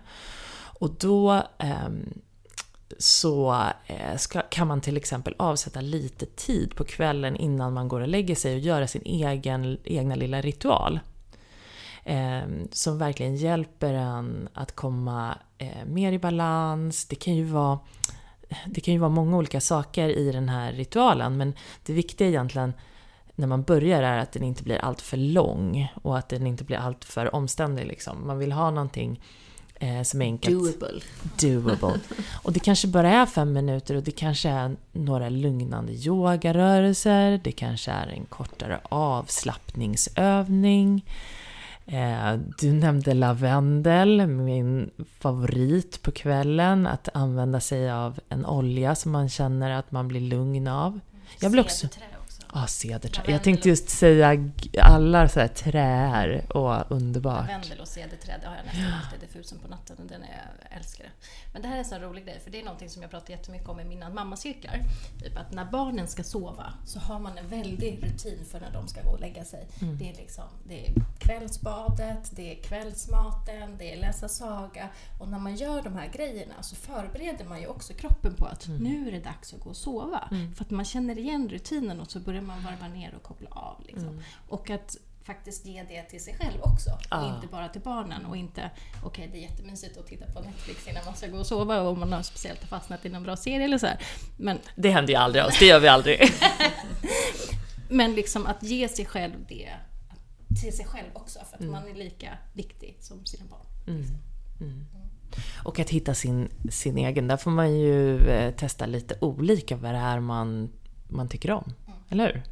Och 0.81 0.90
då 0.90 1.43
ehm, 1.59 2.21
så 2.99 3.67
eh, 3.87 4.17
ska, 4.17 4.43
kan 4.43 4.69
man 4.69 4.81
till 4.81 4.97
exempel 4.97 5.35
avsätta 5.39 5.81
lite 5.81 6.27
tid 6.27 6.77
på 6.77 6.85
kvällen 6.85 7.37
innan 7.37 7.73
man 7.73 7.89
går 7.89 8.01
och 8.01 8.09
lägger 8.09 8.35
sig 8.35 8.55
och 8.55 8.61
göra 8.61 8.87
sin 8.87 9.03
egen, 9.05 9.79
egna 9.85 10.15
lilla 10.15 10.41
ritual. 10.41 11.01
Eh, 12.05 12.43
som 12.71 12.99
verkligen 12.99 13.37
hjälper 13.37 13.95
en 13.95 14.49
att 14.55 14.75
komma 14.75 15.39
eh, 15.59 15.85
mer 15.87 16.13
i 16.13 16.19
balans. 16.19 17.07
Det 17.07 17.17
kan 17.17 17.35
ju 17.35 17.45
vara 17.45 17.79
det 18.67 18.81
kan 18.81 18.95
ju 18.95 19.01
vara 19.01 19.11
många 19.11 19.37
olika 19.37 19.61
saker 19.61 20.09
i 20.09 20.33
den 20.33 20.49
här 20.49 20.73
ritualen 20.73 21.37
men 21.37 21.55
det 21.87 21.93
viktiga 21.93 22.29
egentligen 22.29 22.73
när 23.35 23.47
man 23.47 23.63
börjar 23.63 24.03
är 24.03 24.19
att 24.19 24.33
den 24.33 24.43
inte 24.43 24.63
blir 24.63 24.79
allt 24.79 25.01
för 25.01 25.17
lång 25.17 25.93
och 26.03 26.19
att 26.19 26.29
den 26.29 26.47
inte 26.47 26.65
blir 26.65 26.77
allt 26.77 27.05
för 27.05 27.35
omständig. 27.35 27.87
Liksom. 27.87 28.27
Man 28.27 28.39
vill 28.39 28.53
ha 28.53 28.71
någonting 28.71 29.21
eh, 29.81 30.03
som 30.03 30.23
är 30.23 30.27
enkelt. 30.27 30.81
Doable. 30.81 31.01
Doable. 31.41 32.01
Och 32.43 32.53
det 32.53 32.61
kanske 32.61 32.89
bara 32.89 33.11
är 33.11 33.27
fem 33.27 33.53
minuter 33.53 33.97
och 33.97 34.03
det 34.03 34.11
kanske 34.11 34.49
är 34.49 34.77
några 34.93 35.29
lugnande 35.29 35.93
yogarörelser. 35.93 37.41
Det 37.45 37.53
kanske 37.53 37.91
är 37.91 38.07
en 38.07 38.25
kortare 38.25 38.81
avslappningsövning. 38.88 41.05
Eh, 41.87 42.35
du 42.59 42.73
nämnde 42.73 43.15
lavendel, 43.15 44.27
min 44.27 44.90
favorit 45.19 46.03
på 46.03 46.13
kvällen. 46.13 46.87
Att 46.87 47.09
använda 47.15 47.61
sig 47.61 47.90
av 47.90 48.21
en 48.29 48.46
olja 48.46 48.94
som 48.94 49.13
man 49.13 49.29
känner 49.29 49.71
att 49.71 49.92
man 49.92 50.09
blir 50.09 50.21
lugn 50.21 50.69
av. 50.69 51.01
Jag 51.40 51.53
blir 51.53 51.63
också... 51.63 51.88
Ja, 52.55 52.67
cederträd. 52.67 53.35
Jag 53.35 53.42
tänkte 53.42 53.69
just 53.69 53.88
säga 53.88 54.50
alla 54.81 55.29
så 55.29 55.40
här 55.40 55.48
träd. 55.48 56.46
Åh, 56.55 56.83
underbart. 56.88 57.46
Lavendel 57.46 57.81
och 57.81 57.88
cederträd, 57.88 58.40
det 58.42 58.48
har 58.48 58.57
jag 58.57 58.65
nästan 58.65 58.92
alltid 59.05 59.23
i 59.23 59.27
diffusen 59.27 59.59
på 59.59 59.69
natten 59.69 59.96
och 59.98 60.07
den 60.07 60.23
är, 60.23 60.52
jag 60.71 60.79
älskar 60.79 61.05
det. 61.05 61.11
Men 61.52 61.63
det 61.63 61.69
här 61.69 61.75
är 61.75 61.79
en 61.79 61.85
sån 61.85 62.00
rolig 62.00 62.25
grej, 62.25 62.40
för 62.44 62.50
det 62.50 62.61
är 62.61 62.65
någonting 62.65 62.90
som 62.90 63.02
jag 63.02 63.11
pratar 63.11 63.31
jättemycket 63.31 63.69
om 63.69 63.81
i 63.81 63.85
mina 63.85 64.11
mammacirklar. 64.11 64.81
Typ 65.23 65.38
att 65.38 65.52
när 65.52 65.65
barnen 65.65 66.09
ska 66.09 66.25
sova 66.25 66.73
så 66.87 66.98
har 66.98 67.19
man 67.19 67.38
en 67.38 67.48
väldig 67.48 68.02
rutin 68.02 68.44
för 68.50 68.61
när 68.61 68.71
de 68.73 68.88
ska 68.88 69.02
gå 69.02 69.11
och 69.11 69.21
lägga 69.21 69.44
sig. 69.44 69.69
Mm. 69.83 69.98
Det, 69.98 70.11
är 70.11 70.15
liksom, 70.15 70.44
det 70.65 70.87
är 70.87 70.92
kvällsbadet, 71.19 72.31
det 72.37 72.59
är 72.59 72.63
kvällsmaten, 72.63 73.77
det 73.79 73.92
är 73.92 74.00
läsa 74.00 74.29
saga. 74.29 74.88
Och 75.21 75.29
när 75.29 75.38
man 75.38 75.57
gör 75.57 75.83
de 75.83 75.96
här 75.96 76.09
grejerna 76.09 76.63
så 76.63 76.77
förbereder 76.77 77.44
man 77.44 77.61
ju 77.61 77.67
också 77.67 77.94
kroppen 77.94 78.35
på 78.35 78.46
att 78.46 78.67
mm. 78.67 78.83
nu 78.83 79.09
är 79.09 79.13
det 79.13 79.21
dags 79.21 79.55
att 79.55 79.61
gå 79.61 79.71
och 79.71 79.77
sova. 79.77 80.29
Mm. 80.31 80.55
För 80.55 80.65
att 80.65 80.71
man 80.71 80.85
känner 80.85 81.19
igen 81.19 81.48
rutinen 81.48 82.00
och 82.00 82.11
så 82.11 82.21
börjar 82.21 82.44
man 82.45 82.63
varva 82.63 82.88
ner 82.88 83.15
och 83.15 83.23
koppla 83.23 83.49
av. 83.51 83.83
Liksom. 83.87 84.09
Mm. 84.09 84.23
Och 84.49 84.71
att 84.71 84.97
faktiskt 85.25 85.67
ge 85.67 85.83
det 85.83 86.03
till 86.03 86.25
sig 86.25 86.37
själv 86.40 86.63
också. 86.63 86.90
Ah. 87.09 87.21
Och 87.21 87.35
inte 87.35 87.47
bara 87.47 87.69
till 87.69 87.81
barnen. 87.81 88.27
Och 88.27 88.37
inte, 88.37 88.71
okej 89.03 89.07
okay, 89.07 89.27
det 89.27 89.38
är 89.38 89.51
jättemysigt 89.51 89.99
att 89.99 90.07
titta 90.07 90.27
på 90.33 90.40
Netflix 90.40 90.88
innan 90.88 91.05
man 91.05 91.17
ska 91.17 91.27
gå 91.27 91.38
och 91.38 91.47
sova 91.47 91.81
och 91.81 91.99
man 91.99 92.13
har 92.13 92.23
speciellt 92.23 92.65
fastnat 92.65 93.07
i 93.07 93.09
någon 93.09 93.23
bra 93.23 93.37
serie 93.37 93.65
eller 93.65 93.79
så 93.79 93.87
här. 93.87 93.99
Men, 94.37 94.59
det 94.77 94.90
händer 94.90 95.13
ju 95.13 95.19
aldrig 95.19 95.45
oss, 95.45 95.59
det 95.59 95.67
gör 95.67 95.81
vi 95.81 95.88
aldrig. 95.88 96.21
Men 97.88 98.15
liksom 98.15 98.47
att 98.47 98.63
ge 98.63 98.88
sig 98.88 99.07
själv 99.07 99.47
det 99.49 99.71
till 100.63 100.77
sig 100.77 100.87
själv 100.87 101.09
också. 101.13 101.38
För 101.38 101.57
att 101.57 101.61
mm. 101.61 101.73
man 101.73 101.88
är 101.88 101.95
lika 101.95 102.38
viktig 102.53 102.97
som 103.01 103.27
sina 103.27 103.45
barn. 103.51 103.67
Mm. 103.87 104.01
Mm. 104.61 104.73
mm. 104.73 104.87
Och 105.65 105.79
att 105.79 105.90
hitta 105.90 106.15
sin, 106.15 106.49
sin 106.71 106.99
egen, 106.99 107.29
där 107.29 107.37
får 107.37 107.51
man 107.51 107.79
ju 107.79 108.29
eh, 108.29 108.55
testa 108.55 108.87
lite 108.87 109.19
olika 109.21 109.77
vad 109.77 109.95
det 109.95 109.99
är 109.99 110.21
man, 110.21 110.73
man 111.09 111.29
tycker 111.29 111.51
om. 111.51 111.73
Eller 112.09 112.33
hur? 112.33 112.42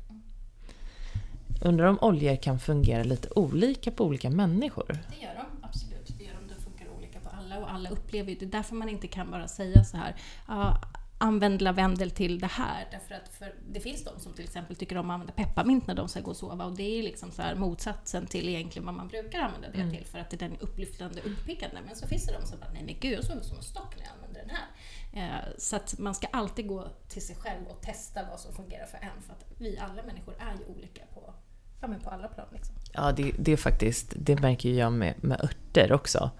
Undrar 1.65 1.87
om 1.87 1.99
oljor 2.01 2.37
kan 2.37 2.59
fungera 2.59 3.05
lite 3.05 3.29
olika 3.37 3.91
på 3.91 4.05
olika 4.05 4.31
människor? 4.31 4.87
Det 4.87 5.25
gör 5.25 5.35
de, 5.35 5.67
absolut. 5.67 6.19
Det 6.19 6.25
gör 6.25 6.35
de. 6.41 6.55
Det 6.55 6.61
funkar 6.61 6.87
olika 6.99 7.21
på 7.21 7.29
alla 7.29 7.59
och 7.59 7.73
alla 7.73 7.91
upplever 7.91 8.31
ju 8.31 8.39
det. 8.39 8.45
är 8.45 8.51
därför 8.51 8.75
man 8.75 8.89
inte 8.89 9.09
kan 9.09 9.31
bara 9.31 9.49
säga 9.49 9.85
så 9.85 9.97
här 9.97 10.17
ja, 10.49 10.81
använd 11.23 11.63
lavendel 11.63 12.11
till 12.11 12.39
det 12.39 12.47
här. 12.47 12.89
Därför 12.91 13.15
att 13.15 13.29
för, 13.29 13.55
det 13.69 13.81
finns 13.81 14.05
de 14.05 14.21
som 14.21 14.33
till 14.33 14.45
exempel 14.45 14.77
tycker 14.77 14.97
om 14.97 15.11
att 15.11 15.15
använda 15.15 15.33
pepparmint 15.33 15.87
när 15.87 15.95
de 15.95 16.09
ska 16.09 16.21
gå 16.21 16.31
och 16.31 16.37
sova 16.37 16.65
och 16.65 16.77
det 16.77 16.99
är 16.99 17.03
liksom 17.03 17.31
så 17.31 17.43
här 17.43 17.55
motsatsen 17.55 18.27
till 18.27 18.49
egentligen 18.49 18.87
vad 18.87 18.95
man 18.95 19.09
brukar 19.09 19.41
använda 19.41 19.69
det 19.69 19.81
mm. 19.81 19.91
till 19.91 20.05
för 20.05 20.19
att 20.19 20.31
det 20.31 20.43
är 20.43 20.49
den 20.49 20.59
upplyftande 20.61 21.21
och 21.21 21.27
uppiggande. 21.27 21.79
Men 21.87 21.97
så 21.97 22.07
finns 22.07 22.27
det 22.27 22.33
de 22.41 22.47
som 22.47 22.61
bara, 22.61 22.71
nej 22.73 22.83
men 22.85 22.97
gud 23.01 23.13
jag 23.13 23.25
sover 23.25 23.43
som 23.43 23.57
en 23.57 23.63
stock 23.63 23.95
när 23.97 24.05
jag 24.05 24.15
använder 24.15 24.41
den 24.41 24.51
här. 24.51 24.67
Eh, 25.13 25.25
så 25.59 25.77
att 25.77 25.99
man 25.99 26.15
ska 26.15 26.27
alltid 26.27 26.69
gå 26.69 26.89
till 27.09 27.27
sig 27.27 27.37
själv 27.37 27.67
och 27.67 27.81
testa 27.81 28.21
vad 28.31 28.41
som 28.41 28.55
fungerar 28.55 28.87
för 28.87 28.99
en 28.99 29.23
för 29.27 29.33
att 29.33 29.45
vi 29.59 29.79
alla 29.79 30.03
människor 30.03 30.35
är 30.39 30.53
ju 30.59 30.75
olika 30.75 31.03
på 31.15 31.35
ja, 31.81 31.89
men 31.89 32.01
på 32.01 32.11
alla 32.11 32.29
plan. 32.29 32.47
Liksom. 32.53 32.75
Ja, 32.93 33.13
det, 33.13 33.33
det, 33.39 33.53
är 33.53 33.57
faktiskt, 33.57 34.13
det 34.17 34.41
märker 34.41 34.69
jag 34.69 34.93
med, 34.93 35.15
med 35.25 35.41
örter 35.45 35.93
också. 35.93 36.31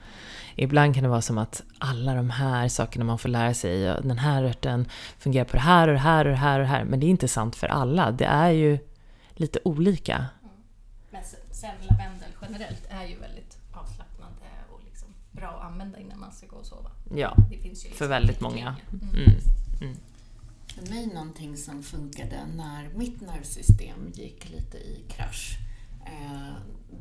Ibland 0.57 0.95
kan 0.95 1.03
det 1.03 1.09
vara 1.11 1.23
som 1.23 1.39
att 1.39 1.63
alla 1.79 2.15
de 2.15 2.31
här 2.31 2.69
sakerna 2.69 3.05
man 3.05 3.19
får 3.19 3.29
lära 3.29 3.55
sig, 3.55 3.83
den 3.83 4.19
här 4.19 4.45
örten 4.45 4.89
fungerar 5.19 5.45
på 5.45 5.53
det 5.53 5.63
här 5.63 5.89
och 5.89 5.95
det 5.95 6.01
här 6.01 6.25
och 6.25 6.31
det 6.31 6.37
här 6.37 6.59
och 6.59 6.65
det 6.65 6.71
här. 6.71 6.85
Men 6.85 7.01
det 7.01 7.07
är 7.07 7.09
inte 7.09 7.29
sant 7.29 7.57
för 7.57 7.67
alla. 7.67 8.11
Det 8.11 8.25
är 8.25 8.51
ju 8.51 8.79
lite 9.35 9.59
olika. 9.65 10.15
Mm. 10.15 10.55
Men 11.11 11.23
sen 11.51 11.75
lavendel 11.89 12.31
generellt 12.43 12.87
är 12.89 13.07
ju 13.07 13.19
väldigt 13.19 13.59
bra 15.43 15.51
att 15.51 15.73
använda 15.73 15.99
innan 15.99 16.21
man 16.21 16.33
ska 16.33 16.47
gå 16.47 16.57
och 16.57 16.67
sova. 16.67 16.91
Ja, 17.15 17.37
liksom 17.51 17.91
för 17.93 18.09
väldigt 18.09 18.41
många. 18.41 18.77
Mm. 18.93 19.15
Mm. 19.15 19.41
mm 19.81 19.97
för 20.73 20.91
mig 20.91 21.07
någonting 21.07 21.57
som 21.57 21.83
funkade 21.83 22.47
när 22.57 22.89
mitt 22.89 23.21
nervsystem 23.21 24.13
gick 24.15 24.51
lite 24.51 24.79
i 24.79 25.05
krasch. 25.09 25.59
Eh, 26.07 26.55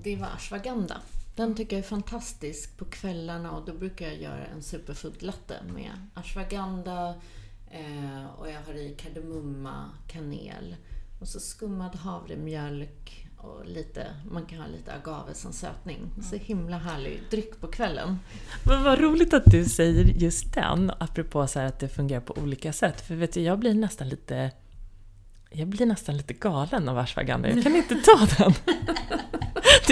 det 0.03 0.15
var 0.15 0.27
ashwagandha. 0.27 1.01
Den 1.35 1.55
tycker 1.55 1.75
jag 1.75 1.85
är 1.85 1.89
fantastisk 1.89 2.77
på 2.77 2.85
kvällarna 2.85 3.51
och 3.51 3.65
då 3.65 3.73
brukar 3.73 4.05
jag 4.05 4.21
göra 4.21 4.45
en 4.45 4.63
superfood 4.63 5.23
latte 5.23 5.63
med 5.73 5.91
ashwagandha 6.13 7.09
eh, 7.71 8.25
och 8.37 8.49
jag 8.49 8.61
har 8.61 8.73
i 8.73 8.95
kardemumma, 8.97 9.89
kanel 10.07 10.75
och 11.21 11.27
så 11.27 11.39
skummad 11.39 11.95
havremjölk 11.95 13.27
och 13.43 13.65
lite, 13.65 14.07
man 14.31 14.45
kan 14.45 14.59
ha 14.59 14.67
lite 14.67 14.93
agave 14.93 15.33
som 15.33 15.53
sötning. 15.53 16.11
Så 16.31 16.35
himla 16.35 16.77
härlig 16.77 17.21
dryck 17.31 17.61
på 17.61 17.67
kvällen. 17.67 18.19
Men 18.63 18.83
vad 18.83 18.99
roligt 18.99 19.33
att 19.33 19.45
du 19.45 19.65
säger 19.65 20.03
just 20.03 20.53
den, 20.53 20.91
apropå 20.99 21.47
så 21.47 21.59
att 21.59 21.79
det 21.79 21.89
fungerar 21.89 22.21
på 22.21 22.37
olika 22.37 22.73
sätt. 22.73 23.01
För 23.01 23.15
vet 23.15 23.33
du, 23.33 23.41
jag 23.41 23.59
blir 23.59 23.73
nästan 23.73 24.09
lite 24.09 24.51
jag 25.53 25.67
blir 25.67 25.85
nästan 25.85 26.17
lite 26.17 26.33
galen 26.33 26.89
av 26.89 26.97
ashwagandha. 26.97 27.49
Jag 27.49 27.63
kan 27.63 27.75
inte 27.75 27.95
ta 27.95 28.27
den. 28.37 28.53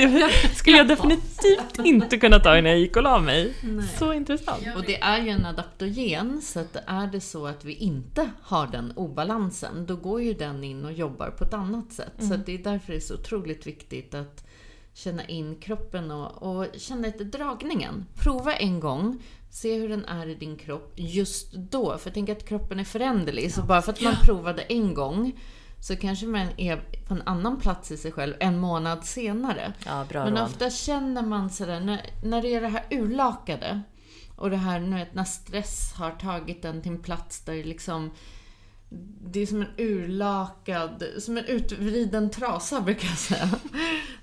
Det 0.07 0.55
skulle 0.55 0.77
jag 0.77 0.87
definitivt 0.87 1.79
inte 1.83 2.17
kunna 2.17 2.39
ta 2.39 2.57
innan 2.57 2.71
jag 2.71 2.79
gick 2.79 2.95
och 2.95 3.03
la 3.03 3.19
mig. 3.19 3.53
Nej. 3.61 3.87
Så 3.99 4.13
intressant. 4.13 4.63
Och 4.75 4.83
det 4.83 5.01
är 5.01 5.23
ju 5.23 5.29
en 5.29 5.45
adaptogen, 5.45 6.41
så 6.41 6.59
att 6.59 6.75
är 6.87 7.07
det 7.07 7.21
så 7.21 7.47
att 7.47 7.65
vi 7.65 7.73
inte 7.73 8.29
har 8.41 8.67
den 8.67 8.93
obalansen, 8.95 9.85
då 9.85 9.95
går 9.95 10.21
ju 10.21 10.33
den 10.33 10.63
in 10.63 10.85
och 10.85 10.93
jobbar 10.93 11.29
på 11.29 11.43
ett 11.43 11.53
annat 11.53 11.91
sätt. 11.91 12.19
Mm. 12.19 12.29
Så 12.29 12.43
det 12.45 12.53
är 12.53 12.57
därför 12.57 12.91
det 12.91 12.97
är 12.97 13.01
så 13.01 13.13
otroligt 13.13 13.67
viktigt 13.67 14.13
att 14.13 14.45
känna 14.93 15.25
in 15.25 15.55
kroppen 15.55 16.11
och, 16.11 16.43
och 16.43 16.65
känna 16.77 17.01
lite 17.01 17.23
dragningen. 17.23 18.05
Prova 18.15 18.53
en 18.53 18.79
gång, 18.79 19.23
se 19.49 19.79
hur 19.79 19.89
den 19.89 20.05
är 20.05 20.27
i 20.27 20.35
din 20.35 20.57
kropp 20.57 20.93
just 20.95 21.53
då. 21.53 21.97
För 21.97 22.09
tänker 22.09 22.35
att 22.35 22.47
kroppen 22.47 22.79
är 22.79 22.83
föränderlig, 22.83 23.53
så 23.53 23.61
bara 23.61 23.81
för 23.81 23.91
att 23.91 24.01
man 24.01 24.15
provade 24.25 24.61
en 24.61 24.93
gång 24.93 25.33
så 25.81 25.95
kanske 25.95 26.25
man 26.25 26.47
är 26.57 26.75
på 27.07 27.13
en 27.13 27.21
annan 27.25 27.59
plats 27.59 27.91
i 27.91 27.97
sig 27.97 28.11
själv 28.11 28.33
en 28.39 28.59
månad 28.59 29.05
senare. 29.05 29.73
Ja, 29.85 30.05
Men 30.13 30.35
råd. 30.35 30.43
ofta 30.43 30.69
känner 30.69 31.21
man 31.21 31.49
sådär, 31.49 31.79
när, 31.79 32.01
när 32.23 32.41
det 32.41 32.53
är 32.55 32.61
det 32.61 32.67
här 32.67 32.85
urlakade 32.91 33.81
och 34.35 34.49
det 34.49 34.57
här 34.57 34.79
när 35.13 35.23
stress 35.23 35.93
har 35.93 36.11
tagit 36.11 36.61
den 36.61 36.81
till 36.81 36.91
en 36.91 37.01
plats 37.01 37.41
där 37.45 37.53
det 37.53 37.63
liksom 37.63 38.11
det 39.21 39.39
är 39.39 39.45
som 39.45 39.61
en 39.61 39.67
urlakad, 39.77 41.03
som 41.17 41.37
en 41.37 41.45
utvriden 41.45 42.29
trasa 42.29 42.81
brukar 42.81 43.07
jag 43.07 43.17
säga. 43.17 43.49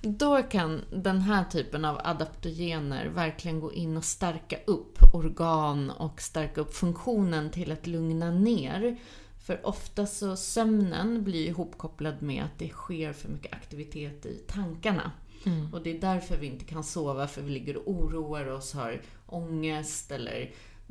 Då 0.02 0.42
kan 0.42 0.84
den 0.92 1.20
här 1.20 1.44
typen 1.44 1.84
av 1.84 2.00
adaptogener 2.04 3.06
verkligen 3.06 3.60
gå 3.60 3.72
in 3.72 3.96
och 3.96 4.04
stärka 4.04 4.56
upp 4.66 4.98
organ 5.14 5.90
och 5.90 6.20
stärka 6.20 6.60
upp 6.60 6.74
funktionen 6.74 7.50
till 7.50 7.72
att 7.72 7.86
lugna 7.86 8.30
ner 8.30 8.96
för 9.46 9.66
ofta 9.66 10.06
så 10.06 10.36
sömnen 10.36 11.24
blir 11.24 11.46
ihopkopplad 11.46 12.22
med 12.22 12.44
att 12.44 12.58
det 12.58 12.68
sker 12.68 13.12
för 13.12 13.28
mycket 13.28 13.52
aktivitet 13.52 14.26
i 14.26 14.42
tankarna. 14.46 15.12
Mm. 15.44 15.74
Och 15.74 15.82
det 15.82 15.96
är 15.96 16.00
därför 16.00 16.36
vi 16.36 16.46
inte 16.46 16.64
kan 16.64 16.84
sova, 16.84 17.26
för 17.26 17.42
vi 17.42 17.50
ligger 17.50 17.76
och 17.76 17.90
oroar 17.90 18.46
oss, 18.46 18.72
har 18.72 19.00
ångest 19.26 20.12
eller 20.12 20.50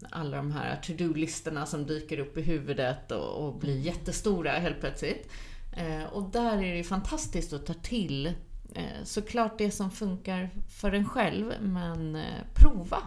alla 0.09 0.37
de 0.37 0.51
här 0.51 0.81
to-do-listorna 0.83 1.65
som 1.65 1.85
dyker 1.85 2.19
upp 2.19 2.37
i 2.37 2.41
huvudet 2.41 3.11
och, 3.11 3.45
och 3.45 3.59
blir 3.59 3.73
mm. 3.73 3.83
jättestora 3.83 4.51
helt 4.51 4.79
plötsligt. 4.79 5.31
Eh, 5.77 6.03
och 6.03 6.29
där 6.31 6.63
är 6.63 6.75
det 6.75 6.83
fantastiskt 6.83 7.53
att 7.53 7.65
ta 7.65 7.73
till 7.73 8.27
eh, 8.75 9.03
såklart 9.03 9.57
det 9.57 9.71
som 9.71 9.91
funkar 9.91 10.49
för 10.79 10.91
en 10.91 11.09
själv, 11.09 11.53
men 11.61 12.15
eh, 12.15 12.43
prova. 12.53 12.97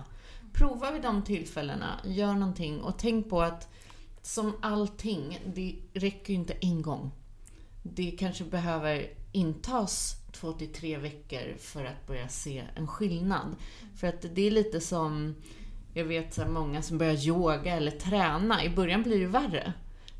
Prova 0.52 0.90
vid 0.90 1.02
de 1.02 1.22
tillfällena, 1.22 2.00
gör 2.04 2.34
någonting 2.34 2.80
och 2.80 2.98
tänk 2.98 3.30
på 3.30 3.42
att 3.42 3.68
som 4.28 4.52
allting, 4.60 5.40
det 5.54 5.76
räcker 5.92 6.32
ju 6.32 6.38
inte 6.38 6.52
en 6.60 6.82
gång. 6.82 7.10
Det 7.82 8.10
kanske 8.10 8.44
behöver 8.44 9.10
intas 9.32 10.16
två 10.32 10.52
till 10.52 10.72
tre 10.72 10.98
veckor 10.98 11.56
för 11.58 11.84
att 11.84 12.06
börja 12.06 12.28
se 12.28 12.64
en 12.74 12.86
skillnad. 12.86 13.56
För 13.96 14.06
att 14.06 14.24
det 14.34 14.46
är 14.46 14.50
lite 14.50 14.80
som, 14.80 15.34
jag 15.94 16.04
vet 16.04 16.34
så 16.34 16.46
många 16.46 16.82
som 16.82 16.98
börjar 16.98 17.26
yoga 17.26 17.76
eller 17.76 17.90
träna. 17.90 18.64
I 18.64 18.70
början 18.70 19.02
blir 19.02 19.20
det 19.20 19.26
värre. 19.26 19.72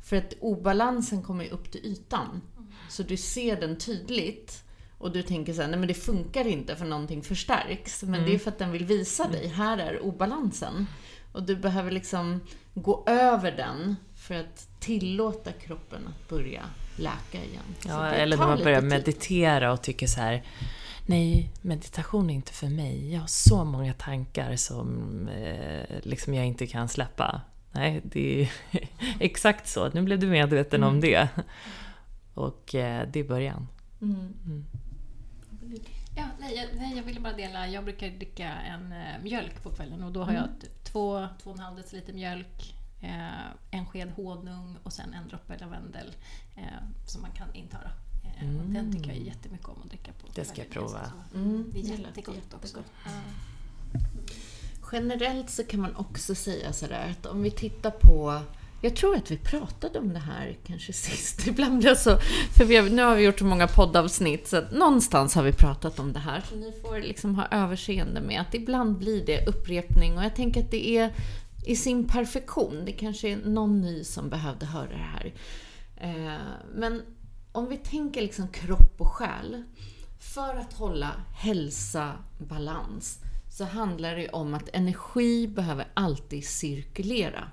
För 0.03 0.15
att 0.15 0.33
obalansen 0.39 1.23
kommer 1.23 1.49
upp 1.49 1.71
till 1.71 1.85
ytan. 1.85 2.41
Så 2.89 3.03
du 3.03 3.17
ser 3.17 3.61
den 3.61 3.77
tydligt. 3.77 4.63
Och 4.97 5.11
du 5.11 5.21
tänker 5.23 5.53
så 5.53 5.61
här, 5.61 5.69
nej 5.69 5.79
men 5.79 5.87
det 5.87 5.93
funkar 5.93 6.47
inte 6.47 6.75
för 6.75 6.85
någonting 6.85 7.21
förstärks. 7.21 8.03
Men 8.03 8.13
mm. 8.13 8.25
det 8.25 8.35
är 8.35 8.39
för 8.39 8.51
att 8.51 8.59
den 8.59 8.71
vill 8.71 8.85
visa 8.85 9.27
dig, 9.27 9.47
här 9.47 9.77
är 9.77 10.03
obalansen. 10.03 10.87
Och 11.31 11.43
du 11.43 11.55
behöver 11.55 11.91
liksom 11.91 12.41
gå 12.73 13.03
över 13.07 13.51
den 13.51 13.95
för 14.15 14.35
att 14.35 14.67
tillåta 14.79 15.51
kroppen 15.51 16.07
att 16.07 16.29
börja 16.29 16.61
läka 16.95 17.43
igen. 17.43 17.63
Ja, 17.87 18.07
eller 18.07 18.37
när 18.37 18.47
man 18.47 18.63
börjar 18.63 18.81
meditera 18.81 19.71
och 19.71 19.81
tycker 19.81 20.07
så 20.07 20.21
här 20.21 20.43
Nej, 21.09 21.51
meditation 21.61 22.29
är 22.29 22.33
inte 22.33 22.53
för 22.53 22.67
mig. 22.67 23.13
Jag 23.13 23.19
har 23.19 23.27
så 23.27 23.63
många 23.63 23.93
tankar 23.93 24.55
som 24.55 25.27
eh, 25.27 25.97
liksom 26.03 26.33
jag 26.33 26.45
inte 26.45 26.67
kan 26.67 26.89
släppa. 26.89 27.41
Nej, 27.71 28.01
det 28.03 28.41
är 28.41 28.51
exakt 29.19 29.67
så. 29.67 29.89
Nu 29.89 30.01
blev 30.01 30.19
du 30.19 30.27
medveten 30.27 30.83
mm. 30.83 30.95
om 30.95 31.01
det. 31.01 31.29
Och 32.33 32.75
eh, 32.75 33.07
det 33.11 33.19
är 33.19 33.23
början. 33.23 33.67
Mm. 34.01 34.33
Mm. 34.45 34.65
Ja, 36.19 36.25
nej, 36.39 36.55
jag, 36.55 36.67
nej, 36.75 36.97
jag 36.97 37.03
ville 37.03 37.19
bara 37.19 37.33
dela. 37.33 37.67
Jag 37.67 37.83
brukar 37.83 38.09
dricka 38.09 38.49
en 38.49 38.91
eh, 38.91 39.23
mjölk 39.23 39.63
på 39.63 39.69
kvällen 39.69 40.03
och 40.03 40.11
då 40.11 40.23
har 40.23 40.33
jag 40.33 40.43
mm. 40.43 40.59
typ 40.59 40.83
två, 40.83 41.27
två 41.43 41.49
och 41.49 41.57
en 41.57 41.63
halv 41.63 41.77
deciliter 41.77 42.13
mjölk, 42.13 42.75
eh, 43.01 43.71
en 43.71 43.85
sked 43.85 44.11
honung 44.11 44.77
och 44.83 44.93
sen 44.93 45.13
en 45.13 45.27
droppe 45.27 45.57
lavendel 45.57 46.15
eh, 46.55 46.63
som 47.05 47.21
man 47.21 47.31
kan 47.31 47.55
inta. 47.55 47.77
Mm. 48.41 48.73
Den 48.73 48.93
tycker 48.93 49.09
jag 49.09 49.17
jättemycket 49.17 49.67
om 49.67 49.81
att 49.83 49.89
dricka 49.89 50.11
på. 50.11 50.27
Det 50.35 50.45
ska 50.45 50.61
jag 50.61 50.69
prova. 50.69 51.11
Mm. 51.35 51.71
Det 51.73 51.79
är 51.79 51.83
jättegott 51.83 52.53
också. 52.53 52.83
Generellt 54.91 55.49
så 55.49 55.63
kan 55.63 55.81
man 55.81 55.95
också 55.95 56.35
säga 56.35 56.73
sådär 56.73 57.15
att 57.19 57.25
om 57.25 57.43
vi 57.43 57.51
tittar 57.51 57.91
på 57.91 58.41
jag 58.81 58.95
tror 58.95 59.15
att 59.15 59.31
vi 59.31 59.37
pratade 59.37 59.99
om 59.99 60.13
det 60.13 60.19
här 60.19 60.57
kanske 60.67 60.93
sist. 60.93 61.47
Ibland 61.47 61.79
blir 61.79 61.95
så... 61.95 62.17
För 62.57 62.65
vi 62.65 62.77
har, 62.77 62.89
nu 62.89 63.03
har 63.03 63.15
vi 63.15 63.23
gjort 63.23 63.39
så 63.39 63.45
många 63.45 63.67
poddavsnitt 63.67 64.47
så 64.47 64.57
att 64.57 64.71
någonstans 64.71 65.35
har 65.35 65.43
vi 65.43 65.53
pratat 65.53 65.99
om 65.99 66.13
det 66.13 66.19
här. 66.19 66.43
Så 66.49 66.55
ni 66.55 66.73
får 66.81 66.99
liksom 66.99 67.35
ha 67.35 67.47
överseende 67.51 68.21
med 68.21 68.41
att 68.41 68.53
ibland 68.53 68.97
blir 68.97 69.25
det 69.25 69.47
upprepning 69.47 70.17
och 70.17 70.23
jag 70.23 70.35
tänker 70.35 70.61
att 70.61 70.71
det 70.71 70.89
är 70.89 71.13
i 71.65 71.75
sin 71.75 72.07
perfektion. 72.07 72.85
Det 72.85 72.91
kanske 72.91 73.29
är 73.29 73.37
någon 73.37 73.81
ny 73.81 74.03
som 74.03 74.29
behövde 74.29 74.65
höra 74.65 74.89
det 74.89 74.95
här. 74.95 75.33
Eh, 75.97 76.41
men 76.75 77.01
om 77.51 77.69
vi 77.69 77.77
tänker 77.77 78.21
liksom 78.21 78.47
kropp 78.47 79.01
och 79.01 79.07
själ. 79.07 79.63
För 80.19 80.55
att 80.55 80.73
hålla 80.73 81.11
hälsa, 81.35 82.13
balans, 82.37 83.19
så 83.51 83.63
handlar 83.63 84.15
det 84.15 84.29
om 84.29 84.53
att 84.53 84.69
energi 84.73 85.47
behöver 85.47 85.87
alltid 85.93 86.45
cirkulera. 86.45 87.47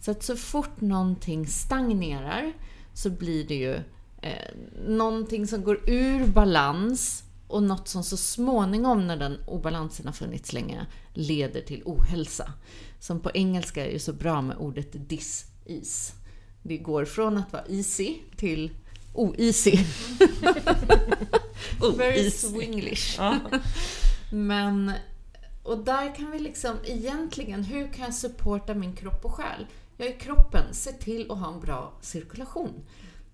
Så 0.00 0.10
att 0.10 0.22
så 0.22 0.36
fort 0.36 0.80
någonting 0.80 1.46
stagnerar 1.46 2.52
så 2.94 3.10
blir 3.10 3.44
det 3.44 3.54
ju 3.54 3.74
eh, 4.22 4.54
någonting 4.86 5.46
som 5.46 5.64
går 5.64 5.90
ur 5.90 6.26
balans 6.26 7.24
och 7.48 7.62
något 7.62 7.88
som 7.88 8.04
så 8.04 8.16
småningom, 8.16 9.06
när 9.06 9.16
den 9.16 9.38
obalansen 9.46 10.06
har 10.06 10.12
funnits 10.12 10.52
länge, 10.52 10.86
leder 11.12 11.60
till 11.60 11.82
ohälsa. 11.84 12.52
Som 13.00 13.20
på 13.20 13.30
engelska 13.34 13.86
är 13.86 13.90
ju 13.90 13.98
så 13.98 14.12
bra 14.12 14.42
med 14.42 14.56
ordet 14.56 15.08
dis-is. 15.08 16.12
Det 16.62 16.76
går 16.76 17.04
från 17.04 17.36
att 17.36 17.52
vara 17.52 17.64
easy 17.68 18.16
till 18.36 18.70
o-easy. 19.14 19.78
Very 21.96 22.30
swinglish. 22.30 23.20
Men, 24.32 24.92
och 25.62 25.78
där 25.78 26.14
kan 26.14 26.30
vi 26.30 26.38
liksom 26.38 26.76
egentligen, 26.84 27.64
hur 27.64 27.92
kan 27.92 28.04
jag 28.04 28.14
supporta 28.14 28.74
min 28.74 28.96
kropp 28.96 29.24
och 29.24 29.34
själ? 29.34 29.66
Ja, 30.00 30.06
i 30.06 30.12
kroppen, 30.12 30.74
se 30.74 30.92
till 30.92 31.30
att 31.30 31.38
ha 31.38 31.54
en 31.54 31.60
bra 31.60 31.92
cirkulation. 32.00 32.86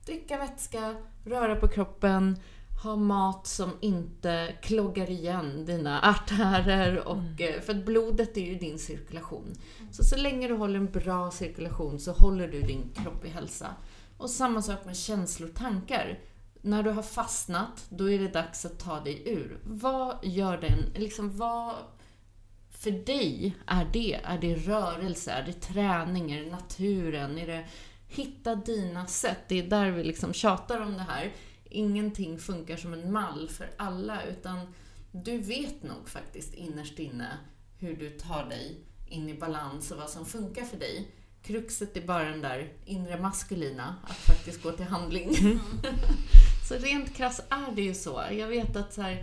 Dricka 0.06 0.38
vätska, 0.38 0.94
röra 1.24 1.56
på 1.56 1.68
kroppen, 1.68 2.36
ha 2.82 2.96
mat 2.96 3.46
som 3.46 3.70
inte 3.80 4.54
kloggar 4.62 5.10
igen 5.10 5.64
dina 5.64 6.00
artärer. 6.00 7.08
Och, 7.08 7.16
mm. 7.16 7.62
För 7.62 7.74
att 7.74 7.84
blodet 7.84 8.36
är 8.36 8.40
ju 8.40 8.54
din 8.54 8.78
cirkulation. 8.78 9.54
Så 9.92 10.04
så 10.04 10.16
länge 10.16 10.48
du 10.48 10.54
håller 10.54 10.78
en 10.78 10.90
bra 10.92 11.30
cirkulation 11.30 12.00
så 12.00 12.12
håller 12.12 12.48
du 12.48 12.60
din 12.60 12.90
kropp 12.94 13.24
i 13.24 13.28
hälsa. 13.28 13.74
Och 14.16 14.30
samma 14.30 14.62
sak 14.62 14.84
med 14.84 14.96
känslor 14.96 15.48
och 15.48 15.56
tankar. 15.56 16.18
När 16.60 16.82
du 16.82 16.90
har 16.90 17.02
fastnat, 17.02 17.86
då 17.88 18.10
är 18.10 18.18
det 18.18 18.28
dags 18.28 18.64
att 18.64 18.78
ta 18.78 19.00
dig 19.00 19.22
ur. 19.26 19.58
Vad 19.64 20.16
gör 20.22 20.56
den, 20.56 21.02
liksom 21.02 21.38
vad 21.38 21.74
för 22.84 22.90
dig 22.90 23.56
är 23.66 23.88
det? 23.92 24.20
Är 24.24 24.38
det 24.38 24.54
rörelse? 24.54 25.32
Är 25.32 25.42
det 25.42 25.52
träning? 25.52 26.32
Är 26.32 26.44
det 26.44 26.50
naturen? 26.50 27.38
Är 27.38 27.46
det 27.46 27.64
hitta 28.08 28.54
dina 28.54 29.06
sätt? 29.06 29.38
Det 29.48 29.58
är 29.58 29.68
där 29.68 29.90
vi 29.90 30.04
liksom 30.04 30.32
tjatar 30.32 30.80
om 30.80 30.92
det 30.92 31.02
här. 31.02 31.32
Ingenting 31.64 32.38
funkar 32.38 32.76
som 32.76 32.92
en 32.92 33.12
mall 33.12 33.48
för 33.48 33.70
alla, 33.76 34.22
utan 34.24 34.74
du 35.12 35.38
vet 35.38 35.82
nog 35.82 36.08
faktiskt 36.08 36.54
innerst 36.54 36.98
inne 36.98 37.38
hur 37.78 37.96
du 37.96 38.10
tar 38.10 38.44
dig 38.44 38.76
in 39.08 39.28
i 39.28 39.34
balans 39.34 39.90
och 39.90 39.98
vad 39.98 40.10
som 40.10 40.26
funkar 40.26 40.64
för 40.64 40.76
dig. 40.76 41.08
Kruxet 41.42 41.96
är 41.96 42.06
bara 42.06 42.24
den 42.24 42.40
där 42.40 42.72
inre 42.84 43.20
maskulina, 43.20 43.96
att 44.04 44.16
faktiskt 44.16 44.62
gå 44.62 44.72
till 44.72 44.84
handling. 44.84 45.34
Mm. 45.36 45.58
så 46.68 46.74
rent 46.74 47.14
krasst 47.14 47.44
är 47.50 47.72
det 47.74 47.82
ju 47.82 47.94
så. 47.94 48.22
Jag 48.30 48.48
vet 48.48 48.76
att 48.76 48.94
så 48.94 49.02
här, 49.02 49.18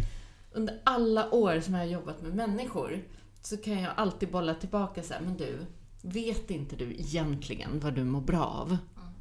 under 0.52 0.82
alla 0.84 1.32
år 1.32 1.60
som 1.60 1.74
jag 1.74 1.82
har 1.82 1.88
jobbat 1.88 2.22
med 2.22 2.36
människor 2.36 3.04
så 3.42 3.58
kan 3.58 3.82
jag 3.82 3.94
alltid 3.96 4.32
bolla 4.32 4.56
tillbaka 4.56 5.04
så 5.04 5.14
här, 5.14 5.22
men 5.22 5.38
du, 5.38 5.66
vet 6.02 6.52
inte 6.52 6.76
du 6.76 6.94
egentligen 6.94 7.80
vad 7.80 7.94
du 7.94 8.04
mår 8.04 8.22
bra 8.22 8.46
av? 8.46 8.78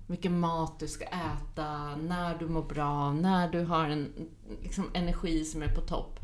Vilken 0.07 0.41
mat 0.41 0.79
du 0.79 0.89
ska 0.89 1.05
äta, 1.05 1.97
när 1.97 2.39
du 2.39 2.49
mår 2.49 2.63
bra, 2.63 3.13
när 3.13 3.49
du 3.49 3.65
har 3.65 3.89
en 3.89 4.13
liksom, 4.63 4.91
energi 4.95 5.45
som 5.45 5.63
är 5.63 5.75
på 5.75 5.81
topp. 5.81 6.21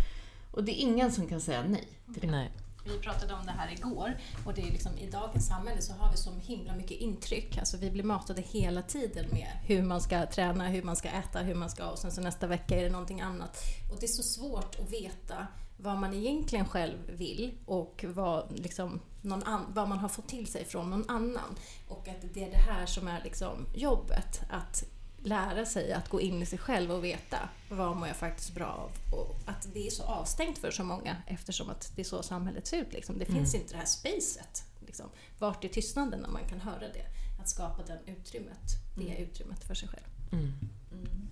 Och 0.51 0.65
det 0.65 0.73
är 0.73 0.83
ingen 0.83 1.13
som 1.13 1.27
kan 1.27 1.41
säga 1.41 1.65
nej 1.69 1.89
till 2.13 2.23
det. 2.23 2.31
Nej. 2.31 2.51
Vi 2.85 2.99
pratade 2.99 3.35
om 3.35 3.47
det 3.47 3.53
här 3.53 3.73
igår 3.73 4.17
och 4.47 4.55
det 4.55 4.63
är 4.63 4.71
liksom, 4.71 4.99
i 4.99 5.11
dagens 5.11 5.47
samhälle 5.47 5.81
så 5.83 5.93
har 5.93 6.11
vi 6.11 6.17
så 6.17 6.31
himla 6.41 6.75
mycket 6.75 6.99
intryck. 6.99 7.59
Alltså 7.59 7.77
vi 7.77 7.91
blir 7.91 8.05
matade 8.05 8.43
hela 8.43 8.83
tiden 8.83 9.27
med 9.33 9.49
hur 9.63 9.83
man 9.83 10.01
ska 10.01 10.27
träna, 10.27 10.69
hur 10.69 10.83
man 10.83 10.97
ska 10.97 11.09
äta, 11.09 11.39
hur 11.39 11.55
man 11.55 11.71
ska 11.71 11.91
och 11.91 11.99
sen 11.99 12.11
så 12.11 12.21
nästa 12.21 12.47
vecka 12.47 12.77
är 12.77 12.85
det 12.85 12.91
någonting 12.91 13.21
annat. 13.21 13.59
Och 13.93 14.01
det 14.01 14.07
är 14.07 14.09
så 14.09 14.23
svårt 14.23 14.77
att 14.81 14.93
veta 14.93 15.47
vad 15.77 15.99
man 15.99 16.15
egentligen 16.15 16.69
själv 16.69 16.99
vill 17.07 17.55
och 17.65 18.05
vad, 18.09 18.59
liksom, 18.59 19.01
någon 19.21 19.43
an, 19.43 19.73
vad 19.75 19.89
man 19.89 19.99
har 19.99 20.09
fått 20.09 20.29
till 20.29 20.47
sig 20.47 20.65
från 20.65 20.91
någon 20.91 21.11
annan. 21.11 21.57
Och 21.89 22.09
att 22.09 22.35
det 22.35 22.45
är 22.45 22.51
det 22.51 22.57
här 22.57 22.87
som 22.87 23.09
är 23.09 23.23
liksom 23.25 23.67
jobbet. 23.75 24.41
Att 24.51 24.85
lära 25.27 25.67
sig 25.67 25.93
att 25.93 26.09
gå 26.09 26.21
in 26.21 26.43
i 26.43 26.47
sig 26.47 26.59
själv 26.59 26.91
och 26.91 27.05
veta 27.05 27.49
vad 27.71 27.97
mår 27.97 28.09
jag 28.09 28.17
faktiskt 28.17 28.55
bra 28.55 28.67
av. 28.67 29.19
Och 29.19 29.37
att 29.47 29.69
det 29.75 29.87
är 29.87 29.91
så 29.91 30.03
avstängt 30.03 30.59
för 30.59 30.71
så 30.71 30.85
många 30.85 31.17
eftersom 31.27 31.71
att 31.71 31.93
det 31.97 32.03
är 32.03 32.05
så 32.05 32.23
samhället 32.23 32.67
ser 32.67 32.77
ut. 32.77 32.93
Liksom. 32.93 33.19
Det 33.19 33.25
finns 33.25 33.55
mm. 33.55 33.63
inte 33.63 33.75
det 33.75 33.79
här 33.79 33.87
spacet. 33.87 34.65
Liksom. 34.87 35.07
Vart 35.39 35.65
är 35.65 35.69
tystnaden 35.69 36.21
när 36.21 36.29
man 36.29 36.49
kan 36.49 36.61
höra 36.61 36.89
det? 36.89 37.07
Att 37.41 37.49
skapa 37.49 37.83
den 37.83 38.17
utrymmet, 38.17 38.71
det 38.97 39.11
mm. 39.11 39.23
utrymmet 39.23 39.65
för 39.65 39.75
sig 39.75 39.89
själv. 39.89 40.07
Mm. 40.33 40.53
mm. 40.93 41.29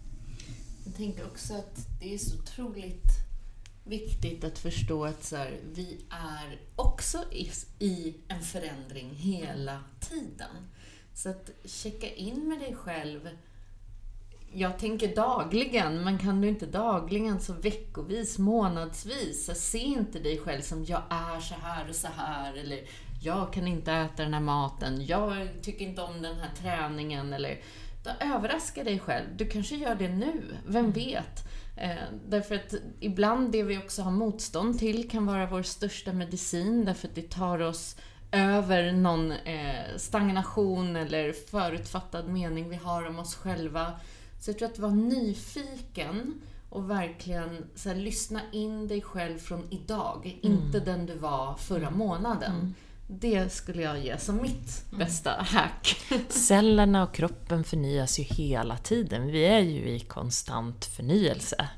Jag 0.85 0.97
tänker 0.97 1.27
också 1.27 1.55
att 1.55 1.87
det 2.01 2.15
är 2.15 2.19
så 2.19 2.39
otroligt 2.39 3.24
viktigt 3.85 4.45
att 4.45 4.59
förstå 4.59 5.05
att 5.05 5.25
så 5.25 5.37
här, 5.37 5.61
vi 5.73 6.05
är 6.11 6.61
också 6.77 7.19
i, 7.79 8.15
en 8.29 8.43
förändring 8.43 9.15
hela 9.15 9.81
tiden. 10.01 10.69
Så 11.15 11.29
att 11.29 11.51
checka 11.65 12.15
in 12.15 12.49
med 12.49 12.59
dig 12.59 12.77
själv 12.77 13.29
jag 14.57 14.79
tänker 14.79 15.17
dagligen, 15.17 16.05
men 16.05 16.19
kan 16.19 16.41
du 16.41 16.49
inte 16.49 16.67
dagligen 16.67 17.41
så 17.41 17.53
veckovis, 17.53 18.39
månadsvis. 18.39 19.47
Så 19.47 19.55
se 19.55 19.79
inte 19.79 20.19
dig 20.19 20.39
själv 20.39 20.61
som 20.61 20.85
jag 20.85 21.03
är 21.11 21.41
så 21.41 21.55
här 21.55 21.89
och 21.89 21.95
så 21.95 22.09
här 22.17 22.55
eller 22.55 22.81
jag 23.23 23.53
kan 23.53 23.67
inte 23.67 23.93
äta 23.93 24.23
den 24.23 24.35
här 24.35 24.41
maten, 24.41 25.07
jag 25.07 25.49
tycker 25.63 25.85
inte 25.85 26.03
om 26.03 26.23
den 26.23 26.37
här 26.37 26.51
träningen 26.63 27.33
eller 27.33 27.61
då 28.05 28.11
överraska 28.21 28.85
dig 28.85 28.99
själv. 28.99 29.37
Du 29.37 29.47
kanske 29.47 29.77
gör 29.77 29.95
det 29.95 30.09
nu, 30.09 30.43
vem 30.67 30.93
vet? 30.93 31.45
Eh, 31.77 31.97
därför 32.29 32.55
att 32.55 32.75
ibland 33.01 33.53
det 33.53 33.63
vi 33.63 33.79
också 33.79 34.03
har 34.03 34.11
motstånd 34.11 34.79
till 34.79 35.11
kan 35.11 35.27
vara 35.27 35.47
vår 35.47 35.63
största 35.63 36.13
medicin 36.13 36.85
därför 36.85 37.09
att 37.09 37.15
det 37.15 37.31
tar 37.31 37.59
oss 37.59 37.97
över 38.33 38.93
någon 38.93 39.33
eh, 39.33 39.97
stagnation 39.97 40.97
eller 40.97 41.33
förutfattad 41.33 42.29
mening 42.29 42.69
vi 42.69 42.77
har 42.77 43.07
om 43.07 43.19
oss 43.19 43.35
själva. 43.35 43.93
Så 44.41 44.51
jag 44.51 44.59
tror 44.59 44.69
att 44.69 44.79
vara 44.79 44.95
nyfiken 44.95 46.41
och 46.69 46.91
verkligen 46.91 47.65
så 47.75 47.89
här, 47.89 47.97
lyssna 47.97 48.41
in 48.53 48.89
dig 48.89 49.03
själv 49.03 49.39
från 49.39 49.67
idag, 49.71 50.39
mm. 50.43 50.57
inte 50.57 50.81
den 50.81 51.07
du 51.07 51.15
var 51.15 51.55
förra 51.55 51.91
månaden. 51.91 52.53
Mm. 52.53 52.75
Det 53.07 53.53
skulle 53.53 53.83
jag 53.83 53.99
ge 53.99 54.19
som 54.19 54.43
mitt 54.43 54.85
mm. 54.93 54.99
bästa 54.99 55.31
hack. 55.31 55.97
Cellerna 56.29 57.03
och 57.03 57.15
kroppen 57.15 57.65
förnyas 57.65 58.19
ju 58.19 58.23
hela 58.23 58.77
tiden. 58.77 59.27
Vi 59.27 59.45
är 59.45 59.59
ju 59.59 59.89
i 59.89 60.01
konstant 60.01 60.85
förnyelse. 60.85 61.69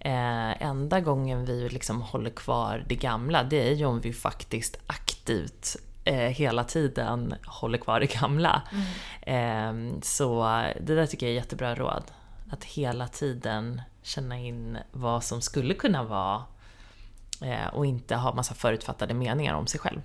Eh, 0.00 0.62
enda 0.62 1.00
gången 1.00 1.44
vi 1.44 1.68
liksom 1.68 2.02
håller 2.02 2.30
kvar 2.30 2.84
det 2.88 2.94
gamla, 2.94 3.44
det 3.44 3.68
är 3.68 3.74
ju 3.74 3.84
om 3.84 4.00
vi 4.00 4.12
faktiskt 4.12 4.78
aktivt 4.86 5.76
eh, 6.04 6.16
hela 6.16 6.64
tiden 6.64 7.34
håller 7.46 7.78
kvar 7.78 8.00
det 8.00 8.20
gamla. 8.20 8.62
Mm. 8.72 9.88
Eh, 9.92 10.00
så 10.02 10.42
det 10.80 10.94
där 10.94 11.06
tycker 11.06 11.26
jag 11.26 11.30
är 11.30 11.36
jättebra 11.36 11.74
råd. 11.74 12.04
Att 12.50 12.64
hela 12.64 13.08
tiden 13.08 13.82
känna 14.02 14.38
in 14.38 14.78
vad 14.92 15.24
som 15.24 15.40
skulle 15.40 15.74
kunna 15.74 16.02
vara 16.02 16.42
eh, 17.40 17.66
och 17.72 17.86
inte 17.86 18.16
ha 18.16 18.34
massa 18.34 18.54
förutfattade 18.54 19.14
meningar 19.14 19.54
om 19.54 19.66
sig 19.66 19.80
själv. 19.80 20.00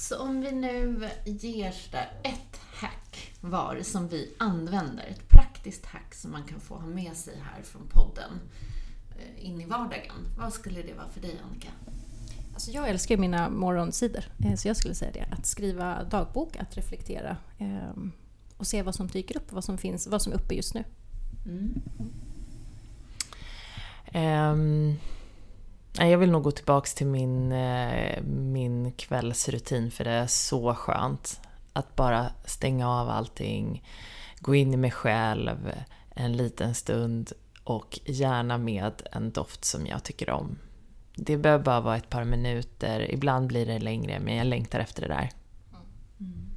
Så 0.00 0.18
om 0.18 0.40
vi 0.40 0.52
nu 0.52 1.08
ger 1.24 1.74
där 1.92 2.12
ett 2.22 2.60
hack 2.72 3.32
var 3.40 3.80
som 3.82 4.08
vi 4.08 4.34
använder, 4.38 5.06
ett 5.06 5.28
praktiskt 5.28 5.86
hack 5.86 6.14
som 6.14 6.30
man 6.30 6.42
kan 6.42 6.60
få 6.60 6.74
ha 6.74 6.86
med 6.86 7.16
sig 7.16 7.34
här 7.42 7.62
från 7.62 7.88
podden 7.88 8.40
eh, 9.18 9.46
in 9.46 9.60
i 9.60 9.64
vardagen. 9.64 10.16
Vad 10.38 10.52
skulle 10.52 10.82
det 10.82 10.94
vara 10.94 11.08
för 11.08 11.20
dig 11.20 11.40
Annika? 11.46 11.68
Alltså 12.52 12.70
jag 12.70 12.88
älskar 12.88 13.16
mina 13.16 13.50
morgonsidor, 13.50 14.24
eh, 14.44 14.54
så 14.54 14.68
jag 14.68 14.76
skulle 14.76 14.94
säga 14.94 15.12
det. 15.12 15.26
Att 15.30 15.46
skriva 15.46 16.04
dagbok, 16.04 16.56
att 16.56 16.76
reflektera 16.76 17.36
ehm, 17.58 18.12
och 18.56 18.66
se 18.66 18.82
vad 18.82 18.94
som 18.94 19.06
dyker 19.06 19.36
upp, 19.36 19.52
vad 19.52 19.64
som 19.64 19.78
finns, 19.78 20.06
vad 20.06 20.22
som 20.22 20.32
är 20.32 20.36
uppe 20.36 20.54
just 20.54 20.74
nu. 20.74 20.84
Mm. 21.46 21.82
Um, 24.14 24.98
jag 25.92 26.18
vill 26.18 26.30
nog 26.30 26.42
gå 26.42 26.50
tillbaks 26.50 26.94
till 26.94 27.06
min, 27.06 27.52
eh, 27.52 28.22
min 28.22 28.92
kvällsrutin 28.92 29.90
för 29.90 30.04
det 30.04 30.10
är 30.10 30.26
så 30.26 30.74
skönt. 30.74 31.40
Att 31.72 31.96
bara 31.96 32.32
stänga 32.44 32.88
av 32.88 33.08
allting, 33.08 33.84
gå 34.40 34.54
in 34.54 34.74
i 34.74 34.76
mig 34.76 34.90
själv, 34.90 35.72
en 36.10 36.32
liten 36.32 36.74
stund 36.74 37.32
och 37.64 38.00
gärna 38.04 38.58
med 38.58 39.02
en 39.12 39.30
doft 39.30 39.64
som 39.64 39.86
jag 39.86 40.02
tycker 40.02 40.30
om. 40.30 40.58
Det 41.14 41.36
behöver 41.36 41.64
bara 41.64 41.80
vara 41.80 41.96
ett 41.96 42.10
par 42.10 42.24
minuter, 42.24 43.10
ibland 43.10 43.46
blir 43.46 43.66
det 43.66 43.78
längre, 43.78 44.20
men 44.20 44.36
jag 44.36 44.46
längtar 44.46 44.80
efter 44.80 45.02
det 45.02 45.08
där. 45.08 45.30
Mm. 46.20 46.50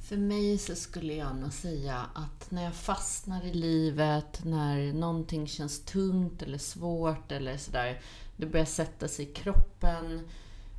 För 0.00 0.16
mig 0.16 0.58
så 0.58 0.74
skulle 0.74 1.14
jag 1.14 1.36
nog 1.36 1.52
säga 1.52 2.06
att 2.14 2.50
när 2.50 2.64
jag 2.64 2.74
fastnar 2.74 3.44
i 3.44 3.52
livet, 3.54 4.44
när 4.44 4.92
någonting 4.92 5.46
känns 5.46 5.84
tungt 5.84 6.42
eller 6.42 6.58
svårt 6.58 7.32
eller 7.32 7.56
sådär, 7.56 8.00
det 8.36 8.46
börjar 8.46 8.66
sätta 8.66 9.08
sig 9.08 9.28
i 9.28 9.32
kroppen, 9.32 10.28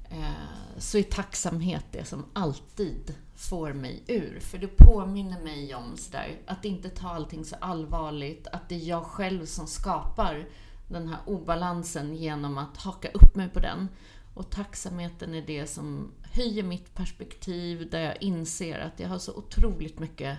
eh, 0.09 0.77
så 0.77 0.97
är 0.97 1.03
tacksamhet 1.03 1.85
det 1.91 2.05
som 2.05 2.25
alltid 2.33 3.15
får 3.35 3.73
mig 3.73 4.03
ur. 4.07 4.39
För 4.39 4.57
det 4.57 4.67
påminner 4.67 5.41
mig 5.41 5.75
om 5.75 5.97
sådär, 5.97 6.39
att 6.45 6.65
inte 6.65 6.89
ta 6.89 7.09
allting 7.09 7.45
så 7.45 7.55
allvarligt, 7.61 8.47
att 8.47 8.69
det 8.69 8.75
är 8.75 8.89
jag 8.89 9.03
själv 9.03 9.45
som 9.45 9.67
skapar 9.67 10.47
den 10.87 11.07
här 11.07 11.19
obalansen 11.25 12.15
genom 12.15 12.57
att 12.57 12.77
haka 12.77 13.09
upp 13.11 13.35
mig 13.35 13.49
på 13.49 13.59
den. 13.59 13.87
Och 14.33 14.49
tacksamheten 14.49 15.33
är 15.33 15.41
det 15.41 15.67
som 15.67 16.11
höjer 16.21 16.63
mitt 16.63 16.93
perspektiv, 16.93 17.89
där 17.89 17.99
jag 17.99 18.23
inser 18.23 18.79
att 18.79 18.99
jag 18.99 19.09
har 19.09 19.19
så 19.19 19.33
otroligt 19.33 19.99
mycket 19.99 20.37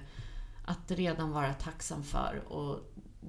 att 0.65 0.91
redan 0.91 1.31
vara 1.31 1.55
tacksam 1.55 2.03
för. 2.03 2.43
Och 2.49 2.88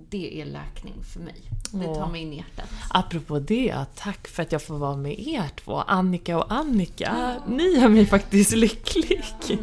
det 0.10 0.42
är 0.42 0.46
läkning 0.46 1.04
för 1.04 1.20
mig. 1.20 1.42
Det 1.72 1.86
tar 1.96 2.10
mig 2.10 2.22
in 2.22 2.34
i 2.34 2.38
hjärtat. 2.38 2.70
Apropå 2.90 3.40
det, 3.40 3.86
tack 3.96 4.28
för 4.28 4.44
att 4.44 4.52
jag 4.52 4.62
får 4.64 4.78
vara 4.78 4.98
med 4.98 5.20
er 5.20 5.50
två, 5.56 5.82
Annika 5.82 6.38
och 6.38 6.52
Annika. 6.54 7.40
Ja. 7.48 7.54
Ni 7.56 7.64
gör 7.64 7.90
mig 7.90 8.06
faktiskt 8.06 8.52
lycklig. 8.56 9.24
Ja, 9.48 9.56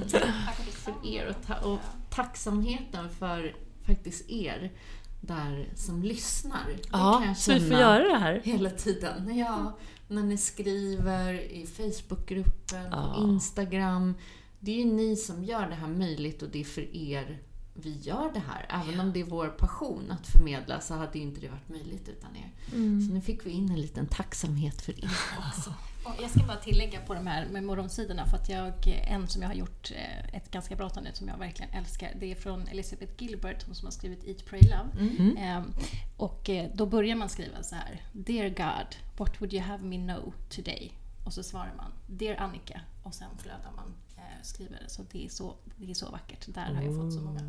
tack 0.47 0.57
för 0.57 0.95
er 1.07 1.28
och, 1.28 1.47
ta 1.47 1.68
och 1.68 1.78
tacksamheten 2.11 3.11
för 3.18 3.57
faktiskt 3.87 4.30
er 4.30 4.72
där 5.20 5.68
som 5.74 6.03
lyssnar. 6.03 6.66
Det 6.66 6.89
ja, 6.93 7.34
så 7.37 7.53
vi 7.53 7.61
får 7.61 7.78
göra 7.78 8.09
det 8.09 8.18
här. 8.18 8.41
Hela 8.45 8.70
tiden. 8.70 9.37
Ja, 9.39 9.78
när 10.09 10.22
ni 10.22 10.37
skriver 10.37 11.34
i 11.34 11.66
Facebookgruppen, 11.66 12.87
ja. 12.91 13.16
Instagram. 13.18 14.14
Det 14.61 14.70
är 14.70 14.76
ju 14.76 14.84
ni 14.84 15.16
som 15.16 15.45
gör 15.45 15.68
det 15.68 15.74
här 15.74 15.89
möjligt 15.89 16.43
och 16.43 16.49
det 16.49 16.61
är 16.61 16.64
för 16.64 16.97
er 16.97 17.39
vi 17.83 17.99
gör 17.99 18.33
det 18.35 18.43
här. 18.49 18.66
Även 18.68 19.01
om 19.01 19.12
det 19.12 19.20
är 19.20 19.24
vår 19.24 19.49
passion 19.49 20.11
att 20.11 20.27
förmedla 20.27 20.81
så 20.81 20.95
hade 20.95 21.18
ju 21.18 21.24
inte 21.24 21.41
det 21.41 21.49
varit 21.49 21.68
möjligt 21.68 22.09
utan 22.09 22.37
er. 22.37 22.53
Mm. 22.72 23.07
Så 23.07 23.14
nu 23.14 23.20
fick 23.20 23.47
vi 23.47 23.51
in 23.51 23.70
en 23.70 23.81
liten 23.81 24.07
tacksamhet 24.07 24.83
för 24.83 25.05
er 25.05 25.11
också. 25.39 25.74
jag 26.20 26.31
ska 26.31 26.41
bara 26.47 26.57
tillägga 26.57 27.01
på 27.01 27.14
de 27.14 27.27
här 27.27 27.47
med 27.49 27.64
morgonsidorna 27.64 28.27
för 28.27 28.37
att 28.37 28.49
jag, 28.49 28.87
en 28.87 29.29
som 29.29 29.43
jag 29.43 29.49
har 29.49 29.55
gjort 29.55 29.91
eh, 29.91 30.37
ett 30.37 30.51
ganska 30.51 30.77
bra 30.77 30.91
nu 31.03 31.11
som 31.12 31.29
jag 31.29 31.39
verkligen 31.39 31.72
älskar. 31.72 32.12
Det 32.20 32.31
är 32.31 32.35
från 32.35 32.68
Elizabeth 32.68 33.12
Gilbert 33.22 33.66
hon 33.66 33.74
som 33.74 33.87
har 33.87 33.93
skrivit 33.93 34.24
Eat, 34.24 34.45
Pray, 34.47 34.61
Love. 34.61 35.09
Mm. 35.18 35.37
Ehm, 35.37 35.72
och 36.16 36.51
eh, 36.51 36.70
då 36.74 36.87
börjar 36.87 37.16
man 37.16 37.29
skriva 37.29 37.62
så 37.62 37.74
här. 37.74 38.03
Dear 38.12 38.49
God, 38.49 38.97
what 39.16 39.41
would 39.41 39.55
you 39.55 39.62
have 39.62 39.85
me 39.85 39.97
know 39.97 40.35
today? 40.49 40.93
Och 41.24 41.33
så 41.33 41.43
svarar 41.43 41.72
man 41.77 41.93
Dear 42.07 42.37
Annika 42.37 42.81
och 43.03 43.14
sen 43.14 43.31
flödar 43.39 43.72
man 43.77 43.95
skriver 44.43 44.79
det. 44.83 44.89
Så 44.89 45.03
det 45.12 45.24
är 45.24 45.29
så, 45.29 45.57
det 45.77 45.91
är 45.91 45.95
så 45.95 46.11
vackert. 46.11 46.47
Där 46.47 46.74
har 46.74 46.83
jag 46.83 46.97
fått 46.97 47.12
så 47.12 47.20
många 47.20 47.41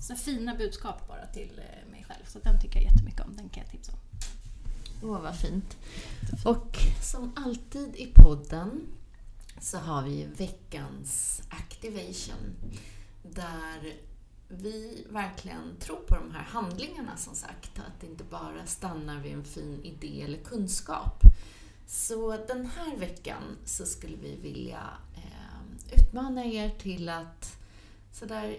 så 0.00 0.14
fina 0.14 0.54
budskap 0.54 1.08
bara 1.08 1.26
till 1.26 1.58
eh, 1.58 1.90
mig 1.90 2.04
själv. 2.08 2.24
Så 2.26 2.38
den 2.38 2.60
tycker 2.60 2.76
jag 2.76 2.92
jättemycket 2.92 3.20
om. 3.20 3.36
Den 3.36 3.48
kan 3.48 3.62
jag 3.62 3.72
tipsa 3.72 3.92
om. 3.92 3.98
Åh, 5.02 5.20
vad 5.20 5.36
fint. 5.36 5.76
Och 6.44 6.76
som 7.02 7.32
alltid 7.36 7.96
i 7.96 8.12
podden 8.14 8.86
så 9.60 9.78
har 9.78 10.02
vi 10.02 10.24
veckans 10.24 11.42
activation. 11.48 12.56
Där 13.22 13.94
vi 14.48 15.06
verkligen 15.10 15.76
tror 15.80 15.96
på 15.96 16.14
de 16.14 16.30
här 16.30 16.44
handlingarna 16.44 17.16
som 17.16 17.34
sagt. 17.34 17.78
Att 17.78 18.00
det 18.00 18.06
inte 18.06 18.24
bara 18.24 18.66
stannar 18.66 19.20
vid 19.20 19.32
en 19.32 19.44
fin 19.44 19.80
idé 19.84 20.22
eller 20.22 20.38
kunskap. 20.38 21.22
Så 21.86 22.36
den 22.46 22.66
här 22.66 22.96
veckan 22.96 23.42
så 23.64 23.86
skulle 23.86 24.16
vi 24.16 24.36
vilja 24.36 24.80
utmana 25.92 26.44
er 26.44 26.70
till 26.70 27.08
att 27.08 27.56
sådär 28.12 28.56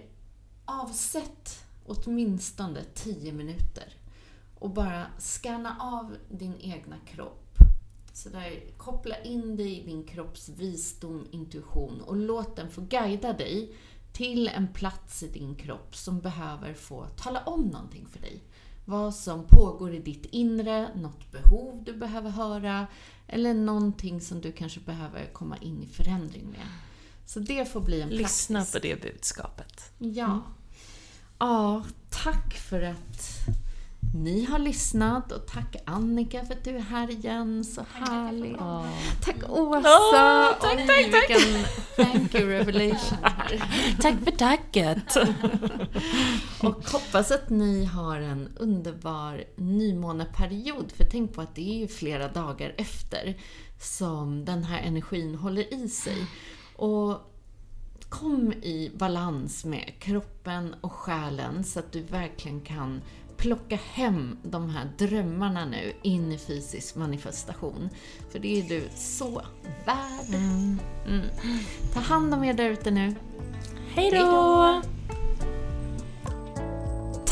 avsätt 0.65 1.65
åtminstone 1.85 2.83
10 2.93 3.31
minuter 3.31 3.93
och 4.59 4.69
bara 4.69 5.05
scanna 5.19 5.77
av 5.79 6.15
din 6.29 6.55
egna 6.59 6.95
kropp. 7.05 7.57
Så 8.13 8.29
där, 8.29 8.77
koppla 8.77 9.21
in 9.21 9.55
dig 9.57 9.79
i 9.79 9.83
din 9.83 10.03
kropps 10.03 10.49
visdom, 10.49 11.27
intuition 11.31 12.01
och 12.01 12.15
låt 12.15 12.55
den 12.55 12.71
få 12.71 12.81
guida 12.81 13.33
dig 13.33 13.75
till 14.11 14.47
en 14.47 14.67
plats 14.67 15.23
i 15.23 15.27
din 15.27 15.55
kropp 15.55 15.95
som 15.95 16.19
behöver 16.19 16.73
få 16.73 17.05
tala 17.05 17.43
om 17.43 17.61
någonting 17.61 18.07
för 18.11 18.19
dig. 18.19 18.43
Vad 18.85 19.15
som 19.15 19.47
pågår 19.47 19.93
i 19.93 19.99
ditt 19.99 20.25
inre, 20.25 20.95
något 20.95 21.31
behov 21.31 21.83
du 21.83 21.93
behöver 21.93 22.29
höra 22.29 22.87
eller 23.27 23.53
någonting 23.53 24.21
som 24.21 24.41
du 24.41 24.51
kanske 24.51 24.79
behöver 24.79 25.33
komma 25.33 25.57
in 25.57 25.83
i 25.83 25.87
förändring 25.87 26.45
med. 26.49 26.67
Så 27.25 27.39
det 27.39 27.71
får 27.71 27.81
bli 27.81 28.01
en 28.01 28.09
Lyssna 28.09 28.59
praktisk. 28.59 28.73
på 28.73 28.87
det 28.87 29.01
budskapet. 29.01 29.91
Ja. 29.97 30.25
Mm. 30.25 30.41
Ja, 31.39 31.83
tack 32.09 32.53
för 32.53 32.81
att 32.81 33.29
ni 34.15 34.45
har 34.45 34.59
lyssnat 34.59 35.31
och 35.31 35.47
tack 35.47 35.75
Annika 35.85 36.45
för 36.45 36.53
att 36.53 36.63
du 36.63 36.75
är 36.75 36.79
här 36.79 37.11
igen. 37.11 37.63
Så 37.63 37.85
härligt. 37.93 38.57
Oh. 38.57 38.87
Tack 39.21 39.49
Åsa! 39.49 39.89
Oh, 39.89 40.59
tack, 40.61 40.79
Oj, 40.79 40.87
tack, 40.87 41.11
tack! 41.11 41.29
Vilken 41.29 41.65
thank 41.95 42.35
you 42.35 42.49
revelation 42.49 43.17
här. 43.21 43.63
tack 44.01 44.15
för 44.23 44.31
tacket! 44.31 45.15
och 46.63 46.89
hoppas 46.89 47.31
att 47.31 47.49
ni 47.49 47.85
har 47.85 48.19
en 48.19 48.49
underbar 48.57 49.43
nymåneperiod. 49.55 50.91
För 50.97 51.03
tänk 51.03 51.33
på 51.33 51.41
att 51.41 51.55
det 51.55 51.69
är 51.75 51.77
ju 51.77 51.87
flera 51.87 52.27
dagar 52.27 52.75
efter 52.77 53.37
som 53.79 54.45
den 54.45 54.63
här 54.63 54.81
energin 54.81 55.35
håller 55.35 55.73
i 55.73 55.89
sig. 55.89 56.27
Och 56.75 57.21
kom 58.09 58.53
i 58.53 58.91
balans 58.95 59.65
med 59.65 59.93
kroppen 59.99 60.75
och 60.81 60.91
själen 60.91 61.63
så 61.63 61.79
att 61.79 61.91
du 61.91 62.01
verkligen 62.01 62.61
kan 62.61 63.01
plocka 63.37 63.75
hem 63.75 64.37
de 64.43 64.69
här 64.69 64.89
drömmarna 64.97 65.65
nu 65.65 65.93
in 66.01 66.31
i 66.31 66.37
fysisk 66.37 66.95
manifestation. 66.95 67.89
För 68.31 68.39
det 68.39 68.59
är 68.59 68.63
du 68.63 68.83
så 68.95 69.41
värd. 69.85 70.35
Mm. 70.35 70.79
Mm. 71.07 71.25
Ta 71.93 71.99
hand 71.99 72.33
om 72.33 72.43
er 72.43 72.53
där 72.53 72.69
ute 72.69 72.91
nu. 72.91 73.15
Hej 73.95 74.11
då! 74.11 74.81